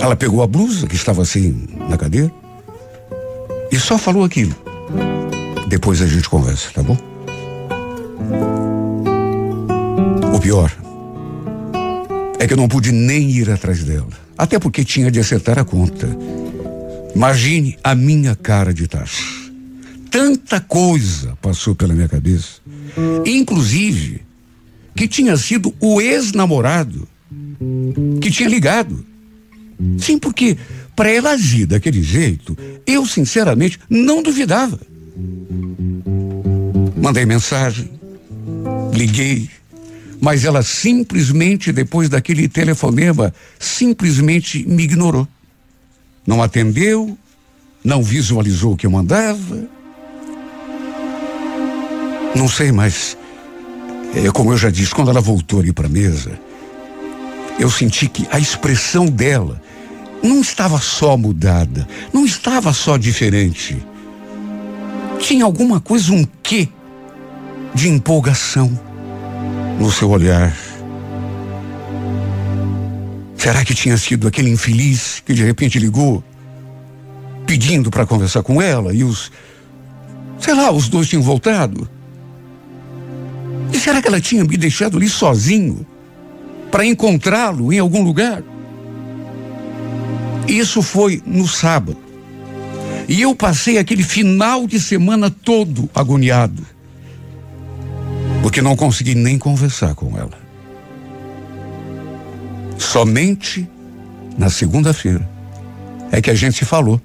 ela 0.00 0.16
pegou 0.16 0.42
a 0.42 0.46
blusa 0.46 0.86
que 0.86 0.94
estava 0.94 1.22
assim 1.22 1.66
na 1.88 1.96
cadeira 1.96 2.32
e 3.70 3.78
só 3.78 3.98
falou 3.98 4.24
aquilo. 4.24 4.54
Depois 5.68 6.00
a 6.02 6.06
gente 6.06 6.28
conversa, 6.28 6.70
tá 6.72 6.82
bom? 6.82 6.96
O 10.34 10.40
pior 10.40 10.72
é 12.38 12.46
que 12.46 12.52
eu 12.52 12.56
não 12.56 12.68
pude 12.68 12.92
nem 12.92 13.30
ir 13.30 13.50
atrás 13.50 13.82
dela. 13.82 14.08
Até 14.36 14.58
porque 14.58 14.84
tinha 14.84 15.10
de 15.10 15.20
acertar 15.20 15.58
a 15.58 15.64
conta. 15.64 16.08
Imagine 17.14 17.78
a 17.82 17.94
minha 17.94 18.34
cara 18.34 18.74
de 18.74 18.86
tacho. 18.88 19.52
Tanta 20.10 20.60
coisa 20.60 21.36
passou 21.40 21.74
pela 21.74 21.94
minha 21.94 22.08
cabeça. 22.08 22.60
Inclusive, 23.24 24.22
que 24.94 25.08
tinha 25.08 25.36
sido 25.36 25.74
o 25.80 26.00
ex-namorado 26.00 27.08
que 28.20 28.30
tinha 28.30 28.48
ligado. 28.48 29.04
Sim, 29.98 30.18
porque 30.18 30.56
para 30.94 31.10
ela 31.10 31.30
agir 31.30 31.66
daquele 31.66 32.02
jeito, 32.02 32.56
eu 32.86 33.04
sinceramente 33.06 33.78
não 33.88 34.22
duvidava. 34.22 34.78
Mandei 36.96 37.26
mensagem, 37.26 37.90
liguei, 38.92 39.50
mas 40.20 40.44
ela 40.44 40.62
simplesmente, 40.62 41.72
depois 41.72 42.08
daquele 42.08 42.48
telefonema, 42.48 43.34
simplesmente 43.58 44.66
me 44.66 44.84
ignorou. 44.84 45.26
Não 46.26 46.42
atendeu, 46.42 47.18
não 47.82 48.02
visualizou 48.02 48.72
o 48.72 48.76
que 48.76 48.86
eu 48.86 48.90
mandava. 48.90 49.68
Não 52.34 52.48
sei, 52.48 52.72
mas 52.72 53.16
é, 54.14 54.30
como 54.30 54.52
eu 54.52 54.56
já 54.56 54.70
disse, 54.70 54.94
quando 54.94 55.10
ela 55.10 55.20
voltou 55.20 55.60
ali 55.60 55.72
para 55.72 55.86
a 55.86 55.90
mesa, 55.90 56.38
eu 57.58 57.70
senti 57.70 58.08
que 58.08 58.26
a 58.30 58.38
expressão 58.38 59.06
dela 59.06 59.60
não 60.22 60.40
estava 60.40 60.78
só 60.80 61.16
mudada, 61.16 61.86
não 62.12 62.24
estava 62.24 62.72
só 62.72 62.96
diferente. 62.96 63.84
Tinha 65.18 65.44
alguma 65.44 65.80
coisa, 65.80 66.12
um 66.12 66.24
quê 66.42 66.68
de 67.74 67.88
empolgação 67.88 68.78
no 69.78 69.90
seu 69.90 70.10
olhar. 70.10 70.56
Será 73.36 73.64
que 73.64 73.74
tinha 73.74 73.96
sido 73.98 74.26
aquele 74.26 74.50
infeliz 74.50 75.22
que 75.24 75.34
de 75.34 75.44
repente 75.44 75.78
ligou, 75.78 76.24
pedindo 77.46 77.90
para 77.90 78.06
conversar 78.06 78.42
com 78.42 78.62
ela 78.62 78.94
e 78.94 79.04
os. 79.04 79.30
Sei 80.38 80.54
lá, 80.54 80.70
os 80.72 80.88
dois 80.88 81.08
tinham 81.08 81.22
voltado? 81.22 81.88
E 83.74 83.78
será 83.78 84.00
que 84.00 84.08
ela 84.08 84.20
tinha 84.20 84.44
me 84.44 84.56
deixado 84.56 84.96
ali 84.96 85.08
sozinho 85.08 85.84
para 86.70 86.86
encontrá-lo 86.86 87.72
em 87.72 87.78
algum 87.78 88.02
lugar? 88.02 88.42
Isso 90.46 90.80
foi 90.80 91.20
no 91.26 91.46
sábado. 91.46 91.98
E 93.08 93.20
eu 93.20 93.34
passei 93.34 93.76
aquele 93.76 94.02
final 94.02 94.66
de 94.66 94.80
semana 94.80 95.28
todo 95.28 95.90
agoniado 95.94 96.64
porque 98.44 98.60
não 98.60 98.76
consegui 98.76 99.14
nem 99.14 99.38
conversar 99.38 99.94
com 99.94 100.18
ela. 100.18 100.38
Somente 102.76 103.66
na 104.36 104.50
segunda-feira 104.50 105.26
é 106.12 106.20
que 106.20 106.30
a 106.30 106.34
gente 106.34 106.58
se 106.58 106.64
falou. 106.66 107.00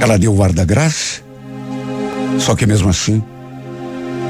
Ela 0.00 0.18
deu 0.18 0.34
o 0.34 0.42
ar 0.42 0.50
da 0.50 0.64
graça, 0.64 1.20
só 2.38 2.54
que 2.54 2.66
mesmo 2.66 2.88
assim 2.88 3.22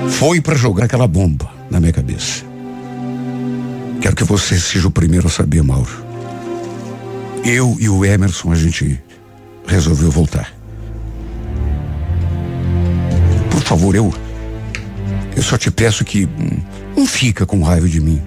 foi 0.08 0.40
para 0.40 0.54
jogar 0.54 0.84
aquela 0.84 1.06
bomba 1.06 1.50
na 1.70 1.80
minha 1.80 1.92
cabeça. 1.92 2.44
Quero 4.00 4.16
que 4.16 4.24
você 4.24 4.58
seja 4.58 4.86
o 4.86 4.90
primeiro 4.90 5.26
a 5.26 5.30
saber, 5.30 5.62
Mauro. 5.62 6.04
Eu 7.44 7.76
e 7.80 7.88
o 7.88 8.04
Emerson 8.04 8.52
a 8.52 8.54
gente 8.54 9.00
resolveu 9.66 10.10
voltar. 10.10 10.52
favor, 13.64 13.94
eu. 13.94 14.14
Eu 15.34 15.42
só 15.42 15.58
te 15.58 15.70
peço 15.70 16.04
que 16.04 16.26
hum, 16.26 16.60
não 16.96 17.06
fica 17.06 17.44
com 17.44 17.60
raiva 17.62 17.88
de 17.88 18.00
mim. 18.00 18.22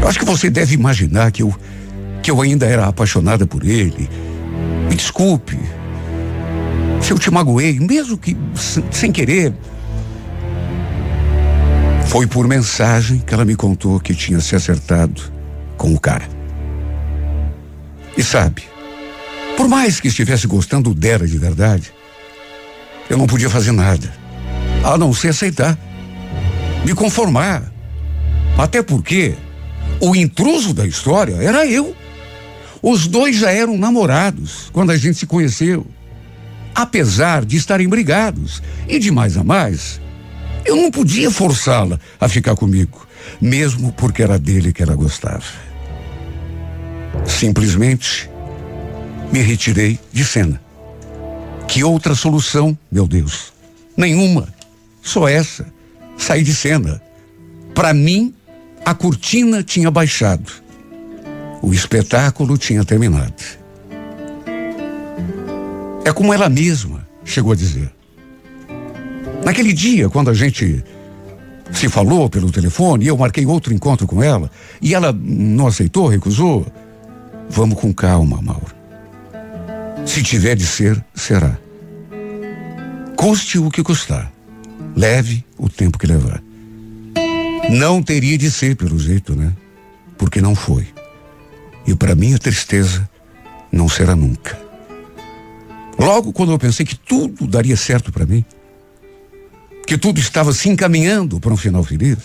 Eu 0.00 0.08
acho 0.08 0.18
que 0.18 0.24
você 0.24 0.50
deve 0.50 0.74
imaginar 0.74 1.30
que 1.30 1.42
eu 1.42 1.54
que 2.22 2.30
eu 2.30 2.40
ainda 2.40 2.66
era 2.66 2.86
apaixonada 2.86 3.46
por 3.46 3.64
ele. 3.64 4.08
Me 4.88 4.96
desculpe. 4.96 5.58
Se 7.04 7.12
eu 7.12 7.18
te 7.18 7.30
magoei, 7.30 7.78
mesmo 7.78 8.16
que 8.16 8.34
sem 8.90 9.12
querer. 9.12 9.52
Foi 12.06 12.26
por 12.26 12.48
mensagem 12.48 13.18
que 13.18 13.34
ela 13.34 13.44
me 13.44 13.54
contou 13.54 14.00
que 14.00 14.14
tinha 14.14 14.40
se 14.40 14.56
acertado 14.56 15.20
com 15.76 15.92
o 15.92 16.00
cara. 16.00 16.26
E 18.16 18.22
sabe, 18.22 18.62
por 19.54 19.68
mais 19.68 20.00
que 20.00 20.08
estivesse 20.08 20.46
gostando 20.46 20.94
dela 20.94 21.26
de 21.26 21.36
verdade, 21.36 21.92
eu 23.10 23.18
não 23.18 23.26
podia 23.26 23.50
fazer 23.50 23.72
nada, 23.72 24.10
a 24.82 24.96
não 24.96 25.12
ser 25.12 25.28
aceitar, 25.28 25.78
me 26.86 26.94
conformar. 26.94 27.70
Até 28.56 28.82
porque 28.82 29.34
o 30.00 30.16
intruso 30.16 30.72
da 30.72 30.86
história 30.86 31.34
era 31.34 31.66
eu. 31.66 31.94
Os 32.80 33.06
dois 33.06 33.36
já 33.36 33.50
eram 33.50 33.76
namorados 33.76 34.70
quando 34.72 34.90
a 34.90 34.96
gente 34.96 35.18
se 35.18 35.26
conheceu. 35.26 35.86
Apesar 36.74 37.44
de 37.44 37.56
estarem 37.56 37.88
brigados 37.88 38.62
e 38.88 38.98
de 38.98 39.10
mais 39.10 39.36
a 39.36 39.44
mais, 39.44 40.00
eu 40.64 40.76
não 40.76 40.90
podia 40.90 41.30
forçá-la 41.30 42.00
a 42.18 42.28
ficar 42.28 42.56
comigo, 42.56 43.06
mesmo 43.40 43.92
porque 43.92 44.22
era 44.22 44.38
dele 44.38 44.72
que 44.72 44.82
ela 44.82 44.94
gostava. 44.94 45.44
Simplesmente 47.24 48.28
me 49.32 49.40
retirei 49.40 49.98
de 50.12 50.24
cena. 50.24 50.60
Que 51.68 51.84
outra 51.84 52.14
solução, 52.14 52.76
meu 52.90 53.06
Deus? 53.06 53.52
Nenhuma. 53.96 54.48
Só 55.02 55.28
essa. 55.28 55.66
Saí 56.16 56.42
de 56.42 56.54
cena. 56.54 57.00
Para 57.74 57.92
mim, 57.92 58.34
a 58.84 58.94
cortina 58.94 59.62
tinha 59.62 59.90
baixado. 59.90 60.52
O 61.62 61.72
espetáculo 61.72 62.58
tinha 62.58 62.84
terminado. 62.84 63.63
É 66.04 66.12
como 66.12 66.32
ela 66.32 66.48
mesma 66.48 67.06
chegou 67.24 67.52
a 67.52 67.56
dizer. 67.56 67.90
Naquele 69.44 69.72
dia, 69.72 70.08
quando 70.08 70.30
a 70.30 70.34
gente 70.34 70.84
se 71.72 71.88
falou 71.88 72.28
pelo 72.28 72.52
telefone, 72.52 73.06
eu 73.06 73.16
marquei 73.16 73.46
outro 73.46 73.72
encontro 73.72 74.06
com 74.06 74.22
ela, 74.22 74.50
e 74.80 74.94
ela 74.94 75.12
não 75.12 75.66
aceitou, 75.66 76.06
recusou. 76.06 76.66
Vamos 77.48 77.78
com 77.78 77.92
calma, 77.92 78.40
Mauro. 78.40 78.74
Se 80.06 80.22
tiver 80.22 80.54
de 80.54 80.66
ser, 80.66 81.02
será. 81.14 81.58
Custe 83.16 83.58
o 83.58 83.70
que 83.70 83.82
custar. 83.82 84.30
Leve 84.94 85.44
o 85.58 85.68
tempo 85.68 85.98
que 85.98 86.06
levar. 86.06 86.42
Não 87.70 88.02
teria 88.02 88.36
de 88.36 88.50
ser 88.50 88.76
pelo 88.76 88.98
jeito, 88.98 89.34
né? 89.34 89.52
Porque 90.18 90.40
não 90.40 90.54
foi. 90.54 90.86
E 91.86 91.94
para 91.94 92.14
mim 92.14 92.34
a 92.34 92.38
tristeza 92.38 93.08
não 93.72 93.88
será 93.88 94.14
nunca. 94.14 94.63
Logo 95.98 96.32
quando 96.32 96.52
eu 96.52 96.58
pensei 96.58 96.84
que 96.84 96.96
tudo 96.96 97.46
daria 97.46 97.76
certo 97.76 98.12
para 98.12 98.26
mim, 98.26 98.44
que 99.86 99.96
tudo 99.96 100.18
estava 100.18 100.52
se 100.52 100.68
encaminhando 100.68 101.38
para 101.38 101.52
um 101.52 101.56
final 101.56 101.84
feliz, 101.84 102.18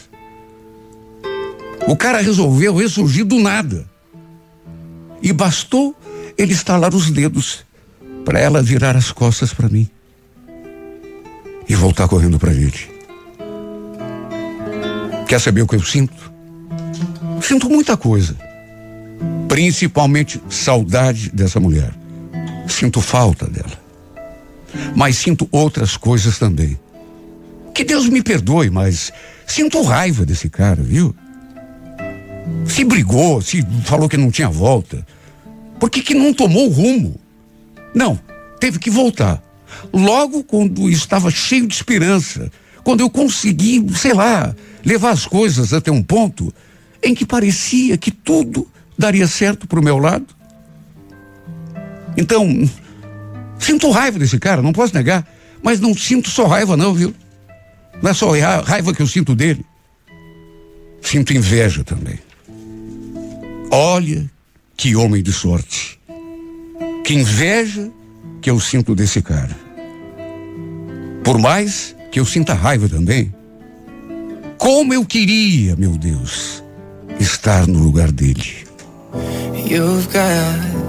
o 1.87 1.95
cara 1.95 2.21
resolveu 2.21 2.75
ressurgir 2.75 3.25
do 3.25 3.39
nada. 3.39 3.87
E 5.21 5.33
bastou 5.33 5.95
ele 6.37 6.53
estalar 6.53 6.93
os 6.95 7.11
dedos 7.11 7.65
para 8.23 8.39
ela 8.39 8.61
virar 8.61 8.95
as 8.95 9.11
costas 9.11 9.53
para 9.53 9.67
mim 9.67 9.89
e 11.67 11.75
voltar 11.75 12.07
correndo 12.07 12.39
para 12.39 12.51
a 12.51 12.53
gente. 12.53 12.89
Quer 15.27 15.39
saber 15.39 15.61
o 15.61 15.67
que 15.67 15.75
eu 15.75 15.83
sinto? 15.83 16.31
Sinto 17.41 17.69
muita 17.69 17.97
coisa. 17.97 18.35
Principalmente 19.47 20.41
saudade 20.49 21.29
dessa 21.31 21.59
mulher. 21.59 21.98
Sinto 22.69 23.01
falta 23.01 23.47
dela. 23.47 23.79
Mas 24.95 25.17
sinto 25.17 25.47
outras 25.51 25.97
coisas 25.97 26.37
também. 26.37 26.79
Que 27.73 27.83
Deus 27.83 28.07
me 28.07 28.21
perdoe, 28.21 28.69
mas 28.69 29.11
sinto 29.45 29.81
raiva 29.81 30.25
desse 30.25 30.49
cara, 30.49 30.81
viu? 30.81 31.15
Se 32.65 32.83
brigou, 32.83 33.41
se 33.41 33.65
falou 33.83 34.07
que 34.07 34.17
não 34.17 34.31
tinha 34.31 34.49
volta. 34.49 35.05
Por 35.79 35.89
que, 35.89 36.01
que 36.01 36.13
não 36.13 36.33
tomou 36.33 36.69
rumo? 36.69 37.19
Não, 37.93 38.19
teve 38.59 38.79
que 38.79 38.89
voltar. 38.89 39.41
Logo 39.93 40.43
quando 40.43 40.89
estava 40.89 41.31
cheio 41.31 41.67
de 41.67 41.73
esperança, 41.73 42.51
quando 42.83 43.01
eu 43.01 43.09
consegui, 43.09 43.85
sei 43.95 44.13
lá, 44.13 44.53
levar 44.83 45.11
as 45.11 45.25
coisas 45.25 45.73
até 45.73 45.91
um 45.91 46.03
ponto 46.03 46.53
em 47.03 47.15
que 47.15 47.25
parecia 47.25 47.97
que 47.97 48.11
tudo 48.11 48.67
daria 48.97 49.27
certo 49.27 49.67
para 49.67 49.79
o 49.79 49.83
meu 49.83 49.97
lado. 49.97 50.27
Então, 52.19 52.69
sinto 53.57 53.89
raiva 53.91 54.19
desse 54.19 54.37
cara, 54.37 54.61
não 54.61 54.73
posso 54.73 54.93
negar, 54.93 55.25
mas 55.63 55.79
não 55.79 55.95
sinto 55.95 56.29
só 56.29 56.47
raiva 56.47 56.75
não, 56.75 56.93
viu? 56.93 57.15
Não 58.01 58.11
é 58.11 58.13
só 58.13 58.31
raiva 58.61 58.93
que 58.93 59.01
eu 59.01 59.07
sinto 59.07 59.33
dele. 59.33 59.65
Sinto 61.01 61.33
inveja 61.33 61.81
também. 61.81 62.19
Olha 63.71 64.29
que 64.75 64.97
homem 64.97 65.23
de 65.23 65.31
sorte. 65.31 65.97
Que 67.05 67.13
inveja 67.13 67.89
que 68.41 68.49
eu 68.49 68.59
sinto 68.59 68.93
desse 68.93 69.21
cara. 69.21 69.55
Por 71.23 71.39
mais 71.39 71.95
que 72.11 72.19
eu 72.19 72.25
sinta 72.25 72.53
raiva 72.53 72.89
também. 72.89 73.33
Como 74.57 74.93
eu 74.93 75.05
queria, 75.05 75.73
meu 75.77 75.91
Deus, 75.91 76.61
estar 77.17 77.65
no 77.65 77.79
lugar 77.79 78.11
dele. 78.11 78.67
You've 79.69 80.07
got 80.07 80.88